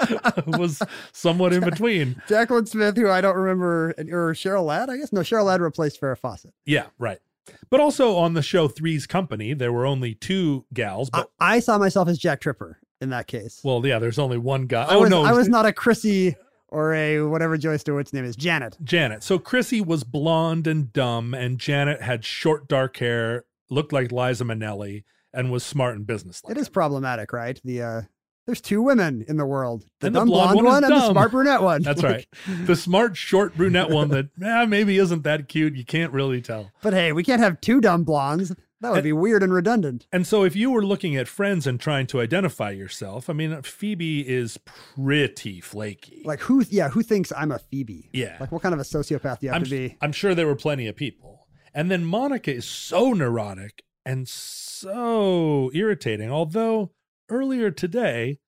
was 0.46 0.82
somewhat 1.12 1.52
in 1.54 1.64
between. 1.64 2.20
Jaclyn 2.28 2.68
Smith, 2.68 2.96
who 2.96 3.08
I 3.08 3.22
don't 3.22 3.36
remember, 3.36 3.94
or 4.10 4.34
Cheryl 4.34 4.66
Ladd, 4.66 4.90
I 4.90 4.98
guess. 4.98 5.12
No, 5.12 5.20
Cheryl 5.20 5.46
Ladd 5.46 5.62
replaced 5.62 5.98
Farrah 6.00 6.18
Fawcett. 6.18 6.52
Yeah, 6.66 6.86
right. 6.98 7.20
But 7.70 7.80
also 7.80 8.16
on 8.16 8.34
the 8.34 8.42
show 8.42 8.68
Three's 8.68 9.06
Company, 9.06 9.54
there 9.54 9.72
were 9.72 9.86
only 9.86 10.14
two 10.14 10.64
gals. 10.72 11.10
I, 11.12 11.20
But 11.20 11.30
I 11.40 11.60
saw 11.60 11.78
myself 11.78 12.08
as 12.08 12.18
Jack 12.18 12.40
Tripper 12.40 12.78
in 13.00 13.10
that 13.10 13.26
case. 13.26 13.60
well, 13.64 13.84
yeah, 13.84 13.98
there's 13.98 14.18
only 14.18 14.38
one 14.38 14.66
guy. 14.66 14.84
I 14.84 14.94
oh 14.94 15.00
was, 15.00 15.10
no, 15.10 15.24
I 15.24 15.32
was 15.32 15.48
not 15.48 15.66
a 15.66 15.72
Chrissy 15.72 16.36
or 16.68 16.94
a 16.94 17.20
whatever 17.20 17.58
Joy 17.58 17.76
Stewart's 17.76 18.12
name 18.12 18.24
is, 18.24 18.36
Janet. 18.36 18.78
Janet. 18.82 19.22
So 19.22 19.38
Chrissy 19.38 19.80
was 19.80 20.04
blonde 20.04 20.66
and 20.66 20.92
dumb, 20.92 21.34
and 21.34 21.58
Janet 21.58 22.00
had 22.00 22.24
short 22.24 22.68
dark 22.68 22.96
hair, 22.96 23.44
looked 23.68 23.92
like 23.92 24.12
Liza 24.12 24.44
Minnelli, 24.44 25.04
and 25.34 25.50
was 25.50 25.64
smart 25.64 25.96
and 25.96 26.06
businesslike. 26.06 26.56
It 26.56 26.60
is 26.60 26.68
problematic, 26.68 27.32
right? 27.32 27.60
The 27.64 27.82
uh 27.82 28.02
there's 28.46 28.60
two 28.60 28.82
women 28.82 29.24
in 29.28 29.36
the 29.36 29.46
world. 29.46 29.84
The 30.00 30.08
And 30.08 30.16
the 30.16 30.20
dumb 30.20 30.28
blonde 30.28 30.52
blonde, 30.52 30.56
one 30.56 30.74
one, 30.74 30.84
and 30.84 30.92
the 30.92 31.10
smart 31.10 31.30
brunette 31.30 31.62
one. 31.62 31.82
That's 31.82 32.02
Like, 32.02 32.12
right. 32.48 32.66
The 32.66 32.76
smart, 32.76 33.16
short 33.16 33.56
brunette 33.56 33.90
one 33.90 34.08
that 34.08 34.28
eh, 34.42 34.66
maybe 34.66 34.98
isn't 34.98 35.22
that 35.24 35.48
cute. 35.48 35.76
You 35.76 35.84
can't 35.84 36.12
really 36.12 36.40
tell. 36.40 36.70
But 36.82 36.92
hey, 36.92 37.12
we 37.12 37.22
can't 37.22 37.40
have 37.40 37.60
two 37.60 37.80
dumb 37.80 38.04
blondes. 38.04 38.54
That 38.80 38.90
would 38.90 39.04
be 39.04 39.12
weird 39.12 39.44
and 39.44 39.52
redundant. 39.52 40.08
And 40.10 40.26
so, 40.26 40.42
if 40.42 40.56
you 40.56 40.72
were 40.72 40.84
looking 40.84 41.14
at 41.14 41.28
friends 41.28 41.68
and 41.68 41.78
trying 41.78 42.08
to 42.08 42.20
identify 42.20 42.72
yourself, 42.72 43.30
I 43.30 43.32
mean, 43.32 43.62
Phoebe 43.62 44.28
is 44.28 44.58
pretty 44.58 45.60
flaky. 45.60 46.22
Like 46.24 46.40
who 46.40 46.64
yeah, 46.68 46.88
who 46.88 47.02
thinks 47.04 47.32
I'm 47.36 47.52
a 47.52 47.60
Phoebe? 47.60 48.10
Yeah. 48.12 48.38
Like 48.40 48.50
what 48.50 48.60
kind 48.60 48.74
of 48.74 48.80
a 48.80 48.84
sociopath 48.84 49.38
do 49.38 49.46
you 49.46 49.52
have 49.52 49.62
I'm, 49.62 49.64
to 49.64 49.70
be? 49.70 49.96
I'm 50.00 50.10
sure 50.10 50.34
there 50.34 50.48
were 50.48 50.56
plenty 50.56 50.88
of 50.88 50.96
people. 50.96 51.46
And 51.72 51.92
then 51.92 52.04
Monica 52.04 52.52
is 52.52 52.64
so 52.64 53.12
neurotic 53.12 53.84
and 54.04 54.28
so 54.28 55.70
irritating. 55.72 56.32
Although 56.32 56.90
earlier 57.28 57.70
today, 57.70 58.38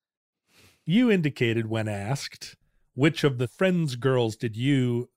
you 0.85 1.11
indicated 1.11 1.67
when 1.67 1.87
asked 1.87 2.55
which 2.93 3.23
of 3.23 3.37
the 3.37 3.47
Friends 3.47 3.95
girls 3.95 4.35
did 4.35 4.55
you 4.55 5.09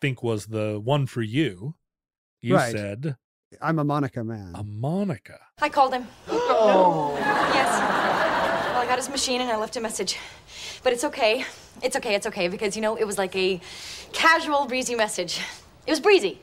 think 0.00 0.22
was 0.22 0.46
the 0.46 0.80
one 0.82 1.06
for 1.06 1.22
you, 1.22 1.74
you 2.40 2.54
Right. 2.54 2.72
said 2.72 3.16
I'm 3.60 3.78
a 3.78 3.84
Monica 3.84 4.22
man. 4.24 4.52
a 4.54 4.62
Monica. 4.62 5.38
I 5.60 5.68
called 5.68 5.92
him. 5.94 6.06
Oh. 6.28 7.14
Yes. 7.18 7.68
Well, 8.72 8.82
I 8.82 8.86
got 8.86 8.96
his 8.98 9.08
machine 9.08 9.40
and 9.40 9.50
I 9.50 9.56
left 9.56 9.76
a 9.76 9.80
message. 9.80 10.18
But 10.82 10.92
it's 10.92 11.04
okay. 11.04 11.44
It's 11.82 11.96
okay, 11.96 12.14
it's 12.14 12.26
okay, 12.26 12.48
because, 12.48 12.76
you 12.76 12.82
know, 12.82 12.96
it 12.96 13.04
was 13.04 13.18
like 13.18 13.34
a 13.36 13.60
casual, 14.12 14.66
breezy 14.66 14.94
message. 14.94 15.40
It 15.86 15.90
was 15.90 16.00
breezy. 16.00 16.40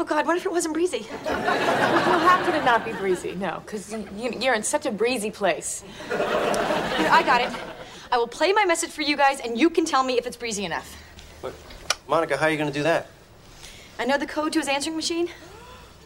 Oh, 0.00 0.04
God, 0.04 0.26
what 0.26 0.34
if 0.34 0.46
it 0.46 0.50
wasn't 0.50 0.72
breezy? 0.72 1.06
Well, 1.26 2.20
how 2.20 2.42
could 2.42 2.54
it 2.54 2.64
not 2.64 2.86
be 2.86 2.92
breezy? 2.94 3.34
No, 3.34 3.60
because 3.66 3.92
you, 3.92 4.30
you're 4.40 4.54
in 4.54 4.62
such 4.62 4.86
a 4.86 4.90
breezy 4.90 5.30
place. 5.30 5.84
Here, 6.08 6.16
I 6.18 7.22
got 7.22 7.42
it. 7.42 7.52
I 8.10 8.16
will 8.16 8.26
play 8.26 8.54
my 8.54 8.64
message 8.64 8.88
for 8.88 9.02
you 9.02 9.14
guys, 9.14 9.40
and 9.40 9.58
you 9.58 9.68
can 9.68 9.84
tell 9.84 10.02
me 10.02 10.16
if 10.16 10.26
it's 10.26 10.38
breezy 10.38 10.64
enough. 10.64 10.96
But, 11.42 11.52
Monica, 12.08 12.38
how 12.38 12.46
are 12.46 12.50
you 12.50 12.56
going 12.56 12.72
to 12.72 12.78
do 12.78 12.82
that? 12.84 13.08
I 13.98 14.06
know 14.06 14.16
the 14.16 14.26
code 14.26 14.54
to 14.54 14.60
his 14.60 14.68
answering 14.68 14.96
machine. 14.96 15.28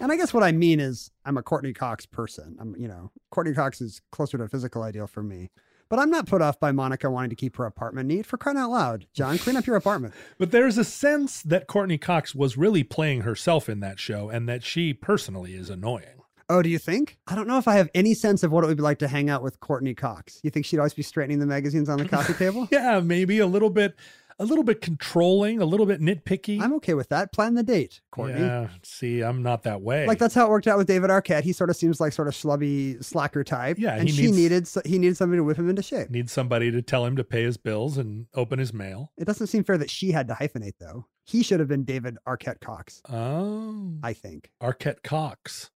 And 0.00 0.10
I 0.10 0.16
guess 0.16 0.34
what 0.34 0.42
I 0.42 0.50
mean 0.50 0.80
is 0.80 1.12
I'm 1.24 1.36
a 1.36 1.42
Courteney 1.44 1.72
Cox 1.72 2.04
person. 2.04 2.56
I'm, 2.58 2.74
you 2.76 2.88
know, 2.88 3.12
Courteney 3.30 3.54
Cox 3.54 3.80
is 3.80 4.00
closer 4.10 4.36
to 4.38 4.42
a 4.42 4.48
physical 4.48 4.82
ideal 4.82 5.06
for 5.06 5.22
me. 5.22 5.52
But 5.88 5.98
I'm 5.98 6.10
not 6.10 6.26
put 6.26 6.42
off 6.42 6.58
by 6.58 6.72
Monica 6.72 7.10
wanting 7.10 7.30
to 7.30 7.36
keep 7.36 7.56
her 7.56 7.66
apartment 7.66 8.08
neat 8.08 8.26
for 8.26 8.36
crying 8.38 8.58
out 8.58 8.70
loud. 8.70 9.06
John, 9.12 9.38
clean 9.38 9.56
up 9.56 9.66
your 9.66 9.76
apartment. 9.76 10.14
But 10.38 10.50
there's 10.50 10.78
a 10.78 10.84
sense 10.84 11.42
that 11.42 11.66
Courteney 11.66 11.98
Cox 11.98 12.34
was 12.34 12.56
really 12.56 12.82
playing 12.82 13.20
herself 13.22 13.68
in 13.68 13.80
that 13.80 13.98
show 13.98 14.28
and 14.28 14.48
that 14.48 14.64
she 14.64 14.92
personally 14.92 15.54
is 15.54 15.70
annoying. 15.70 16.22
Oh, 16.48 16.60
do 16.60 16.68
you 16.68 16.78
think? 16.78 17.16
I 17.26 17.34
don't 17.34 17.48
know 17.48 17.56
if 17.56 17.66
I 17.68 17.76
have 17.76 17.88
any 17.94 18.12
sense 18.14 18.42
of 18.42 18.52
what 18.52 18.64
it 18.64 18.66
would 18.66 18.76
be 18.76 18.82
like 18.82 18.98
to 18.98 19.08
hang 19.08 19.30
out 19.30 19.42
with 19.42 19.60
Courteney 19.60 19.94
Cox. 19.94 20.40
You 20.42 20.50
think 20.50 20.66
she'd 20.66 20.78
always 20.78 20.92
be 20.92 21.02
straightening 21.02 21.38
the 21.38 21.46
magazines 21.46 21.88
on 21.88 21.98
the 21.98 22.08
coffee 22.08 22.34
table? 22.38 22.68
Yeah, 22.70 23.00
maybe 23.00 23.38
a 23.38 23.46
little 23.46 23.70
bit 23.70 23.94
a 24.38 24.44
little 24.44 24.64
bit 24.64 24.80
controlling, 24.80 25.60
a 25.60 25.64
little 25.64 25.86
bit 25.86 26.00
nitpicky. 26.00 26.60
I'm 26.60 26.72
okay 26.74 26.94
with 26.94 27.08
that. 27.10 27.32
Plan 27.32 27.54
the 27.54 27.62
date, 27.62 28.00
Courteney. 28.10 28.40
Yeah, 28.40 28.68
see, 28.82 29.20
I'm 29.22 29.42
not 29.42 29.62
that 29.62 29.80
way. 29.82 30.06
Like 30.06 30.18
that's 30.18 30.34
how 30.34 30.46
it 30.46 30.50
worked 30.50 30.66
out 30.66 30.76
with 30.78 30.86
David 30.86 31.10
Arquette. 31.10 31.42
He 31.42 31.52
sort 31.52 31.70
of 31.70 31.76
seems 31.76 32.00
like 32.00 32.12
sort 32.12 32.28
of 32.28 32.34
schlubby 32.34 33.02
slacker 33.04 33.44
type. 33.44 33.78
Yeah, 33.78 33.94
and 33.94 34.08
he 34.08 34.14
she 34.14 34.22
needs- 34.30 34.36
needed 34.36 34.86
he 34.86 34.98
needed 34.98 35.16
somebody 35.16 35.38
to 35.38 35.44
whip 35.44 35.56
him 35.58 35.68
into 35.70 35.82
shape. 35.82 36.10
Needs 36.10 36.32
somebody 36.32 36.70
to 36.70 36.82
tell 36.82 37.04
him 37.06 37.16
to 37.16 37.24
pay 37.24 37.42
his 37.44 37.56
bills 37.56 37.96
and 37.98 38.26
open 38.34 38.58
his 38.58 38.72
mail. 38.72 39.12
It 39.16 39.24
doesn't 39.26 39.46
seem 39.46 39.64
fair 39.64 39.78
that 39.78 39.90
she 39.90 40.10
had 40.12 40.26
to 40.28 40.34
hyphenate 40.34 40.74
though. 40.80 41.06
He 41.26 41.42
should 41.42 41.60
have 41.60 41.68
been 41.68 41.84
David 41.84 42.16
Arquette 42.28 42.60
Cox. 42.60 43.00
Oh, 43.08 43.94
I 44.02 44.12
think 44.12 44.50
Arquette 44.62 45.02
Cox. 45.02 45.70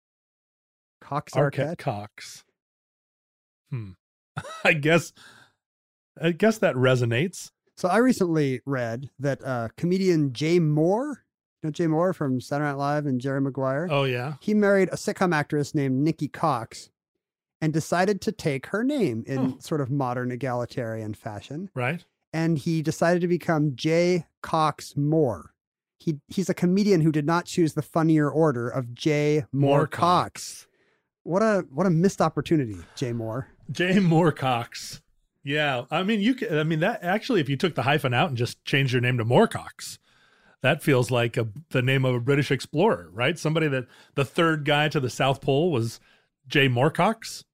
Cox 0.99 1.33
Arquette 1.33 1.51
Arquette. 1.75 1.77
Cox. 1.77 2.43
Hmm. 3.69 3.91
I 4.63 4.73
guess. 4.73 5.13
I 6.21 6.31
guess 6.31 6.57
that 6.57 6.75
resonates. 6.75 7.51
So 7.77 7.87
I 7.89 7.97
recently 7.97 8.61
read 8.65 9.09
that 9.19 9.43
uh, 9.43 9.67
comedian 9.77 10.33
Jay 10.33 10.59
Mohr, 10.59 11.07
you 11.61 11.67
know 11.67 11.71
Jay 11.71 11.85
Mohr 11.85 12.13
from 12.15 12.41
Saturday 12.41 12.69
Night 12.69 12.77
Live 12.77 13.05
and 13.05 13.21
Jerry 13.21 13.39
Maguire. 13.41 13.87
Oh 13.91 14.03
yeah. 14.03 14.33
He 14.41 14.53
married 14.53 14.89
a 14.89 14.95
sitcom 14.95 15.33
actress 15.33 15.75
named 15.75 16.03
Nikki 16.03 16.27
Cox, 16.27 16.89
and 17.61 17.71
decided 17.73 18.21
to 18.21 18.31
take 18.31 18.67
her 18.67 18.83
name 18.83 19.23
in 19.27 19.39
Oh. 19.39 19.57
sort 19.59 19.81
of 19.81 19.89
modern 19.91 20.31
egalitarian 20.31 21.13
fashion. 21.13 21.69
Right. 21.75 22.03
and 22.33 22.57
he 22.57 22.81
decided 22.81 23.21
to 23.21 23.27
become 23.27 23.75
Jay 23.75 24.25
Cox 24.41 24.93
Mohr. 24.95 25.43
He 25.99 26.19
he's 26.27 26.49
a 26.49 26.53
comedian 26.53 27.01
who 27.01 27.11
did 27.11 27.25
not 27.25 27.45
choose 27.45 27.73
the 27.73 27.81
funnier 27.81 28.29
order 28.29 28.67
of 28.69 28.93
Jay 28.93 29.43
Mohr, 29.53 29.59
Moore 29.59 29.87
Cox. 29.87 30.67
What 31.23 31.41
a 31.41 31.65
what 31.71 31.85
a 31.87 31.89
missed 31.89 32.21
opportunity, 32.21 32.77
Jay 32.95 33.11
Mohr. 33.11 33.45
Jay 33.71 33.93
Moorcox. 33.95 35.01
Yeah, 35.47 35.85
I 35.89 36.03
mean, 36.03 36.19
you. 36.19 36.35
Can, 36.35 36.59
I 36.59 36.63
mean, 36.63 36.81
that 36.81 37.01
actually, 37.01 37.39
if 37.39 37.47
you 37.47 37.55
took 37.55 37.73
the 37.73 37.83
hyphen 37.83 38.13
out 38.13 38.27
and 38.27 38.37
just 38.37 38.61
changed 38.65 38.91
your 38.91 39.01
name 39.01 39.17
to 39.17 39.23
Moorcox, 39.23 39.97
that 40.61 40.83
feels 40.83 41.09
like 41.09 41.37
a, 41.37 41.47
the 41.69 41.81
name 41.81 42.03
of 42.03 42.15
a 42.15 42.19
British 42.19 42.51
explorer, 42.51 43.07
right? 43.13 43.39
Somebody 43.39 43.69
that 43.69 43.85
the 44.15 44.25
third 44.25 44.65
guy 44.65 44.89
to 44.89 44.99
the 44.99 45.09
South 45.09 45.39
Pole 45.39 45.71
was 45.71 46.01
Jay 46.49 46.67
Moorcox. 46.67 47.45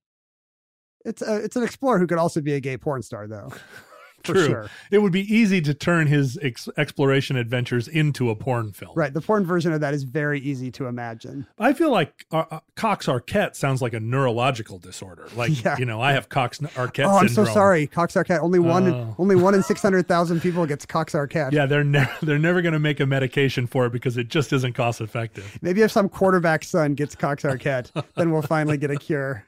It's 1.06 1.22
a, 1.22 1.36
it's 1.36 1.56
an 1.56 1.62
explorer 1.62 2.00
who 2.00 2.08
could 2.08 2.18
also 2.18 2.42
be 2.42 2.56
a 2.56 2.60
gay 2.60 2.78
porn 2.78 3.04
star, 3.04 3.28
though. 3.28 3.54
True. 4.24 4.46
sure. 4.48 4.70
It 4.92 5.00
would 5.00 5.12
be 5.12 5.22
easy 5.34 5.62
to 5.62 5.74
turn 5.74 6.08
his 6.08 6.40
ex- 6.42 6.70
exploration 6.78 7.36
adventures 7.36 7.88
into 7.88 8.30
a 8.30 8.36
porn 8.36 8.72
film. 8.72 8.94
Right. 8.96 9.14
The 9.14 9.22
porn 9.22 9.46
version 9.46 9.74
of 9.74 9.82
that 9.82 9.94
is 9.94 10.04
very 10.04 10.40
easy 10.40 10.72
to 10.72 10.86
imagine. 10.88 11.46
I 11.60 11.74
feel 11.74 11.92
like 11.92 12.26
uh, 12.32 12.46
uh, 12.50 12.60
Cox 12.76 13.08
Arquette 13.08 13.56
sounds 13.56 13.82
like 13.82 13.94
a 13.94 14.00
neurological 14.00 14.80
disorder. 14.80 15.28
Like, 15.36 15.52
Yeah. 15.64 15.78
you 15.78 15.86
know, 15.86 16.02
I 16.02 16.14
have 16.14 16.30
Cox 16.30 16.60
Arquette 16.60 17.06
oh, 17.06 17.18
I'm 17.18 17.28
syndrome. 17.28 17.48
so 17.48 17.54
sorry. 17.54 17.88
Cox 17.88 18.14
Arquette. 18.14 18.40
Only 18.42 18.60
one. 18.60 18.88
Oh. 18.90 19.16
Only 19.20 19.36
one 19.36 19.54
in 19.56 19.64
six 19.64 19.82
hundred 19.82 20.08
thousand 20.08 20.42
people 20.42 20.66
gets 20.66 20.86
Cox 20.86 21.14
Arquette. 21.14 21.52
Yeah, 21.52 21.66
they're 21.66 21.84
ne- 21.84 22.08
they're 22.22 22.40
never 22.40 22.62
going 22.62 22.74
to 22.74 22.80
make 22.80 23.00
a 23.00 23.06
medication 23.06 23.68
for 23.68 23.86
it 23.86 23.92
because 23.92 24.18
it 24.18 24.30
just 24.30 24.54
isn't 24.54 24.74
cost 24.74 25.02
effective. 25.02 25.58
Maybe 25.62 25.82
if 25.82 25.92
some 25.92 26.08
quarterback 26.10 26.64
son 26.64 26.94
gets 26.96 27.16
Cox 27.16 27.44
Arquette, 27.44 27.92
then 28.16 28.32
we'll 28.32 28.42
finally 28.42 28.78
get 28.78 28.90
a 28.92 28.96
cure. 28.98 29.46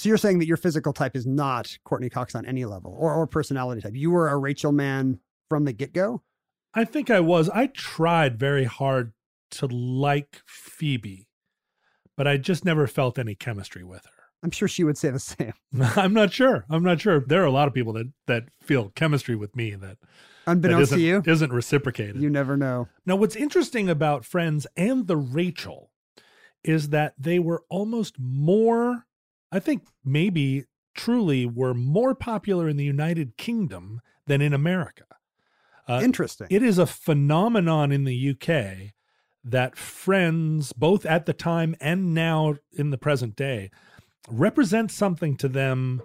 So 0.00 0.08
you're 0.08 0.16
saying 0.16 0.38
that 0.38 0.46
your 0.46 0.56
physical 0.56 0.94
type 0.94 1.14
is 1.14 1.26
not 1.26 1.76
Courteney 1.84 2.08
Cox 2.08 2.34
on 2.34 2.46
any 2.46 2.64
level, 2.64 2.96
or 2.98 3.12
or 3.12 3.26
personality 3.26 3.82
type. 3.82 3.94
You 3.94 4.10
were 4.10 4.30
a 4.30 4.36
Rachel 4.38 4.72
man 4.72 5.20
from 5.50 5.66
the 5.66 5.74
get 5.74 5.92
go. 5.92 6.22
I 6.72 6.86
think 6.86 7.10
I 7.10 7.20
was. 7.20 7.50
I 7.50 7.66
tried 7.66 8.38
very 8.38 8.64
hard 8.64 9.12
to 9.50 9.66
like 9.66 10.40
Phoebe, 10.46 11.28
but 12.16 12.26
I 12.26 12.38
just 12.38 12.64
never 12.64 12.86
felt 12.86 13.18
any 13.18 13.34
chemistry 13.34 13.84
with 13.84 14.06
her. 14.06 14.22
I'm 14.42 14.50
sure 14.52 14.68
she 14.68 14.84
would 14.84 14.96
say 14.96 15.10
the 15.10 15.18
same. 15.18 15.52
I'm 15.96 16.14
not 16.14 16.32
sure. 16.32 16.64
I'm 16.70 16.82
not 16.82 17.02
sure. 17.02 17.20
There 17.20 17.42
are 17.42 17.46
a 17.46 17.50
lot 17.50 17.68
of 17.68 17.74
people 17.74 17.92
that 17.92 18.10
that 18.26 18.44
feel 18.62 18.88
chemistry 18.94 19.36
with 19.36 19.54
me 19.54 19.74
that 19.74 19.98
Unbeknownst 20.46 20.92
that 20.92 20.96
to 20.96 21.02
you, 21.02 21.22
isn't 21.26 21.52
reciprocated. 21.52 22.22
you 22.22 22.30
never 22.30 22.56
know. 22.56 22.88
Now, 23.04 23.16
what's 23.16 23.36
interesting 23.36 23.90
about 23.90 24.24
Friends 24.24 24.66
and 24.78 25.06
the 25.08 25.18
Rachel 25.18 25.90
is 26.64 26.88
that 26.88 27.12
they 27.18 27.38
were 27.38 27.64
almost 27.68 28.16
more, 28.18 29.06
I 29.52 29.58
think 29.58 29.86
maybe 30.04 30.64
truly 30.94 31.46
were 31.46 31.74
more 31.74 32.14
popular 32.14 32.68
in 32.68 32.76
the 32.76 32.84
United 32.84 33.36
Kingdom 33.36 34.00
than 34.26 34.40
in 34.40 34.52
America. 34.52 35.04
Uh, 35.88 36.00
Interesting. 36.02 36.46
It 36.50 36.62
is 36.62 36.78
a 36.78 36.86
phenomenon 36.86 37.90
in 37.90 38.04
the 38.04 38.30
UK 38.30 38.92
that 39.42 39.76
Friends, 39.76 40.72
both 40.72 41.06
at 41.06 41.26
the 41.26 41.32
time 41.32 41.74
and 41.80 42.14
now 42.14 42.56
in 42.72 42.90
the 42.90 42.98
present 42.98 43.34
day, 43.34 43.70
represent 44.28 44.90
something 44.90 45.36
to 45.38 45.48
them 45.48 46.02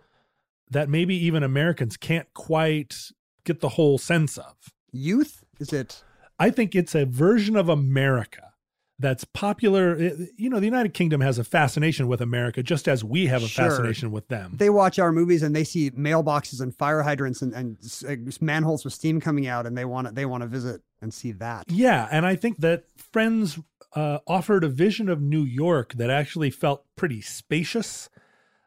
that 0.72 0.90
maybe 0.90 1.16
even 1.16 1.44
Americans 1.44 1.98
can't 1.98 2.34
quite 2.34 3.12
get 3.44 3.60
the 3.60 3.70
whole 3.70 3.98
sense 3.98 4.38
of. 4.38 4.56
Youth? 4.92 5.44
Is 5.60 5.72
it? 5.72 6.04
I 6.40 6.50
think 6.50 6.74
it's 6.74 6.96
a 6.96 7.06
version 7.06 7.56
of 7.56 7.70
America 7.70 8.54
that's 9.00 9.26
popular. 9.26 9.98
You 10.38 10.50
know, 10.50 10.60
the 10.60 10.66
United 10.66 10.94
Kingdom 10.94 11.22
has 11.22 11.38
a 11.38 11.44
fascination 11.44 12.08
with 12.08 12.22
America 12.22 12.64
just 12.64 12.88
as 12.88 13.04
we 13.04 13.26
have 13.28 13.44
a 13.44 13.48
Sure. 13.48 13.66
fascination 13.70 14.12
with 14.12 14.28
them. 14.30 14.54
They 14.56 14.70
watch 14.70 15.00
our 15.00 15.12
movies 15.12 15.44
and 15.44 15.56
they 15.56 15.64
see 15.66 15.92
mailboxes 15.92 16.62
and 16.62 16.74
fire 16.76 17.02
hydrants 17.02 17.42
and, 17.42 17.54
and 17.54 17.78
uh, 18.08 18.16
manholes 18.40 18.86
with 18.86 18.94
steam 18.94 19.20
coming 19.20 19.48
out, 19.48 19.66
and 19.66 19.78
they 19.78 19.86
want 19.86 20.08
to 20.08 20.14
they 20.14 20.26
want 20.26 20.42
to 20.44 20.48
visit 20.48 20.82
and 21.02 21.14
see 21.14 21.32
that. 21.34 21.66
Yeah, 21.70 22.08
and 22.12 22.26
I 22.26 22.36
think 22.36 22.58
that 22.60 22.86
Friends 22.96 23.60
uh, 23.96 24.20
offered 24.28 24.64
a 24.64 24.70
vision 24.70 25.10
of 25.10 25.22
New 25.22 25.44
York 25.44 25.94
that 25.94 26.10
actually 26.10 26.50
felt 26.50 26.86
pretty 26.96 27.22
spacious. 27.22 28.10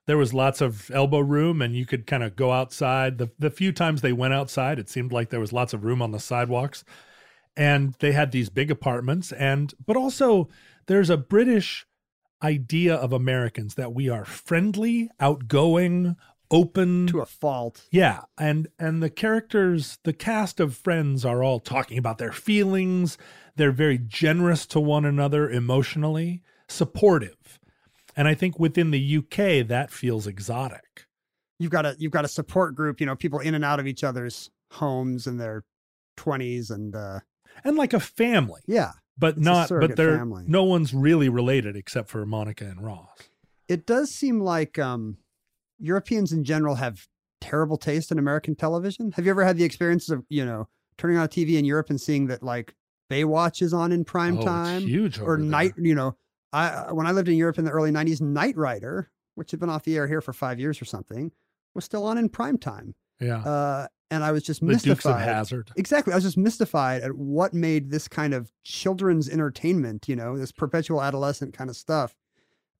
There 0.06 0.16
was 0.16 0.32
lots 0.32 0.60
of 0.62 0.90
elbow 0.90 1.18
room, 1.20 1.60
and 1.60 1.76
you 1.76 1.84
could 1.84 2.06
kind 2.06 2.22
of 2.22 2.34
go 2.36 2.52
outside. 2.52 3.18
The 3.18 3.30
the 3.38 3.50
few 3.50 3.72
times 3.72 4.00
they 4.02 4.12
went 4.12 4.34
outside, 4.34 4.78
it 4.78 4.88
seemed 4.88 5.12
like 5.12 5.30
there 5.30 5.40
was 5.40 5.52
lots 5.52 5.72
of 5.74 5.84
room 5.84 6.00
on 6.02 6.12
the 6.12 6.20
sidewalks, 6.20 6.84
and 7.58 7.94
they 7.98 8.12
had 8.12 8.30
these 8.30 8.48
big 8.48 8.70
apartments. 8.70 9.32
And 9.32 9.74
but 9.84 9.96
also, 9.96 10.48
there's 10.86 11.10
a 11.10 11.16
British 11.18 11.86
idea 12.42 12.94
of 12.94 13.12
Americans 13.12 13.74
that 13.74 13.92
we 13.92 14.08
are 14.08 14.24
friendly, 14.24 15.10
outgoing, 15.18 16.16
open 16.52 17.08
to 17.08 17.20
a 17.20 17.26
fault. 17.26 17.86
Yeah, 17.90 18.22
and 18.38 18.68
and 18.78 19.02
the 19.02 19.10
characters, 19.10 19.98
the 20.04 20.12
cast 20.12 20.60
of 20.60 20.76
friends 20.76 21.24
are 21.24 21.42
all 21.42 21.58
talking 21.58 21.98
about 21.98 22.18
their 22.18 22.32
feelings. 22.32 23.18
They're 23.56 23.72
very 23.72 23.98
generous 23.98 24.64
to 24.66 24.80
one 24.80 25.04
another 25.04 25.50
emotionally, 25.50 26.42
supportive. 26.68 27.58
And 28.16 28.28
I 28.28 28.34
think 28.34 28.58
within 28.58 28.92
the 28.92 29.16
UK 29.18 29.66
that 29.66 29.90
feels 29.90 30.28
exotic. 30.28 31.06
You've 31.58 31.72
got 31.72 31.86
a 31.86 31.96
you've 31.98 32.12
got 32.12 32.24
a 32.24 32.28
support 32.28 32.76
group. 32.76 33.00
You 33.00 33.06
know, 33.06 33.16
people 33.16 33.40
in 33.40 33.54
and 33.54 33.64
out 33.64 33.80
of 33.80 33.88
each 33.88 34.04
other's 34.04 34.48
homes 34.70 35.26
in 35.26 35.38
their 35.38 35.64
twenties, 36.16 36.70
and 36.70 36.94
uh, 36.94 37.18
And 37.64 37.76
like 37.76 37.92
a 37.92 38.00
family. 38.00 38.60
yeah, 38.66 38.92
But 39.16 39.38
not 39.38 39.68
but 39.68 39.96
they're 39.96 40.16
family. 40.18 40.44
no 40.46 40.64
one's 40.64 40.92
really 40.94 41.28
related 41.28 41.76
except 41.76 42.08
for 42.08 42.24
Monica 42.26 42.64
and 42.64 42.84
Ross. 42.84 43.18
it 43.68 43.86
does 43.86 44.10
seem 44.10 44.40
like 44.40 44.78
um, 44.78 45.18
Europeans 45.78 46.32
in 46.32 46.44
general 46.44 46.76
have 46.76 47.06
terrible 47.40 47.76
taste 47.76 48.10
in 48.10 48.18
American 48.18 48.54
television. 48.56 49.12
Have 49.12 49.24
you 49.24 49.30
ever 49.30 49.44
had 49.44 49.56
the 49.56 49.64
experiences 49.64 50.10
of 50.10 50.24
you 50.28 50.44
know 50.44 50.68
turning 50.96 51.16
on 51.16 51.24
a 51.24 51.28
TV 51.28 51.58
in 51.58 51.64
Europe 51.64 51.90
and 51.90 52.00
seeing 52.00 52.26
that 52.26 52.42
like 52.42 52.74
Baywatch 53.10 53.62
is 53.62 53.72
on 53.72 53.92
in 53.92 54.04
prime 54.04 54.38
Oh, 54.38 54.42
time, 54.44 54.82
huge 54.82 55.18
or 55.20 55.36
there. 55.36 55.44
Night? 55.46 55.72
You 55.78 55.94
know, 55.94 56.16
I 56.52 56.92
when 56.92 57.06
I 57.06 57.12
lived 57.12 57.28
in 57.28 57.36
Europe 57.36 57.58
in 57.58 57.64
the 57.64 57.70
early 57.70 57.90
'90s, 57.90 58.20
Knight 58.20 58.56
Rider, 58.56 59.10
which 59.36 59.50
had 59.52 59.60
been 59.60 59.70
off 59.70 59.84
the 59.84 59.96
air 59.96 60.06
here 60.08 60.20
for 60.20 60.32
five 60.32 60.58
years 60.58 60.82
or 60.82 60.84
something, 60.84 61.30
was 61.74 61.84
still 61.84 62.04
on 62.04 62.18
in 62.18 62.28
prime 62.28 62.58
time. 62.58 62.94
Yeah. 63.20 63.38
Uh, 63.42 63.86
and 64.10 64.24
I 64.24 64.32
was 64.32 64.42
just 64.42 64.60
the 64.60 64.66
mystified. 64.66 64.96
Dukes 64.96 65.06
of 65.06 65.20
Hazzard. 65.20 65.70
Exactly. 65.76 66.12
I 66.12 66.16
was 66.16 66.24
just 66.24 66.38
mystified 66.38 67.02
at 67.02 67.14
what 67.16 67.52
made 67.52 67.90
this 67.90 68.08
kind 68.08 68.34
of 68.34 68.50
children's 68.64 69.28
entertainment, 69.28 70.08
you 70.08 70.16
know, 70.16 70.36
this 70.36 70.52
perpetual 70.52 71.02
adolescent 71.02 71.54
kind 71.54 71.68
of 71.68 71.76
stuff, 71.76 72.14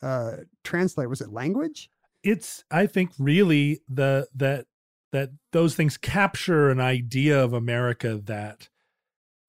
uh, 0.03 0.39
translate. 0.65 1.09
Was 1.09 1.21
it 1.21 1.33
language? 1.33 1.91
it's 2.23 2.65
i 2.71 2.87
think 2.87 3.11
really 3.19 3.81
the 3.89 4.27
that 4.35 4.67
that 5.13 5.31
those 5.53 5.75
things 5.75 5.97
capture 5.97 6.71
an 6.71 6.81
idea 6.81 7.43
of 7.43 7.53
america 7.53 8.21
that 8.25 8.69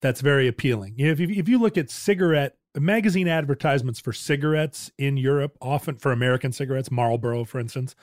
that's 0.00 0.20
very 0.20 0.48
appealing 0.48 0.94
you 0.96 1.06
know, 1.06 1.12
if 1.12 1.20
you, 1.20 1.28
if 1.30 1.48
you 1.48 1.58
look 1.58 1.76
at 1.76 1.90
cigarette 1.90 2.56
magazine 2.76 3.26
advertisements 3.26 3.98
for 3.98 4.12
cigarettes 4.12 4.90
in 4.98 5.16
europe 5.16 5.56
often 5.60 5.96
for 5.96 6.12
american 6.12 6.52
cigarettes 6.52 6.90
marlboro 6.90 7.44
for 7.44 7.58
instance 7.58 7.94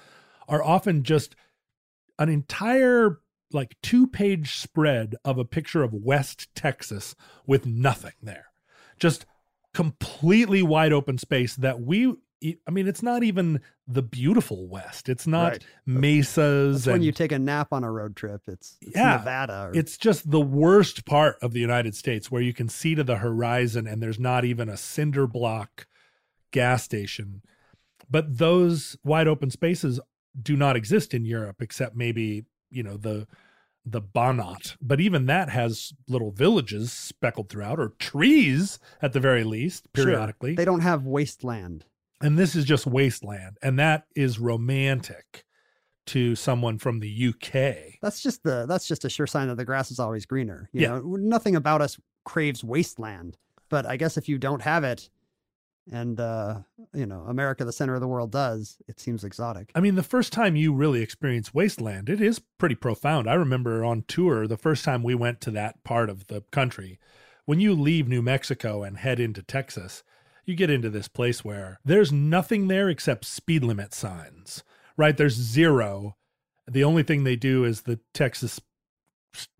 are 0.50 0.64
often 0.64 1.04
just 1.04 1.36
an 2.20 2.30
entire 2.30 3.20
like 3.52 3.76
two 3.82 4.08
page 4.08 4.56
spread 4.58 5.16
of 5.24 5.38
a 5.38 5.46
picture 5.46 5.84
of 5.84 5.94
west 5.94 6.54
texas 6.56 7.16
with 7.46 7.66
nothing 7.66 8.14
there 8.22 8.48
just 9.00 9.26
completely 9.74 10.62
wide 10.62 10.94
open 10.94 11.18
space 11.18 11.56
that 11.56 11.80
we 11.82 12.16
I 12.68 12.72
mean, 12.72 12.88
it's 12.88 13.02
not 13.02 13.24
even 13.24 13.62
the 13.88 14.04
beautiful 14.04 14.68
West. 14.68 15.10
It's 15.10 15.26
not 15.26 15.54
Right. 15.54 15.66
mesas. 15.88 16.86
That's 16.86 16.94
when 16.94 17.02
you 17.02 17.12
take 17.12 17.32
a 17.32 17.40
nap 17.40 17.70
on 17.72 17.84
a 17.84 17.92
road 17.92 18.16
trip. 18.16 18.42
It's, 18.48 18.78
it's 18.82 18.96
yeah, 18.96 19.18
Nevada. 19.18 19.70
Or, 19.70 19.72
It's 19.74 19.98
just 19.98 20.30
the 20.30 20.42
worst 20.42 21.06
part 21.06 21.38
of 21.42 21.54
the 21.54 21.60
United 21.60 21.96
States 21.96 22.30
where 22.30 22.42
you 22.42 22.54
can 22.54 22.70
see 22.70 22.94
to 22.94 23.04
the 23.04 23.18
horizon 23.18 23.88
and 23.88 24.04
there's 24.04 24.20
not 24.20 24.46
even 24.46 24.70
a 24.70 24.78
cinder 24.78 25.26
block 25.26 25.88
gas 26.52 26.84
station. 26.84 27.42
But 28.10 28.38
those 28.38 28.98
wide 29.04 29.28
open 29.28 29.50
spaces 29.50 30.00
do 30.40 30.56
not 30.56 30.76
exist 30.76 31.16
in 31.16 31.26
Europe 31.26 31.62
except 31.62 31.96
maybe, 31.96 32.46
you 32.70 32.84
know, 32.84 32.98
the 32.98 33.28
the 33.86 34.02
Banat. 34.02 34.76
But 34.82 35.00
even 35.00 35.28
that 35.28 35.50
has 35.50 35.94
little 36.10 36.32
villages 36.32 36.92
speckled 36.92 37.48
throughout 37.48 37.80
or 37.80 37.94
trees 38.00 38.80
at 39.02 39.14
the 39.14 39.20
very 39.22 39.46
least 39.46 39.88
Sure. 39.96 40.06
periodically. 40.06 40.56
They 40.56 40.66
don't 40.66 40.82
have 40.82 41.06
wasteland. 41.06 41.86
And 42.20 42.38
this 42.38 42.54
is 42.56 42.66
just 42.66 42.86
wasteland. 42.86 43.58
And 43.62 43.80
that 43.80 44.04
is 44.16 44.40
romantic 44.40 45.46
to 46.08 46.36
someone 46.36 46.78
from 46.80 47.00
the 47.00 47.10
UK. 47.10 48.00
That's 48.02 48.22
just 48.22 48.44
the 48.44 48.66
that's 48.66 48.88
just 48.88 49.06
a 49.06 49.10
sure 49.10 49.28
sign 49.28 49.48
that 49.48 49.56
the 49.56 49.66
grass 49.66 49.90
is 49.92 50.00
always 50.00 50.26
greener. 50.26 50.70
You 50.74 50.82
Yeah. 50.82 50.88
know, 50.90 51.16
nothing 51.18 51.56
about 51.56 51.82
us 51.82 51.98
craves 52.26 52.64
wasteland. 52.64 53.38
But 53.70 53.86
I 53.86 53.96
guess 53.98 54.18
if 54.18 54.28
you 54.28 54.38
don't 54.38 54.62
have 54.64 54.84
it, 54.84 55.10
and 55.92 56.20
uh, 56.20 56.60
you 56.94 57.06
know, 57.06 57.24
America, 57.28 57.66
the 57.66 57.72
center 57.72 57.96
of 57.96 58.02
the 58.02 58.08
world, 58.08 58.32
does, 58.32 58.78
it 58.88 59.00
seems 59.00 59.24
exotic. 59.24 59.72
I 59.76 59.80
mean, 59.80 59.96
the 59.96 60.04
first 60.04 60.34
time 60.34 60.56
you 60.56 60.74
really 60.74 61.02
experience 61.02 61.54
wasteland, 61.54 62.10
it 62.10 62.22
is 62.22 62.40
pretty 62.58 62.76
profound. 62.76 63.30
I 63.30 63.36
remember 63.36 63.84
on 63.84 64.04
tour, 64.08 64.48
the 64.48 64.58
first 64.58 64.84
time 64.84 65.04
we 65.04 65.16
went 65.16 65.42
to 65.42 65.52
that 65.52 65.84
part 65.84 66.10
of 66.10 66.28
the 66.28 66.42
country, 66.52 67.00
when 67.46 67.60
you 67.60 67.74
leave 67.74 68.08
New 68.08 68.22
Mexico 68.22 68.84
and 68.84 68.98
head 68.98 69.20
into 69.20 69.42
Texas, 69.42 70.04
you 70.46 70.56
get 70.56 70.70
into 70.70 70.90
this 70.90 71.08
place 71.08 71.44
where 71.44 71.80
there's 71.84 72.12
nothing 72.12 72.68
there 72.68 72.90
except 72.90 73.26
speed 73.26 73.64
limit 73.64 73.94
signs, 73.94 74.64
right? 74.96 75.16
There's 75.16 75.36
zero. 75.36 76.16
The 76.68 76.84
only 76.84 77.04
thing 77.04 77.24
they 77.24 77.36
do 77.36 77.64
is 77.64 77.82
the 77.82 78.00
Texas 78.14 78.60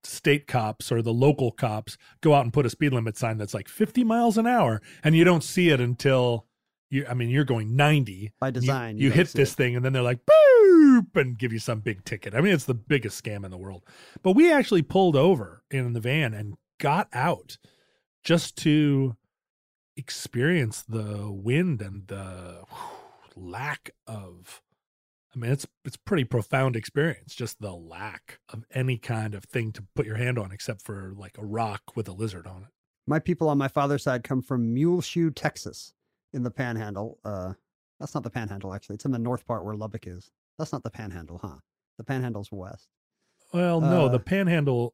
state 0.04 0.48
cops 0.48 0.92
or 0.92 1.02
the 1.02 1.14
local 1.14 1.52
cops 1.52 1.98
go 2.22 2.34
out 2.34 2.44
and 2.44 2.54
put 2.54 2.66
a 2.66 2.70
speed 2.70 2.94
limit 2.94 3.18
sign 3.18 3.38
that's 3.38 3.54
like 3.54 3.68
50 3.68 4.04
miles 4.04 4.38
an 4.38 4.48
hour 4.48 4.82
and 5.04 5.16
you 5.16 5.24
don't 5.24 5.44
see 5.44 5.70
it 5.70 5.80
until 5.82 6.46
you 6.90 7.06
I 7.10 7.14
mean 7.14 7.30
you're 7.30 7.44
going 7.44 7.76
90 7.76 8.34
By 8.40 8.52
design, 8.52 8.98
You, 8.98 9.06
you 9.06 9.10
don't 9.10 9.18
hit 9.18 9.34
this 9.34 9.54
it. 9.54 9.56
thing 9.56 9.76
and 9.76 9.84
then 9.84 9.94
they're 9.94 10.02
like 10.02 10.26
boop 10.26 11.16
and 11.16 11.38
give 11.38 11.52
you 11.54 11.60
some 11.60 11.80
big 11.82 12.04
ticket. 12.06 12.34
I 12.34 12.42
mean 12.42 12.54
it's 12.54 12.66
the 12.66 12.74
biggest 12.74 13.22
scam 13.24 13.44
in 13.44 13.52
the 13.52 13.58
world. 13.58 13.84
But 14.24 14.32
we 14.32 14.52
actually 14.52 14.82
pulled 14.84 15.16
over 15.16 15.64
in 15.70 15.94
the 15.94 16.00
van 16.00 16.34
and 16.34 16.56
got 16.80 17.10
out 17.14 17.58
just 18.24 18.56
to 18.58 19.16
experience 19.96 20.84
the 20.88 21.30
wind 21.32 21.82
and 21.82 22.08
the 22.08 22.62
whew, 22.70 23.50
lack 23.50 23.92
of 24.06 24.62
I 25.38 25.40
mean, 25.40 25.52
it's 25.52 25.68
it's 25.86 25.98
pretty 25.98 26.24
profound 26.24 26.76
experience. 26.76 27.36
Just 27.36 27.62
the 27.62 27.74
lack 27.74 28.40
of 28.52 28.66
any 28.74 28.98
kind 28.98 29.36
of 29.36 29.44
thing 29.44 29.72
to 29.74 29.84
put 29.96 30.08
your 30.08 30.16
hand 30.16 30.40
on, 30.40 30.52
except 30.52 30.82
for 30.82 31.14
like 31.16 31.38
a 31.38 31.46
rock 31.46 31.82
with 31.96 32.08
a 32.08 32.12
lizard 32.12 32.48
on 32.48 32.64
it. 32.64 32.70
My 33.06 33.20
people 33.20 33.48
on 33.48 33.58
my 33.60 33.68
father's 33.68 34.02
side 34.04 34.24
come 34.24 34.42
from 34.42 34.74
Muleshoe, 34.74 35.30
Texas, 35.30 35.94
in 36.34 36.42
the 36.42 36.50
Panhandle. 36.52 37.20
Uh, 37.24 37.54
that's 38.00 38.16
not 38.16 38.24
the 38.24 38.32
Panhandle, 38.32 38.74
actually. 38.74 38.96
It's 38.96 39.06
in 39.06 39.12
the 39.12 39.20
north 39.20 39.46
part 39.46 39.64
where 39.64 39.76
Lubbock 39.76 40.08
is. 40.08 40.32
That's 40.58 40.74
not 40.74 40.82
the 40.84 40.90
Panhandle, 40.90 41.38
huh? 41.42 41.58
The 42.00 42.04
Panhandle's 42.04 42.52
west. 42.52 42.88
Well, 43.54 43.80
no, 43.80 44.08
Uh, 44.08 44.10
the 44.10 44.20
Panhandle. 44.20 44.94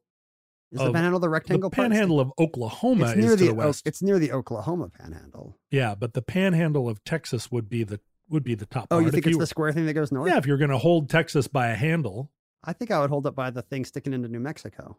Is 0.72 0.78
the 0.80 0.86
of- 0.88 0.92
Panhandle 0.94 1.20
the 1.20 1.28
rectangle 1.28 1.70
The 1.70 1.74
part? 1.76 1.90
Panhandle 1.90 2.20
of 2.20 2.32
Oklahoma 2.38 3.04
it's 3.06 3.12
is 3.14 3.24
near 3.24 3.30
to 3.36 3.36
the, 3.36 3.46
the 3.48 3.54
west. 3.54 3.82
it's 3.86 4.02
near 4.02 4.18
the 4.18 4.32
Oklahoma 4.32 4.90
Panhandle. 4.90 5.58
yeah, 5.70 5.94
but 5.94 6.12
the 6.14 6.22
Panhandle 6.22 6.88
of 6.88 7.02
Texas 7.04 7.50
would 7.50 7.68
be 7.68 7.82
the 7.84 8.00
would 8.28 8.44
be 8.44 8.54
the 8.54 8.66
top. 8.66 8.88
Oh, 8.90 8.96
part. 8.96 9.02
you 9.02 9.08
If 9.08 9.14
think 9.14 9.26
it's 9.26 9.38
the 9.38 9.46
square 9.46 9.72
thing 9.72 9.86
that 9.86 9.94
goes 9.94 10.10
north? 10.12 10.28
Yeah, 10.30 10.38
if 10.38 10.46
you're 10.46 10.56
going 10.58 10.70
to 10.70 10.78
hold 10.78 11.08
Texas 11.10 11.46
by 11.48 11.68
a 11.68 11.74
handle, 11.74 12.30
I 12.64 12.72
think 12.72 12.90
I 12.90 13.00
would 13.00 13.10
hold 13.10 13.26
it 13.26 13.34
by 13.34 13.50
the 13.50 13.62
thing 13.62 13.84
sticking 13.84 14.12
into 14.12 14.28
New 14.28 14.40
Mexico. 14.40 14.96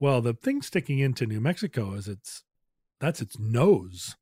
well, 0.00 0.20
the 0.20 0.34
thing 0.34 0.62
sticking 0.62 0.98
into 1.00 1.26
New 1.26 1.40
Mexico 1.40 1.94
is 1.94 2.06
its 2.08 2.44
that's 3.00 3.20
its 3.20 3.38
nose, 3.38 4.16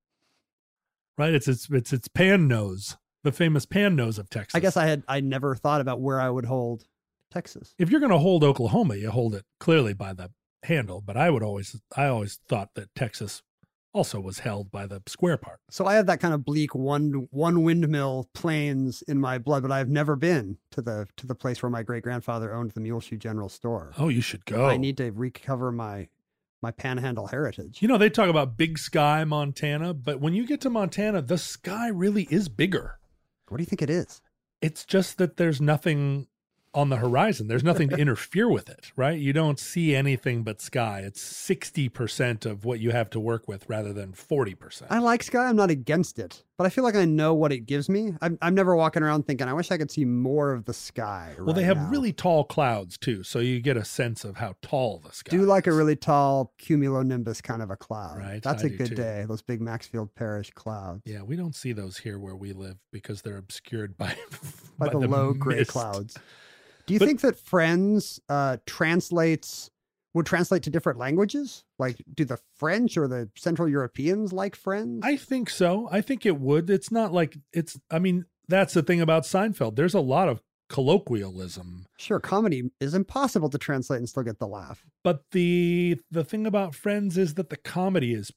right? 1.18 1.34
It's 1.34 1.48
its 1.48 1.68
it's 1.70 1.92
its 1.92 2.08
pan 2.08 2.48
nose, 2.48 2.96
the 3.24 3.32
famous 3.32 3.66
pan 3.66 3.96
nose 3.96 4.18
of 4.18 4.30
Texas. 4.30 4.54
I 4.56 4.60
guess 4.60 4.76
I 4.76 4.86
had 4.86 5.02
I 5.08 5.20
never 5.20 5.54
thought 5.54 5.80
about 5.80 6.00
where 6.00 6.20
I 6.20 6.30
would 6.30 6.46
hold 6.46 6.84
Texas. 7.30 7.74
if 7.78 7.90
you're 7.90 8.00
going 8.00 8.12
to 8.12 8.18
hold 8.18 8.44
Oklahoma, 8.44 8.96
you 8.96 9.10
hold 9.10 9.34
it 9.34 9.44
clearly 9.60 9.92
by 9.92 10.12
the 10.12 10.30
handle. 10.62 11.00
But 11.00 11.16
I 11.16 11.28
would 11.30 11.42
always 11.42 11.80
I 11.96 12.06
always 12.06 12.38
thought 12.48 12.70
that 12.74 12.94
Texas 12.94 13.42
also 13.96 14.20
was 14.20 14.40
held 14.40 14.70
by 14.70 14.86
the 14.86 15.02
square 15.06 15.38
part. 15.38 15.60
So 15.70 15.86
I 15.86 15.94
have 15.94 16.06
that 16.06 16.20
kind 16.20 16.34
of 16.34 16.44
bleak 16.44 16.74
one 16.74 17.28
one 17.30 17.62
windmill 17.62 18.28
plains 18.34 19.02
in 19.02 19.18
my 19.18 19.38
blood, 19.38 19.62
but 19.62 19.72
I've 19.72 19.88
never 19.88 20.16
been 20.16 20.58
to 20.72 20.82
the 20.82 21.08
to 21.16 21.26
the 21.26 21.34
place 21.34 21.62
where 21.62 21.70
my 21.70 21.82
great 21.82 22.02
grandfather 22.02 22.52
owned 22.52 22.72
the 22.72 22.80
Muleshoe 22.80 23.16
General 23.16 23.48
Store. 23.48 23.92
Oh, 23.98 24.08
you 24.08 24.20
should 24.20 24.44
go. 24.44 24.66
I 24.66 24.76
need 24.76 24.98
to 24.98 25.10
recover 25.10 25.72
my 25.72 26.08
my 26.60 26.70
panhandle 26.70 27.28
heritage. 27.28 27.80
You 27.80 27.88
know, 27.88 27.98
they 27.98 28.10
talk 28.10 28.28
about 28.28 28.56
big 28.56 28.78
sky 28.78 29.24
Montana, 29.24 29.94
but 29.94 30.20
when 30.20 30.34
you 30.34 30.46
get 30.46 30.60
to 30.62 30.70
Montana, 30.70 31.22
the 31.22 31.38
sky 31.38 31.88
really 31.88 32.28
is 32.30 32.48
bigger. 32.48 32.98
What 33.48 33.56
do 33.56 33.62
you 33.62 33.66
think 33.66 33.82
it 33.82 33.90
is? 33.90 34.20
It's 34.60 34.84
just 34.84 35.18
that 35.18 35.36
there's 35.36 35.60
nothing 35.60 36.26
on 36.76 36.90
the 36.90 36.96
horizon. 36.98 37.48
There's 37.48 37.64
nothing 37.64 37.88
to 37.88 37.96
interfere 37.96 38.48
with 38.50 38.68
it, 38.68 38.92
right? 38.96 39.18
You 39.18 39.32
don't 39.32 39.58
see 39.58 39.96
anything 39.96 40.42
but 40.42 40.60
sky. 40.60 41.00
It's 41.00 41.22
60% 41.22 42.44
of 42.44 42.66
what 42.66 42.80
you 42.80 42.90
have 42.90 43.08
to 43.10 43.18
work 43.18 43.48
with 43.48 43.66
rather 43.66 43.94
than 43.94 44.12
40%. 44.12 44.82
I 44.90 44.98
like 44.98 45.22
sky. 45.22 45.46
I'm 45.46 45.56
not 45.56 45.70
against 45.70 46.18
it, 46.18 46.44
but 46.58 46.66
I 46.66 46.68
feel 46.68 46.84
like 46.84 46.94
I 46.94 47.06
know 47.06 47.32
what 47.32 47.50
it 47.50 47.60
gives 47.60 47.88
me. 47.88 48.12
I'm 48.20 48.36
I'm 48.42 48.54
never 48.54 48.76
walking 48.76 49.02
around 49.02 49.26
thinking 49.26 49.48
I 49.48 49.54
wish 49.54 49.70
I 49.70 49.78
could 49.78 49.90
see 49.90 50.04
more 50.04 50.52
of 50.52 50.66
the 50.66 50.74
sky. 50.74 51.34
well, 51.38 51.54
they 51.54 51.64
have 51.64 51.78
now." 51.78 51.88
really 51.88 52.12
tall 52.12 52.44
clouds 52.44 52.98
too, 52.98 53.22
so 53.22 53.38
you 53.38 53.60
get 53.60 53.78
a 53.78 53.84
sense 53.84 54.24
of 54.24 54.36
how 54.36 54.54
tall 54.60 55.00
the 55.04 55.12
sky 55.12 55.34
do 55.34 55.46
like 55.46 55.66
a 55.66 55.72
really 55.72 55.96
tall 55.96 56.52
cumulonimbus 56.60 57.42
kind 57.42 57.62
of 57.62 57.70
a 57.70 57.76
cloud. 57.76 58.18
Right, 58.18 58.42
That's 58.42 58.64
I 58.64 58.66
a 58.66 58.70
good 58.70 58.88
too. 58.88 58.94
day. 58.96 59.24
Those 59.26 59.42
big 59.42 59.62
Maxfield 59.62 60.14
Parrish 60.14 60.50
clouds. 60.50 61.02
Yeah, 61.06 61.22
we 61.22 61.36
don't 61.36 61.54
see 61.54 61.72
those 61.72 61.96
here 61.96 62.18
where 62.18 62.36
we 62.36 62.52
live 62.52 62.76
because 62.92 63.22
they're 63.22 63.38
obscured 63.38 63.96
by 63.96 64.14
by, 64.78 64.90
the, 64.90 64.98
low 64.98 65.32
gray 65.32 65.64
clouds. 65.64 66.18
Do 66.86 66.94
you 66.94 67.00
But- 67.00 67.06
think 67.08 67.20
that 67.22 67.36
Friends 67.38 68.20
uh, 68.28 68.58
translates 68.66 69.70
would 70.14 70.24
translate 70.26 70.62
to 70.62 70.70
different 70.70 70.98
languages? 70.98 71.64
Like, 71.78 72.02
do 72.14 72.24
the 72.24 72.38
French 72.56 72.96
or 72.96 73.06
the 73.08 73.28
Central 73.36 73.68
Europeans 73.68 74.32
like 74.32 74.56
Friends? 74.56 75.00
I 75.04 75.16
think 75.16 75.50
so. 75.50 75.88
I 75.92 76.00
think 76.00 76.24
it 76.24 76.40
would. 76.40 76.70
It's 76.70 76.90
not 76.90 77.12
like 77.12 77.36
it's. 77.52 77.78
I 77.90 77.98
mean, 77.98 78.24
that's 78.48 78.74
the 78.74 78.82
thing 78.82 79.00
about 79.00 79.24
Seinfeld. 79.24 79.76
There's 79.76 79.94
a 79.94 80.00
lot 80.00 80.28
of 80.28 80.40
colloquialism, 80.68 81.86
Sure, 81.98 82.18
comedy 82.18 82.70
is 82.80 82.94
impossible 82.94 83.48
to 83.50 83.58
translate 83.58 83.98
and 83.98 84.08
still 84.08 84.22
get 84.24 84.38
the 84.38 84.46
laugh. 84.48 84.84
but 85.04 85.22
the 85.32 85.96
the 86.10 86.24
thing 86.24 86.46
about 86.46 86.74
Friends 86.74 87.16
is 87.18 87.34
that 87.34 87.50
the 87.50 87.56
comedy 87.56 88.12
is 88.14 88.32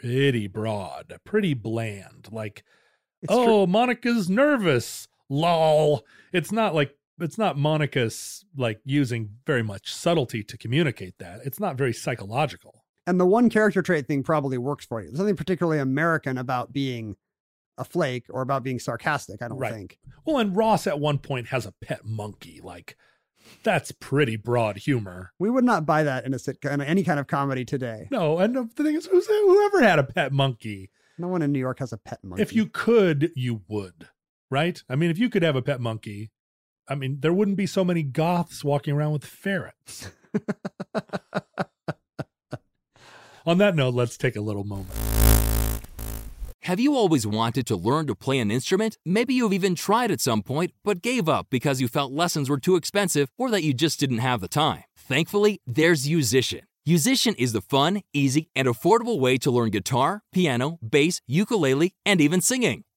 pretty 0.00 0.46
broad, 0.46 1.18
pretty 1.24 1.54
bland. 1.54 2.28
Like, 2.32 2.64
It's 3.22 3.32
oh, 3.32 3.66
Monica's 3.66 4.28
nervous. 4.30 5.08
Lol. 5.30 6.04
It's 6.32 6.50
not 6.50 6.74
like 6.74 6.96
it's 7.20 7.38
not 7.38 7.58
Monica's 7.58 8.44
like 8.56 8.80
using 8.84 9.30
very 9.46 9.62
much 9.62 9.92
subtlety 9.92 10.42
to 10.44 10.56
communicate 10.58 11.18
that. 11.18 11.40
It's 11.44 11.60
not 11.60 11.76
very 11.76 11.92
psychological. 11.92 12.84
And 13.06 13.18
the 13.18 13.26
one 13.26 13.48
character 13.48 13.80
trait 13.82 14.06
thing 14.06 14.22
probably 14.22 14.58
works 14.58 14.84
for 14.84 15.00
you. 15.00 15.08
There's 15.08 15.18
nothing 15.18 15.36
particularly 15.36 15.78
American 15.78 16.36
about 16.38 16.72
being 16.72 17.16
a 17.78 17.84
flake 17.84 18.24
or 18.28 18.42
about 18.42 18.62
being 18.64 18.78
sarcastic, 18.78 19.40
I 19.40 19.48
don't 19.48 19.58
Right. 19.58 19.72
think. 19.72 19.98
Well, 20.26 20.38
and 20.38 20.54
Ross 20.56 20.86
at 20.86 20.98
one 21.00 21.18
point 21.18 21.46
has 21.48 21.64
a 21.64 21.72
pet 21.80 22.04
monkey. 22.04 22.60
Like, 22.62 22.96
that's 23.62 23.92
pretty 23.92 24.36
broad 24.36 24.78
humor. 24.78 25.32
We 25.38 25.48
would 25.48 25.64
not 25.64 25.86
buy 25.86 26.02
that 26.02 26.26
in 26.26 26.34
a 26.34 26.38
sitcom, 26.38 26.74
in 26.74 26.80
any 26.82 27.02
kind 27.02 27.18
of 27.20 27.28
comedy 27.28 27.64
today. 27.64 28.08
No, 28.10 28.38
and 28.40 28.54
the 28.54 28.66
thing 28.82 28.94
is, 28.96 29.06
who's, 29.06 29.26
whoever 29.26 29.80
had 29.82 29.98
a 29.98 30.04
pet 30.04 30.32
monkey? 30.32 30.90
No 31.16 31.28
one 31.28 31.40
in 31.40 31.50
New 31.52 31.58
York 31.58 31.78
has 31.78 31.92
a 31.92 31.98
pet 31.98 32.18
monkey. 32.22 32.42
If 32.42 32.52
you 32.52 32.66
could, 32.66 33.30
you 33.34 33.62
would, 33.68 34.08
right? 34.50 34.82
I 34.88 34.96
mean, 34.96 35.10
if 35.10 35.18
you 35.18 35.30
could 35.30 35.42
have 35.42 35.56
a 35.56 35.62
pet 35.62 35.80
monkey, 35.80 36.30
I 36.88 36.94
mean, 36.94 37.18
there 37.20 37.32
wouldn't 37.32 37.56
be 37.56 37.66
so 37.66 37.84
many 37.84 38.02
goths 38.02 38.64
walking 38.64 38.94
around 38.94 39.12
with 39.12 39.24
ferrets. 39.24 40.10
On 43.44 43.58
that 43.58 43.76
note, 43.76 43.94
let's 43.94 44.16
take 44.16 44.36
a 44.36 44.40
little 44.40 44.64
moment. 44.64 44.90
Have 46.62 46.80
you 46.80 46.94
always 46.94 47.26
wanted 47.26 47.66
to 47.68 47.76
learn 47.76 48.06
to 48.08 48.14
play 48.14 48.38
an 48.40 48.50
instrument? 48.50 48.98
Maybe 49.04 49.32
you've 49.32 49.54
even 49.54 49.74
tried 49.74 50.10
at 50.10 50.20
some 50.20 50.42
point, 50.42 50.72
but 50.84 51.00
gave 51.00 51.26
up 51.28 51.46
because 51.50 51.80
you 51.80 51.88
felt 51.88 52.12
lessons 52.12 52.50
were 52.50 52.58
too 52.58 52.76
expensive 52.76 53.30
or 53.38 53.50
that 53.50 53.62
you 53.62 53.72
just 53.72 53.98
didn't 53.98 54.18
have 54.18 54.42
the 54.42 54.48
time. 54.48 54.84
Thankfully, 54.96 55.62
there's 55.66 56.06
Yousician. 56.06 56.62
Yousician 56.86 57.34
is 57.38 57.52
the 57.52 57.62
fun, 57.62 58.02
easy, 58.12 58.50
and 58.54 58.68
affordable 58.68 59.18
way 59.18 59.38
to 59.38 59.50
learn 59.50 59.70
guitar, 59.70 60.22
piano, 60.32 60.78
bass, 60.86 61.20
ukulele, 61.26 61.94
and 62.04 62.20
even 62.20 62.40
singing. 62.40 62.84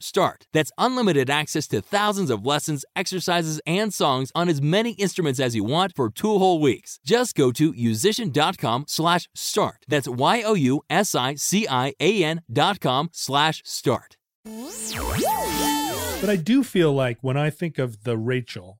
start. 0.00 0.46
That's 0.52 0.72
unlimited 0.78 1.28
access 1.28 1.66
to 1.68 1.82
thousands 1.82 2.30
of 2.30 2.46
lessons, 2.46 2.84
exercises, 2.94 3.60
and 3.66 3.92
songs 3.92 4.30
on 4.34 4.48
as 4.48 4.62
many 4.62 4.92
instruments 4.92 5.40
as 5.40 5.54
you 5.56 5.64
want 5.64 5.94
for 5.96 6.08
two 6.08 6.38
whole 6.38 6.60
weeks. 6.60 6.98
Just 7.04 7.34
go 7.34 7.50
to 7.52 7.72
yousician.com 7.72 8.84
slash 8.86 9.28
start. 9.34 9.84
That's 9.88 10.08
Y-O-U-S-I-C-I-A-N 10.08 10.62
dot 12.52 12.80
com 12.80 13.10
slash 13.12 13.62
start. 13.64 14.16
But 14.44 16.30
I 16.30 16.36
do 16.36 16.62
feel 16.62 16.92
like 16.92 17.18
when 17.20 17.36
I 17.36 17.50
think 17.50 17.78
of 17.78 18.04
the 18.04 18.16
Rachel, 18.16 18.78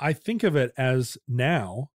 I 0.00 0.12
think 0.12 0.42
of 0.42 0.56
it 0.56 0.72
as 0.78 1.18
now 1.28 1.90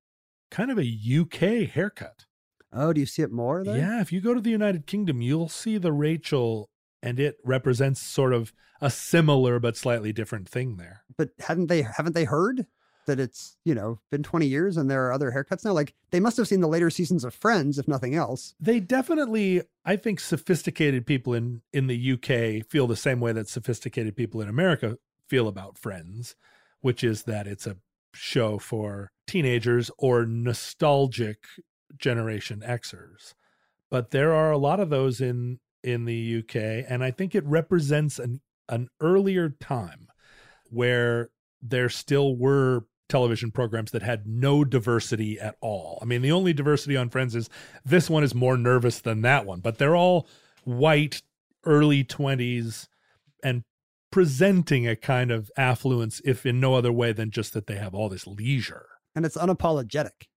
kind 0.51 0.69
of 0.71 0.77
a 0.77 0.83
UK 1.21 1.69
haircut. 1.69 2.25
Oh, 2.71 2.93
do 2.93 2.99
you 2.99 3.05
see 3.05 3.21
it 3.21 3.31
more 3.31 3.63
there? 3.63 3.77
Yeah, 3.77 4.01
if 4.01 4.11
you 4.11 4.21
go 4.21 4.33
to 4.33 4.41
the 4.41 4.49
United 4.49 4.85
Kingdom, 4.85 5.21
you'll 5.21 5.49
see 5.49 5.77
the 5.77 5.91
Rachel, 5.91 6.69
and 7.01 7.19
it 7.19 7.37
represents 7.43 8.01
sort 8.01 8.33
of 8.33 8.53
a 8.81 8.89
similar 8.89 9.59
but 9.59 9.77
slightly 9.77 10.13
different 10.13 10.47
thing 10.47 10.77
there. 10.77 11.03
But 11.17 11.29
haven't 11.39 11.67
they 11.67 11.81
haven't 11.81 12.13
they 12.13 12.25
heard 12.25 12.65
that 13.05 13.19
it's, 13.19 13.55
you 13.63 13.73
know, 13.73 13.99
been 14.11 14.21
20 14.21 14.45
years 14.45 14.75
and 14.75 14.91
there 14.91 15.07
are 15.07 15.13
other 15.13 15.31
haircuts 15.31 15.63
now? 15.65 15.71
Like 15.71 15.93
they 16.11 16.19
must 16.19 16.37
have 16.37 16.47
seen 16.47 16.61
the 16.61 16.67
later 16.67 16.89
seasons 16.89 17.23
of 17.23 17.33
Friends, 17.33 17.79
if 17.79 17.87
nothing 17.87 18.15
else. 18.15 18.53
They 18.59 18.79
definitely, 18.79 19.63
I 19.85 19.95
think, 19.95 20.19
sophisticated 20.19 21.05
people 21.05 21.33
in 21.33 21.61
in 21.73 21.87
the 21.87 22.13
UK 22.13 22.67
feel 22.69 22.87
the 22.87 22.95
same 22.95 23.19
way 23.19 23.31
that 23.33 23.49
sophisticated 23.49 24.15
people 24.15 24.41
in 24.41 24.49
America 24.49 24.97
feel 25.27 25.47
about 25.47 25.77
Friends, 25.77 26.35
which 26.81 27.03
is 27.03 27.23
that 27.23 27.47
it's 27.47 27.67
a 27.67 27.77
show 28.13 28.57
for 28.57 29.11
teenagers 29.25 29.91
or 29.97 30.25
nostalgic 30.25 31.45
Generation 31.97 32.63
Xers. 32.65 33.33
But 33.89 34.11
there 34.11 34.33
are 34.33 34.51
a 34.51 34.57
lot 34.57 34.79
of 34.79 34.89
those 34.89 35.21
in 35.21 35.59
in 35.88 36.05
the 36.05 36.39
UK, 36.39 36.85
and 36.89 37.03
I 37.03 37.11
think 37.11 37.33
it 37.33 37.45
represents 37.45 38.19
an 38.19 38.41
an 38.69 38.89
earlier 38.99 39.49
time 39.49 40.07
where 40.69 41.29
there 41.61 41.89
still 41.89 42.35
were 42.35 42.85
television 43.09 43.51
programs 43.51 43.91
that 43.91 44.03
had 44.03 44.27
no 44.27 44.65
diversity 44.65 45.39
at 45.39 45.55
all. 45.61 45.97
I 46.01 46.05
mean, 46.05 46.21
the 46.21 46.31
only 46.31 46.53
diversity 46.53 46.97
on 46.97 47.09
Friends 47.09 47.35
is 47.35 47.49
this 47.85 48.09
one 48.09 48.23
is 48.23 48.35
more 48.35 48.57
nervous 48.57 48.99
than 48.99 49.21
that 49.21 49.45
one, 49.45 49.61
but 49.61 49.77
they're 49.77 49.95
all 49.95 50.27
white, 50.65 51.21
early 51.63 52.03
20s, 52.03 52.88
and 53.41 53.63
presenting 54.11 54.88
a 54.88 54.95
kind 54.95 55.31
of 55.31 55.49
affluence, 55.57 56.21
if 56.25 56.45
in 56.45 56.59
no 56.59 56.73
other 56.73 56.91
way 56.91 57.13
than 57.13 57.31
just 57.31 57.53
that 57.53 57.67
they 57.67 57.75
have 57.75 57.95
all 57.95 58.09
this 58.09 58.27
leisure. 58.27 58.88
And 59.15 59.25
it's 59.25 59.38
unapologetic. 59.38 60.27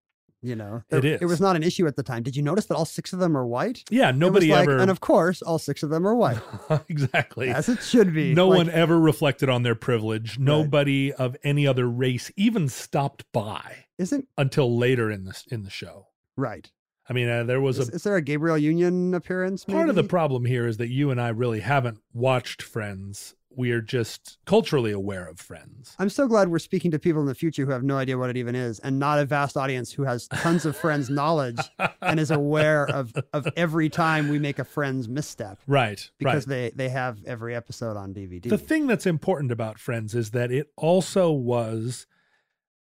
You 0.42 0.56
know, 0.56 0.82
It 0.88 1.04
It 1.04 1.22
is. 1.22 1.30
was 1.30 1.40
not 1.40 1.54
an 1.56 1.62
issue 1.62 1.86
at 1.86 1.96
the 1.96 2.02
time. 2.02 2.22
Did 2.22 2.34
you 2.34 2.42
notice 2.42 2.64
that 2.66 2.74
all 2.74 2.86
six 2.86 3.12
of 3.12 3.18
them 3.18 3.36
are 3.36 3.46
white? 3.46 3.84
Yeah, 3.90 4.08
It 4.08 4.16
nobody 4.16 4.50
like- 4.50 4.62
ever. 4.62 4.78
And 4.78 4.90
of 4.90 5.00
course, 5.00 5.42
all 5.42 5.58
six 5.58 5.82
of 5.82 5.90
them 5.90 6.06
are 6.06 6.14
white. 6.14 6.38
exactly. 6.88 7.50
As 7.50 7.68
it 7.68 7.82
should 7.82 8.14
be. 8.14 8.32
No 8.34 8.48
Like- 8.48 8.56
one 8.56 8.70
ever 8.70 8.98
reflected 8.98 9.50
on 9.50 9.64
their 9.64 9.74
privilege. 9.74 10.38
Nobody 10.38 11.12
of 11.12 11.36
any 11.44 11.66
other 11.66 11.86
race 11.88 12.32
even 12.36 12.68
stopped 12.70 13.30
by. 13.32 13.84
Isn't 13.98 14.28
until 14.38 14.78
later 14.78 15.10
in 15.10 15.24
this 15.24 15.44
in 15.50 15.62
the 15.62 15.70
show. 15.70 16.06
Right. 16.36 16.70
I 17.06 17.12
mean, 17.12 17.28
uh, 17.28 17.42
there 17.44 17.60
was 17.60 17.78
Is, 17.78 17.88
a 17.90 17.92
is 17.96 18.02
there 18.04 18.16
a 18.16 18.22
Gabrielle 18.22 18.56
Union 18.56 19.12
appearance? 19.14 19.64
part 19.64 19.88
of 19.90 19.94
the 19.94 20.04
problem 20.04 20.44
here 20.46 20.66
is 20.66 20.76
that 20.78 20.88
you 20.88 21.10
and 21.10 21.20
I 21.20 21.28
really 21.30 21.60
haven't 21.60 21.98
watched 22.14 22.62
Friends. 22.62 23.34
We 23.54 23.72
are 23.72 23.80
just 23.80 24.38
culturally 24.44 24.92
aware 24.92 25.26
of 25.26 25.40
Friends. 25.40 25.96
I'm 25.98 26.08
so 26.08 26.28
glad 26.28 26.48
we're 26.48 26.60
speaking 26.60 26.92
to 26.92 26.98
people 26.98 27.20
in 27.20 27.26
the 27.26 27.34
future 27.34 27.64
who 27.64 27.72
have 27.72 27.82
no 27.82 27.96
idea 27.96 28.16
what 28.16 28.30
it 28.30 28.36
even 28.36 28.54
is, 28.54 28.78
and 28.78 28.98
not 28.98 29.18
a 29.18 29.24
vast 29.24 29.56
audience 29.56 29.92
who 29.92 30.04
has 30.04 30.28
tons 30.28 30.64
of 30.64 30.76
Friends 30.76 31.10
knowledge 31.10 31.60
and 32.00 32.20
is 32.20 32.30
aware 32.30 32.86
of 32.88 33.12
of 33.32 33.48
every 33.56 33.88
time 33.88 34.28
we 34.28 34.38
make 34.38 34.58
a 34.58 34.64
Friends 34.64 35.08
misstep. 35.08 35.58
Right, 35.66 36.08
Because 36.18 36.46
right. 36.46 36.72
they 36.76 36.84
they 36.86 36.88
have 36.90 37.18
every 37.24 37.54
episode 37.54 37.96
on 37.96 38.14
DVD. 38.14 38.48
The 38.48 38.56
thing 38.58 38.86
that's 38.86 39.06
important 39.06 39.50
about 39.50 39.78
Friends 39.78 40.14
is 40.14 40.30
that 40.30 40.52
it 40.52 40.68
also 40.76 41.32
was 41.32 42.06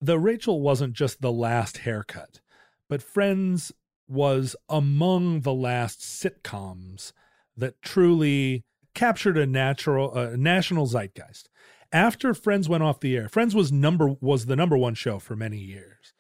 the 0.01 0.19
Rachel 0.19 0.61
wasn't 0.61 0.93
just 0.93 1.21
the 1.21 1.31
last 1.31 1.79
haircut, 1.79 2.41
but 2.87 3.01
Friends 3.01 3.71
was 4.07 4.55
among 4.69 5.41
the 5.41 5.53
last 5.53 5.99
sitcoms 6.01 7.11
that 7.55 7.81
truly 7.81 8.63
captured 8.93 9.37
a 9.37 9.45
natural 9.45 10.11
uh, 10.17 10.35
national 10.35 10.87
zeitgeist. 10.87 11.49
After 11.91 12.33
Friends 12.33 12.69
went 12.69 12.83
off 12.83 12.99
the 12.99 13.15
air, 13.15 13.29
Friends 13.29 13.55
was 13.55 13.71
number 13.71 14.15
was 14.21 14.45
the 14.45 14.55
number 14.55 14.77
one 14.77 14.93
show 14.93 15.19
for 15.19 15.35
many 15.35 15.57
years. 15.57 16.13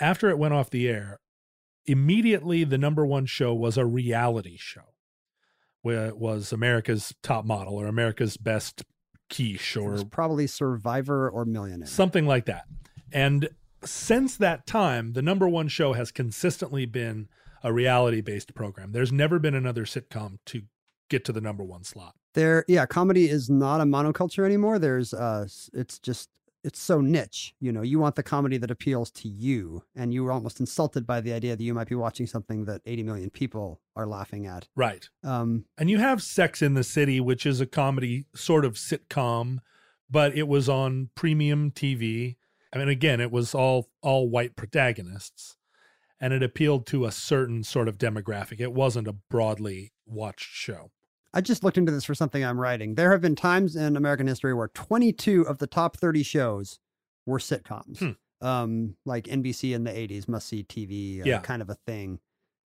After 0.00 0.28
it 0.28 0.38
went 0.38 0.54
off 0.54 0.70
the 0.70 0.88
air, 0.88 1.20
immediately 1.86 2.64
the 2.64 2.78
number 2.78 3.06
one 3.06 3.26
show 3.26 3.54
was 3.54 3.76
a 3.76 3.86
reality 3.86 4.56
show 4.58 4.94
where 5.82 6.06
it 6.06 6.16
was 6.18 6.52
America's 6.52 7.14
Top 7.22 7.44
Model 7.44 7.74
or 7.74 7.86
America's 7.86 8.36
Best 8.36 8.82
Quiche 9.30 9.76
It 9.76 9.80
or 9.80 9.90
was 9.92 10.04
probably 10.04 10.46
Survivor 10.46 11.28
or 11.28 11.44
Millionaire. 11.44 11.86
something 11.86 12.26
like 12.26 12.46
that. 12.46 12.64
And 13.12 13.48
since 13.84 14.36
that 14.38 14.66
time, 14.66 15.12
the 15.12 15.22
number 15.22 15.48
one 15.48 15.68
show 15.68 15.92
has 15.92 16.10
consistently 16.10 16.86
been 16.86 17.28
a 17.62 17.72
reality 17.72 18.20
based 18.20 18.54
program. 18.54 18.92
There's 18.92 19.12
never 19.12 19.38
been 19.38 19.54
another 19.54 19.84
sitcom 19.84 20.38
to 20.46 20.62
get 21.08 21.24
to 21.26 21.32
the 21.32 21.40
number 21.40 21.64
one 21.64 21.84
slot. 21.84 22.14
There, 22.34 22.64
yeah, 22.66 22.86
comedy 22.86 23.28
is 23.28 23.48
not 23.48 23.80
a 23.80 23.84
monoculture 23.84 24.44
anymore. 24.44 24.78
There's, 24.78 25.14
uh, 25.14 25.46
it's 25.72 25.98
just, 25.98 26.30
it's 26.64 26.80
so 26.80 27.00
niche. 27.00 27.54
You 27.60 27.72
know, 27.72 27.82
you 27.82 27.98
want 27.98 28.16
the 28.16 28.22
comedy 28.22 28.56
that 28.56 28.70
appeals 28.70 29.10
to 29.12 29.28
you, 29.28 29.84
and 29.94 30.12
you 30.12 30.24
were 30.24 30.32
almost 30.32 30.58
insulted 30.60 31.06
by 31.06 31.20
the 31.20 31.32
idea 31.32 31.54
that 31.54 31.62
you 31.62 31.74
might 31.74 31.88
be 31.88 31.94
watching 31.94 32.26
something 32.26 32.64
that 32.64 32.80
80 32.86 33.02
million 33.04 33.30
people 33.30 33.80
are 33.94 34.06
laughing 34.06 34.46
at. 34.46 34.66
Right. 34.74 35.08
Um, 35.22 35.66
And 35.78 35.90
you 35.90 35.98
have 35.98 36.22
Sex 36.22 36.62
in 36.62 36.74
the 36.74 36.82
City, 36.82 37.20
which 37.20 37.46
is 37.46 37.60
a 37.60 37.66
comedy 37.66 38.24
sort 38.34 38.64
of 38.64 38.74
sitcom, 38.74 39.58
but 40.10 40.36
it 40.36 40.48
was 40.48 40.68
on 40.68 41.10
premium 41.14 41.70
TV. 41.70 42.36
I 42.72 42.78
mean, 42.78 42.88
again, 42.88 43.20
it 43.20 43.30
was 43.30 43.54
all 43.54 43.90
all 44.02 44.28
white 44.28 44.56
protagonists, 44.56 45.56
and 46.20 46.32
it 46.32 46.42
appealed 46.42 46.86
to 46.86 47.04
a 47.04 47.12
certain 47.12 47.62
sort 47.62 47.88
of 47.88 47.98
demographic. 47.98 48.60
It 48.60 48.72
wasn't 48.72 49.06
a 49.06 49.12
broadly 49.12 49.92
watched 50.06 50.50
show. 50.52 50.90
I 51.32 51.40
just 51.40 51.64
looked 51.64 51.78
into 51.78 51.90
this 51.92 52.04
for 52.04 52.14
something 52.14 52.44
I'm 52.44 52.60
writing. 52.60 52.94
There 52.94 53.10
have 53.10 53.20
been 53.20 53.34
times 53.34 53.74
in 53.76 53.96
American 53.96 54.26
history 54.26 54.54
where 54.54 54.68
22 54.68 55.42
of 55.42 55.58
the 55.58 55.66
top 55.66 55.96
30 55.96 56.22
shows 56.22 56.78
were 57.26 57.38
sitcoms. 57.38 57.98
Hmm. 57.98 58.46
Um, 58.46 58.96
like 59.04 59.24
NBC 59.24 59.74
in 59.74 59.84
the 59.84 59.90
80s, 59.90 60.28
must 60.28 60.46
see 60.48 60.62
TV, 60.64 61.20
uh, 61.20 61.24
Yeah. 61.24 61.38
kind 61.40 61.62
of 61.62 61.70
a 61.70 61.74
thing. 61.86 62.20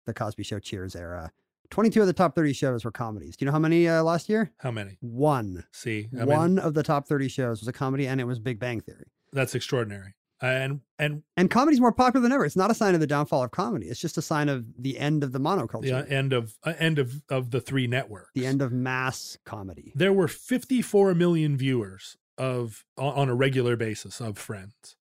The 0.06 0.14
Cosby 0.14 0.44
Show, 0.44 0.58
Cheers 0.60 0.94
era. 0.94 1.32
22 1.70 2.00
of 2.02 2.06
the 2.06 2.12
top 2.12 2.34
30 2.36 2.52
shows 2.52 2.84
were 2.84 2.92
comedies. 2.92 3.36
Do 3.36 3.44
you 3.44 3.46
know 3.46 3.52
how 3.52 3.58
many 3.58 3.88
uh, 3.88 4.02
last 4.02 4.28
year? 4.28 4.52
How 4.58 4.70
many? 4.70 4.98
One. 5.00 5.64
See, 5.72 6.08
I 6.14 6.18
mean, 6.18 6.26
One 6.28 6.58
of 6.58 6.74
the 6.74 6.82
top 6.82 7.06
30 7.08 7.28
shows 7.28 7.60
was 7.60 7.68
a 7.68 7.72
comedy, 7.72 8.06
and 8.06 8.20
it 8.20 8.24
was 8.24 8.38
Big 8.38 8.58
Bang 8.58 8.80
Theory. 8.80 9.06
that's 9.32 9.54
extraordinary. 9.54 10.14
And 10.46 10.80
and 10.98 11.22
And 11.36 11.50
comedy's 11.50 11.80
more 11.80 11.92
popular 11.92 12.22
than 12.22 12.32
ever. 12.32 12.44
It's 12.44 12.56
not 12.56 12.70
a 12.70 12.74
sign 12.74 12.94
of 12.94 13.00
the 13.00 13.06
downfall 13.06 13.42
of 13.42 13.50
comedy. 13.50 13.86
It's 13.86 14.00
just 14.00 14.18
a 14.18 14.22
sign 14.22 14.48
of 14.48 14.64
the 14.78 14.98
end 14.98 15.24
of 15.24 15.32
the 15.32 15.40
monoculture, 15.40 16.06
the 16.06 16.12
end 16.12 16.32
of 16.32 16.58
uh, 16.64 16.74
end 16.78 16.98
of 16.98 17.22
of 17.28 17.50
the 17.50 17.60
three 17.60 17.86
networks. 17.86 18.30
the 18.34 18.46
end 18.46 18.60
of 18.62 18.72
mass 18.72 19.38
comedy. 19.44 19.92
There 19.94 20.12
were 20.12 20.28
54 20.28 21.14
million 21.14 21.56
viewers 21.56 22.16
of 22.36 22.84
on 22.98 23.14
on 23.14 23.28
a 23.28 23.34
regular 23.34 23.76
basis 23.76 24.20
of 24.20 24.38
Friends. 24.38 24.96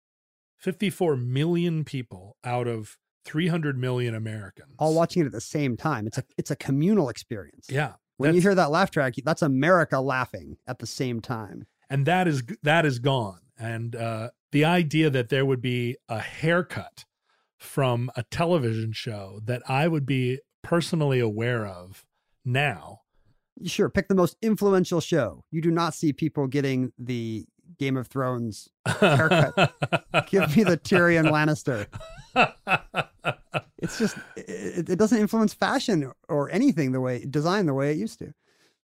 54 0.58 1.16
million 1.16 1.84
people 1.84 2.36
out 2.44 2.68
of 2.68 2.96
300 3.24 3.76
million 3.76 4.14
Americans. 4.14 4.74
All 4.78 4.94
watching 4.94 5.22
it 5.22 5.26
at 5.26 5.32
the 5.32 5.40
same 5.40 5.76
time. 5.76 6.06
It's 6.06 6.18
a 6.18 6.24
it's 6.38 6.50
a 6.50 6.56
communal 6.56 7.08
experience. 7.08 7.66
Yeah. 7.68 7.94
When 8.18 8.34
you 8.36 8.40
hear 8.40 8.54
that 8.54 8.70
laugh 8.70 8.92
track, 8.92 9.14
that's 9.24 9.42
America 9.42 9.98
laughing 9.98 10.56
at 10.68 10.78
the 10.78 10.86
same 10.86 11.20
time. 11.20 11.66
and 11.90 12.06
that 12.06 12.28
is 12.28 12.44
that 12.62 12.86
is 12.86 13.00
gone. 13.00 13.40
And 13.58 13.96
uh, 13.96 14.30
the 14.52 14.64
idea 14.64 15.10
that 15.10 15.30
there 15.30 15.44
would 15.44 15.60
be 15.60 15.96
a 16.08 16.20
haircut 16.20 17.04
from 17.58 18.10
a 18.16 18.22
television 18.24 18.92
show 18.92 19.40
that 19.44 19.62
I 19.68 19.88
would 19.88 20.06
be 20.06 20.40
personally 20.62 21.18
aware 21.18 21.66
of 21.66 22.04
now. 22.44 23.00
Sure, 23.64 23.88
pick 23.88 24.08
the 24.08 24.14
most 24.14 24.36
influential 24.42 25.00
show. 25.00 25.44
You 25.50 25.60
do 25.60 25.70
not 25.70 25.94
see 25.94 26.12
people 26.12 26.46
getting 26.46 26.92
the 26.98 27.44
Game 27.78 27.96
of 27.96 28.06
Thrones 28.08 28.68
haircut. 28.86 29.54
Give 30.30 30.56
me 30.56 30.64
the 30.64 30.76
Tyrion 30.76 31.30
Lannister. 31.30 31.86
It's 33.78 33.98
just 33.98 34.16
it, 34.36 34.90
it 34.90 34.98
doesn't 34.98 35.18
influence 35.18 35.54
fashion 35.54 36.12
or 36.28 36.50
anything 36.50 36.92
the 36.92 37.00
way 37.00 37.24
design 37.28 37.66
the 37.66 37.74
way 37.74 37.90
it 37.90 37.98
used 37.98 38.18
to. 38.20 38.32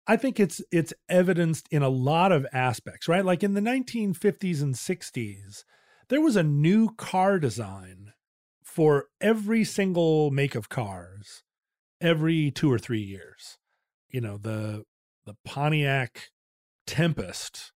I 0.06 0.18
think 0.18 0.40
it's 0.40 0.62
it's 0.72 0.94
evidenced 1.08 1.68
in 1.72 1.82
a 1.82 1.90
lot 1.90 2.32
of 2.32 2.46
aspects, 2.52 3.08
right? 3.08 3.24
Like 3.24 3.44
in 3.44 3.54
the 3.54 3.62
1950s 3.62 4.62
and 4.62 4.76
60s, 4.76 5.64
there 6.10 6.22
was 6.22 6.36
a 6.36 6.44
new 6.44 6.94
car 6.96 7.40
design 7.40 8.14
for 8.64 9.06
every 9.22 9.64
single 9.64 10.32
make 10.32 10.56
of 10.56 10.70
cars 10.70 11.44
every 12.02 12.52
2 12.52 12.72
or 12.72 12.80
3 12.80 13.00
years. 13.00 13.58
You 14.10 14.22
know, 14.22 14.38
the 14.38 14.84
the 15.26 15.36
Pontiac 15.46 16.32
Tempest 16.86 17.72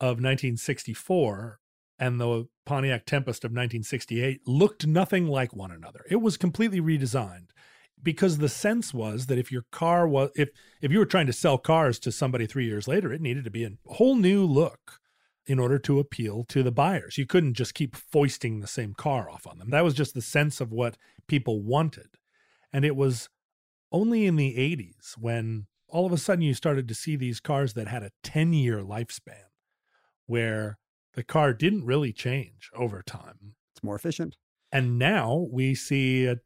of 0.00 0.16
1964 0.16 1.58
and 1.98 2.20
the 2.20 2.48
Pontiac 2.64 3.04
Tempest 3.04 3.44
of 3.44 3.50
1968 3.50 4.46
looked 4.46 4.86
nothing 4.86 5.26
like 5.26 5.54
one 5.54 5.70
another. 5.70 6.04
It 6.10 6.16
was 6.16 6.36
completely 6.36 6.80
redesigned 6.80 7.50
because 8.02 8.38
the 8.38 8.48
sense 8.48 8.94
was 8.94 9.26
that 9.26 9.38
if 9.38 9.50
your 9.50 9.64
car 9.72 10.06
was 10.06 10.30
if 10.36 10.50
if 10.80 10.92
you 10.92 10.98
were 10.98 11.06
trying 11.06 11.26
to 11.26 11.32
sell 11.32 11.58
cars 11.58 11.98
to 12.00 12.12
somebody 12.12 12.46
3 12.46 12.66
years 12.66 12.86
later, 12.86 13.12
it 13.12 13.20
needed 13.20 13.44
to 13.44 13.50
be 13.50 13.64
a 13.64 13.70
whole 13.86 14.16
new 14.16 14.44
look 14.44 15.00
in 15.46 15.58
order 15.58 15.78
to 15.78 16.00
appeal 16.00 16.44
to 16.48 16.62
the 16.62 16.72
buyers. 16.72 17.16
You 17.16 17.26
couldn't 17.26 17.54
just 17.54 17.74
keep 17.74 17.94
foisting 17.94 18.60
the 18.60 18.66
same 18.66 18.94
car 18.94 19.30
off 19.30 19.46
on 19.46 19.58
them. 19.58 19.70
That 19.70 19.84
was 19.84 19.94
just 19.94 20.14
the 20.14 20.22
sense 20.22 20.60
of 20.60 20.72
what 20.72 20.96
people 21.28 21.62
wanted. 21.62 22.16
And 22.72 22.84
it 22.84 22.96
was 22.96 23.28
only 23.92 24.26
in 24.26 24.36
the 24.36 24.54
80s 24.56 25.16
when 25.16 25.66
all 25.88 26.04
of 26.04 26.12
a 26.12 26.18
sudden 26.18 26.42
you 26.42 26.52
started 26.52 26.88
to 26.88 26.94
see 26.94 27.14
these 27.14 27.40
cars 27.40 27.74
that 27.74 27.86
had 27.86 28.02
a 28.02 28.10
10 28.24 28.52
year 28.52 28.80
lifespan 28.80 29.44
where 30.26 30.78
the 31.14 31.22
car 31.22 31.52
didn't 31.52 31.86
really 31.86 32.12
change 32.12 32.70
over 32.74 33.02
time. 33.02 33.54
It's 33.72 33.84
more 33.84 33.94
efficient. 33.94 34.36
And 34.72 34.98
now 34.98 35.46
we 35.50 35.74
see 35.74 36.26
a, 36.26 36.36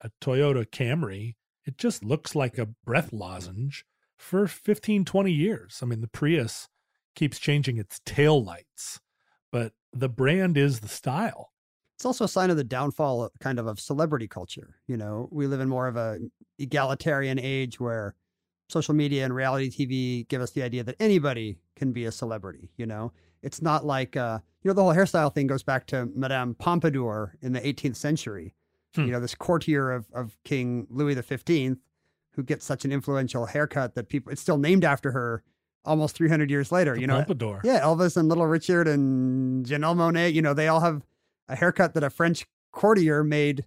a 0.00 0.10
Toyota 0.20 0.66
Camry. 0.66 1.34
It 1.64 1.78
just 1.78 2.04
looks 2.04 2.34
like 2.34 2.58
a 2.58 2.66
breath 2.66 3.12
lozenge 3.12 3.84
for 4.16 4.46
15, 4.46 5.04
20 5.04 5.32
years. 5.32 5.80
I 5.82 5.86
mean, 5.86 6.00
the 6.00 6.08
Prius 6.08 6.68
keeps 7.14 7.38
changing 7.38 7.78
its 7.78 8.00
tail 8.04 8.42
lights, 8.42 9.00
but 9.52 9.72
the 9.92 10.08
brand 10.08 10.56
is 10.56 10.80
the 10.80 10.88
style. 10.88 11.52
It's 11.96 12.04
also 12.04 12.24
a 12.24 12.28
sign 12.28 12.50
of 12.50 12.56
the 12.56 12.64
downfall 12.64 13.30
kind 13.40 13.58
of 13.58 13.66
of 13.66 13.80
celebrity 13.80 14.28
culture. 14.28 14.76
You 14.86 14.96
know, 14.96 15.28
we 15.32 15.46
live 15.46 15.60
in 15.60 15.68
more 15.68 15.88
of 15.88 15.96
a 15.96 16.18
egalitarian 16.58 17.40
age 17.40 17.80
where 17.80 18.14
social 18.68 18.94
media 18.94 19.24
and 19.24 19.34
reality 19.34 19.68
TV 19.68 20.28
give 20.28 20.40
us 20.40 20.52
the 20.52 20.62
idea 20.62 20.84
that 20.84 20.96
anybody 21.00 21.58
can 21.74 21.92
be 21.92 22.04
a 22.04 22.12
celebrity, 22.12 22.70
you 22.76 22.86
know. 22.86 23.12
It's 23.42 23.62
not 23.62 23.84
like 23.84 24.16
uh, 24.16 24.38
you 24.62 24.68
know, 24.68 24.74
the 24.74 24.82
whole 24.82 24.94
hairstyle 24.94 25.34
thing 25.34 25.46
goes 25.46 25.62
back 25.62 25.86
to 25.88 26.06
Madame 26.14 26.54
Pompadour 26.54 27.36
in 27.40 27.52
the 27.52 27.60
18th 27.60 27.96
century. 27.96 28.54
Hmm. 28.94 29.02
You 29.06 29.12
know, 29.12 29.20
this 29.20 29.34
courtier 29.34 29.90
of 29.92 30.06
of 30.12 30.36
King 30.44 30.86
Louis 30.90 31.14
XV 31.14 31.76
who 32.32 32.42
gets 32.44 32.64
such 32.64 32.84
an 32.84 32.92
influential 32.92 33.46
haircut 33.46 33.94
that 33.96 34.08
people 34.08 34.32
it's 34.32 34.40
still 34.40 34.58
named 34.58 34.84
after 34.84 35.10
her 35.12 35.42
almost 35.84 36.14
300 36.16 36.50
years 36.50 36.70
later, 36.70 36.94
The 36.94 37.00
you 37.00 37.06
know. 37.06 37.16
Pompadour. 37.16 37.60
Yeah, 37.64 37.80
Elvis 37.80 38.16
and 38.16 38.28
Little 38.28 38.46
Richard 38.46 38.86
and 38.86 39.64
Janelle 39.66 39.96
Monáe, 39.96 40.32
you 40.32 40.42
know, 40.42 40.54
they 40.54 40.68
all 40.68 40.80
have 40.80 41.02
a 41.48 41.56
haircut 41.56 41.94
that 41.94 42.04
a 42.04 42.10
French 42.10 42.46
courtier 42.72 43.24
made 43.24 43.64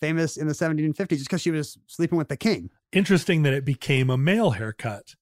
famous 0.00 0.36
in 0.36 0.48
the 0.48 0.54
1750s 0.54 1.08
just 1.10 1.24
because 1.26 1.42
she 1.42 1.50
was 1.50 1.78
sleeping 1.86 2.16
with 2.18 2.28
the 2.28 2.36
king. 2.36 2.70
Interesting 2.92 3.42
that 3.42 3.52
it 3.52 3.64
became 3.64 4.08
a 4.10 4.16
male 4.16 4.52
haircut. 4.52 5.14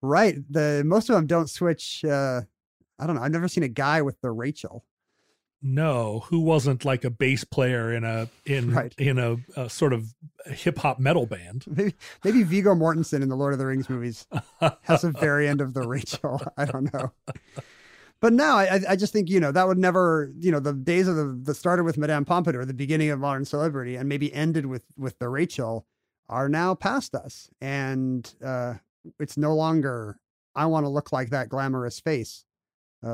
Right. 0.00 0.36
The 0.48 0.82
most 0.86 1.08
of 1.10 1.16
them 1.16 1.26
don't 1.26 1.50
switch. 1.50 2.04
Uh, 2.04 2.42
I 2.98 3.06
don't 3.06 3.16
know. 3.16 3.22
I've 3.22 3.32
never 3.32 3.48
seen 3.48 3.64
a 3.64 3.68
guy 3.68 4.00
with 4.02 4.20
the 4.20 4.30
Rachel. 4.30 4.84
No, 5.60 6.20
who 6.28 6.38
wasn't 6.40 6.84
like 6.84 7.04
a 7.04 7.10
bass 7.10 7.42
player 7.44 7.92
in 7.92 8.04
a 8.04 8.28
in 8.46 8.72
Right. 8.72 8.94
in 8.96 9.18
a, 9.18 9.36
a 9.56 9.68
sort 9.68 9.92
of 9.92 10.14
hip 10.46 10.78
hop 10.78 10.98
metal 11.00 11.26
band. 11.26 11.64
Maybe 11.76 11.94
maybe 12.24 12.42
Viggo 12.44 12.74
Mortensen 12.74 13.22
in 13.22 13.28
the 13.28 13.36
Lord 13.36 13.52
of 13.52 13.58
the 13.58 13.66
Rings 13.66 13.88
movies 13.90 14.26
has 14.82 15.02
a 15.02 15.10
variant 15.10 15.60
of 15.60 15.74
the 15.74 15.86
Rachel. 15.86 16.40
I 16.56 16.64
don't 16.64 16.92
know. 16.94 17.10
But 18.20 18.32
now 18.32 18.56
I, 18.56 18.80
I- 18.88 18.96
just 18.96 19.12
think 19.12 19.28
you 19.28 19.40
know 19.40 19.50
that 19.52 19.66
would 19.66 19.78
never 19.78 20.32
you 20.38 20.52
know 20.52 20.60
the 20.60 20.72
days 20.74 21.08
of 21.08 21.16
the 21.16 21.24
that 21.44 21.54
started 21.54 21.82
with 21.84 21.98
Madame 21.98 22.24
Pompadour, 22.24 22.64
the 22.64 22.72
beginning 22.74 23.10
of 23.10 23.18
modern 23.18 23.44
celebrity, 23.44 23.96
and 23.96 24.08
maybe 24.08 24.32
ended 24.32 24.66
with 24.66 24.84
with 24.96 25.18
the 25.18 25.28
Rachel, 25.28 25.86
are 26.28 26.48
now 26.48 26.74
past 26.76 27.14
us, 27.16 27.50
and 27.60 28.32
uh, 28.44 28.74
it's 29.18 29.36
no 29.36 29.54
longer 29.56 30.18
I 30.54 30.66
want 30.66 30.84
to 30.84 30.90
look 30.90 31.10
like 31.12 31.30
that 31.30 31.48
glamorous 31.48 31.98
face 31.98 32.44
uh, 33.04 33.08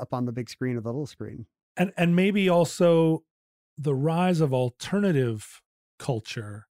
up 0.00 0.12
on 0.12 0.24
the 0.26 0.32
big 0.32 0.50
screen 0.50 0.76
or 0.76 0.80
the 0.80 0.88
little 0.88 1.06
screen. 1.06 1.46
And 1.78 1.92
and 1.96 2.14
maybe 2.16 2.48
also 2.48 3.22
the 3.78 3.94
rise 3.94 4.40
of 4.40 4.52
alternative 4.52 5.62
culture 5.98 6.66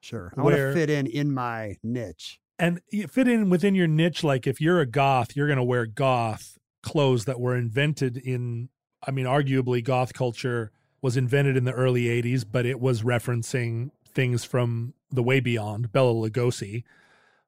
Sure, 0.00 0.32
I 0.36 0.42
want 0.42 0.56
to 0.56 0.72
fit 0.72 0.90
in 0.90 1.06
in 1.06 1.32
my 1.32 1.76
niche. 1.82 2.40
and 2.58 2.80
you 2.90 3.06
fit 3.06 3.28
in 3.28 3.50
within 3.50 3.74
your 3.74 3.86
niche 3.86 4.24
like 4.24 4.46
if 4.46 4.60
you're 4.60 4.80
a 4.80 4.86
goth 4.86 5.36
you're 5.36 5.46
going 5.46 5.58
to 5.58 5.62
wear 5.64 5.86
goth 5.86 6.58
clothes 6.82 7.24
that 7.26 7.38
were 7.40 7.56
invented 7.56 8.16
in 8.16 8.68
i 9.06 9.10
mean 9.12 9.26
arguably 9.26 9.82
goth 9.82 10.12
culture 10.12 10.72
was 11.00 11.16
invented 11.16 11.56
in 11.56 11.64
the 11.64 11.72
early 11.72 12.04
80s 12.04 12.44
but 12.50 12.66
it 12.66 12.80
was 12.80 13.02
referencing 13.02 13.90
things 14.08 14.44
from 14.44 14.94
the 15.10 15.22
way 15.22 15.38
beyond 15.38 15.92
bela 15.92 16.12
lugosi 16.12 16.82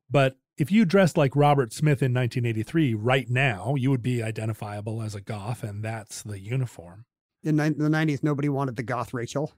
but 0.09 0.37
if 0.59 0.71
you 0.71 0.85
dressed 0.85 1.17
like 1.17 1.35
robert 1.35 1.73
smith 1.73 2.03
in 2.03 2.13
1983 2.15 2.95
right 2.95 3.29
now 3.29 3.75
you 3.77 3.91
would 3.91 4.03
be 4.03 4.23
identifiable 4.23 5.03
as 5.03 5.15
a 5.15 5.21
goth 5.21 5.63
and 5.63 5.83
that's 5.85 6.23
the 6.23 6.39
uniform 6.39 7.05
in 7.43 7.57
ni- 7.57 7.69
the 7.71 7.89
90s 7.89 8.23
nobody 8.23 8.49
wanted 8.49 8.77
the 8.77 8.83
goth 8.83 9.13
rachel 9.15 9.53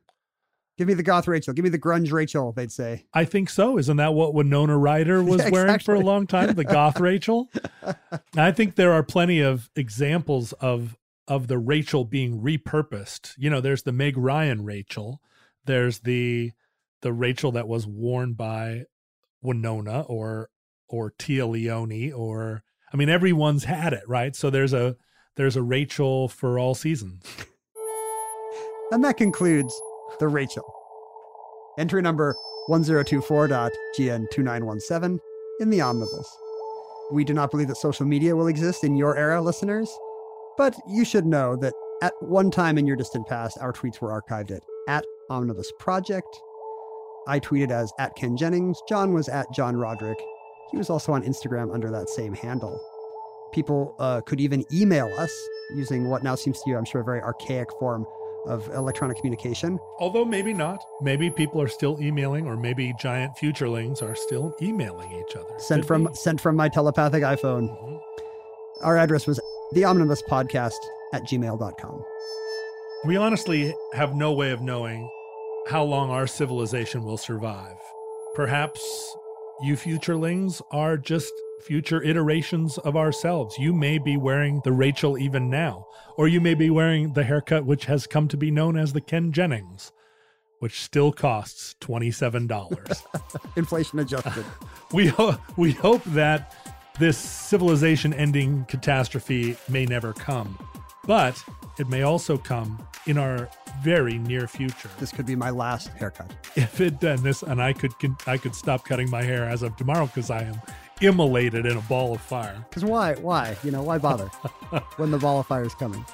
give 0.78 0.88
me 0.88 0.94
the 0.94 1.02
goth 1.02 1.26
rachel 1.28 1.52
give 1.54 1.62
me 1.64 1.68
the 1.70 1.78
grunge 1.78 2.12
rachel 2.12 2.52
they'd 2.52 2.72
say 2.72 3.04
I 3.14 3.24
think 3.24 3.48
so. 3.48 3.78
Isn't 3.78 3.96
that 3.96 4.12
what 4.14 4.34
Winona 4.34 4.76
Ryder 4.76 5.22
was 5.24 5.40
Yeah, 5.40 5.50
wearing 5.50 5.78
for 5.78 5.94
a 5.94 6.00
long 6.00 6.26
time? 6.26 6.54
The 6.54 6.64
goth 6.64 7.00
Rachel. 7.00 7.48
I 8.36 8.52
think 8.52 8.74
there 8.74 8.92
are 8.92 9.02
plenty 9.02 9.40
of 9.40 9.70
examples 9.74 10.52
of 10.54 10.96
of 11.26 11.48
the 11.48 11.58
Rachel 11.58 12.04
being 12.04 12.40
repurposed. 12.42 13.32
You 13.38 13.48
know, 13.50 13.60
there's 13.62 13.84
the 13.84 13.92
Meg 13.92 14.18
Ryan 14.18 14.64
Rachel. 14.64 15.20
There's 15.64 16.00
the 16.00 16.52
the 17.00 17.12
Rachel 17.12 17.52
that 17.52 17.66
was 17.68 17.86
worn 17.86 18.34
by 18.34 18.84
Winona 19.42 20.02
or 20.02 20.50
or 20.88 21.12
Téa 21.12 21.48
Leoni 21.48 22.12
or 22.12 22.62
I 22.92 22.96
mean 22.96 23.08
everyone's 23.08 23.64
had 23.64 23.92
it, 23.92 24.04
right? 24.06 24.36
So 24.36 24.50
there's 24.50 24.72
a 24.72 24.96
there's 25.36 25.56
a 25.56 25.62
Rachel 25.62 26.28
for 26.28 26.58
all 26.58 26.74
seasons. 26.74 27.24
and 28.90 29.04
that 29.04 29.16
concludes 29.16 29.74
the 30.18 30.28
rachel. 30.28 30.64
Entry 31.78 32.00
number 32.00 32.34
1024.gn2917 32.70 35.18
in 35.60 35.70
the 35.70 35.80
omnibus. 35.80 36.36
We 37.12 37.24
do 37.24 37.34
not 37.34 37.50
believe 37.50 37.68
that 37.68 37.76
social 37.76 38.06
media 38.06 38.34
will 38.34 38.46
exist 38.48 38.82
in 38.82 38.96
your 38.96 39.16
era 39.16 39.42
listeners 39.42 39.94
but 40.56 40.76
you 40.88 41.04
should 41.04 41.26
know 41.26 41.56
that 41.56 41.74
at 42.02 42.12
one 42.20 42.50
time 42.50 42.78
in 42.78 42.86
your 42.86 42.96
distant 42.96 43.26
past 43.26 43.58
our 43.60 43.72
tweets 43.72 44.00
were 44.00 44.20
archived 44.20 44.50
at 44.50 44.62
at 44.88 45.04
omnibus 45.30 45.72
project. 45.78 46.28
I 47.28 47.40
tweeted 47.40 47.70
as 47.70 47.92
at 47.98 48.14
ken 48.16 48.36
jennings. 48.36 48.80
John 48.88 49.12
was 49.12 49.28
at 49.28 49.46
john 49.52 49.76
roderick 49.76 50.18
he 50.70 50.76
was 50.76 50.90
also 50.90 51.12
on 51.12 51.22
instagram 51.22 51.72
under 51.72 51.90
that 51.90 52.08
same 52.08 52.32
handle 52.34 52.80
people 53.52 53.94
uh, 53.98 54.20
could 54.22 54.40
even 54.40 54.64
email 54.72 55.06
us 55.18 55.32
using 55.74 56.08
what 56.08 56.22
now 56.22 56.34
seems 56.34 56.60
to 56.62 56.70
you 56.70 56.76
i'm 56.76 56.84
sure 56.84 57.00
a 57.00 57.04
very 57.04 57.20
archaic 57.20 57.68
form 57.78 58.04
of 58.46 58.68
electronic 58.74 59.16
communication 59.16 59.76
Although 59.98 60.24
maybe 60.24 60.54
not. 60.54 60.78
Maybe 61.02 61.30
people 61.30 61.60
are 61.60 61.66
still 61.66 62.00
emailing, 62.00 62.46
or 62.46 62.56
maybe 62.56 62.94
giant 63.00 63.32
futurelings 63.36 64.02
are 64.02 64.14
still 64.14 64.54
emailing 64.62 65.10
each 65.10 65.34
other. 65.34 65.52
sent 65.58 65.82
Could 65.82 65.88
from 65.88 66.04
be. 66.04 66.14
sent 66.14 66.40
from 66.40 66.54
my 66.54 66.68
telepathic 66.68 67.24
iphone 67.24 67.68
Mhm. 67.68 68.00
our 68.82 68.96
address 68.98 69.26
was 69.26 69.40
the 69.72 69.84
omnibus 69.84 70.22
podcast 70.30 70.78
at 71.12 71.24
gmail.com 71.24 72.04
We 73.04 73.16
honestly 73.16 73.74
have 73.94 74.14
no 74.14 74.32
way 74.32 74.52
of 74.52 74.60
knowing 74.62 75.10
how 75.66 75.82
long 75.82 76.10
our 76.10 76.28
civilization 76.28 77.02
will 77.02 77.16
survive. 77.18 77.78
Perhaps 78.34 79.16
you 79.62 79.74
futurelings 79.74 80.60
are 80.70 80.96
just 80.96 81.32
future 81.62 82.02
iterations 82.02 82.78
of 82.78 82.96
ourselves. 82.96 83.56
You 83.58 83.72
may 83.72 83.98
be 83.98 84.16
wearing 84.16 84.60
the 84.64 84.72
Rachel 84.72 85.18
even 85.18 85.48
now, 85.48 85.86
or 86.16 86.28
you 86.28 86.40
may 86.40 86.54
be 86.54 86.70
wearing 86.70 87.12
the 87.12 87.24
haircut 87.24 87.64
which 87.64 87.86
has 87.86 88.06
come 88.06 88.28
to 88.28 88.36
be 88.36 88.50
known 88.50 88.76
as 88.76 88.92
the 88.92 89.00
Ken 89.00 89.32
Jennings, 89.32 89.92
which 90.58 90.80
still 90.80 91.12
costs 91.12 91.74
$27. 91.80 93.02
inflation 93.56 93.98
adjusted 93.98 94.44
we 94.92 95.06
ho- 95.06 95.38
we 95.56 95.72
hope 95.72 96.04
that 96.04 96.54
this 96.98 97.18
civilization 97.18 98.12
ending 98.14 98.64
catastrophe 98.66 99.56
may 99.68 99.84
never 99.84 100.12
come 100.12 100.58
but 101.06 101.42
it 101.78 101.88
may 101.88 102.02
also 102.02 102.36
come 102.36 102.86
in 103.06 103.16
our 103.18 103.48
very 103.82 104.18
near 104.18 104.46
future. 104.46 104.90
This 104.98 105.12
could 105.12 105.26
be 105.26 105.36
my 105.36 105.50
last 105.50 105.88
haircut. 105.88 106.30
If 106.56 106.80
it 106.80 107.02
and 107.02 107.20
this 107.20 107.42
and 107.42 107.62
i 107.62 107.72
could 107.72 107.92
i 108.26 108.36
could 108.36 108.54
stop 108.54 108.84
cutting 108.84 109.10
my 109.10 109.22
hair 109.22 109.44
as 109.44 109.62
of 109.62 109.76
tomorrow 109.76 110.06
because 110.06 110.30
i 110.30 110.42
am 110.42 110.60
immolated 111.00 111.66
in 111.66 111.76
a 111.76 111.80
ball 111.82 112.14
of 112.14 112.20
fire. 112.20 112.64
Because 112.68 112.84
why 112.84 113.14
why? 113.14 113.56
You 113.62 113.70
know 113.70 113.82
why 113.82 113.98
bother 113.98 114.26
when 114.96 115.10
the 115.10 115.18
ball 115.18 115.40
of 115.40 115.46
fire 115.46 115.64
is 115.64 115.74
coming? 115.74 116.04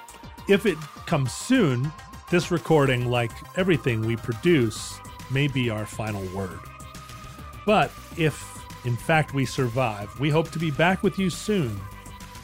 If 0.48 0.66
it 0.66 0.78
comes 1.06 1.32
soon 1.32 1.90
this 2.30 2.50
recording 2.50 3.10
like 3.10 3.32
everything 3.58 4.06
we 4.06 4.16
produce 4.16 4.98
may 5.30 5.48
be 5.48 5.68
our 5.70 5.86
final 5.86 6.24
word. 6.34 6.60
But 7.66 7.92
if 8.16 8.50
in 8.84 8.96
fact 8.96 9.34
we 9.34 9.44
survive 9.44 10.18
we 10.18 10.30
hope 10.30 10.50
to 10.50 10.58
be 10.58 10.70
back 10.70 11.02
with 11.02 11.18
you 11.18 11.30
soon 11.30 11.80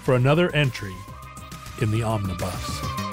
for 0.03 0.15
another 0.15 0.55
entry 0.55 0.95
in 1.81 1.91
the 1.91 2.03
omnibus 2.03 3.08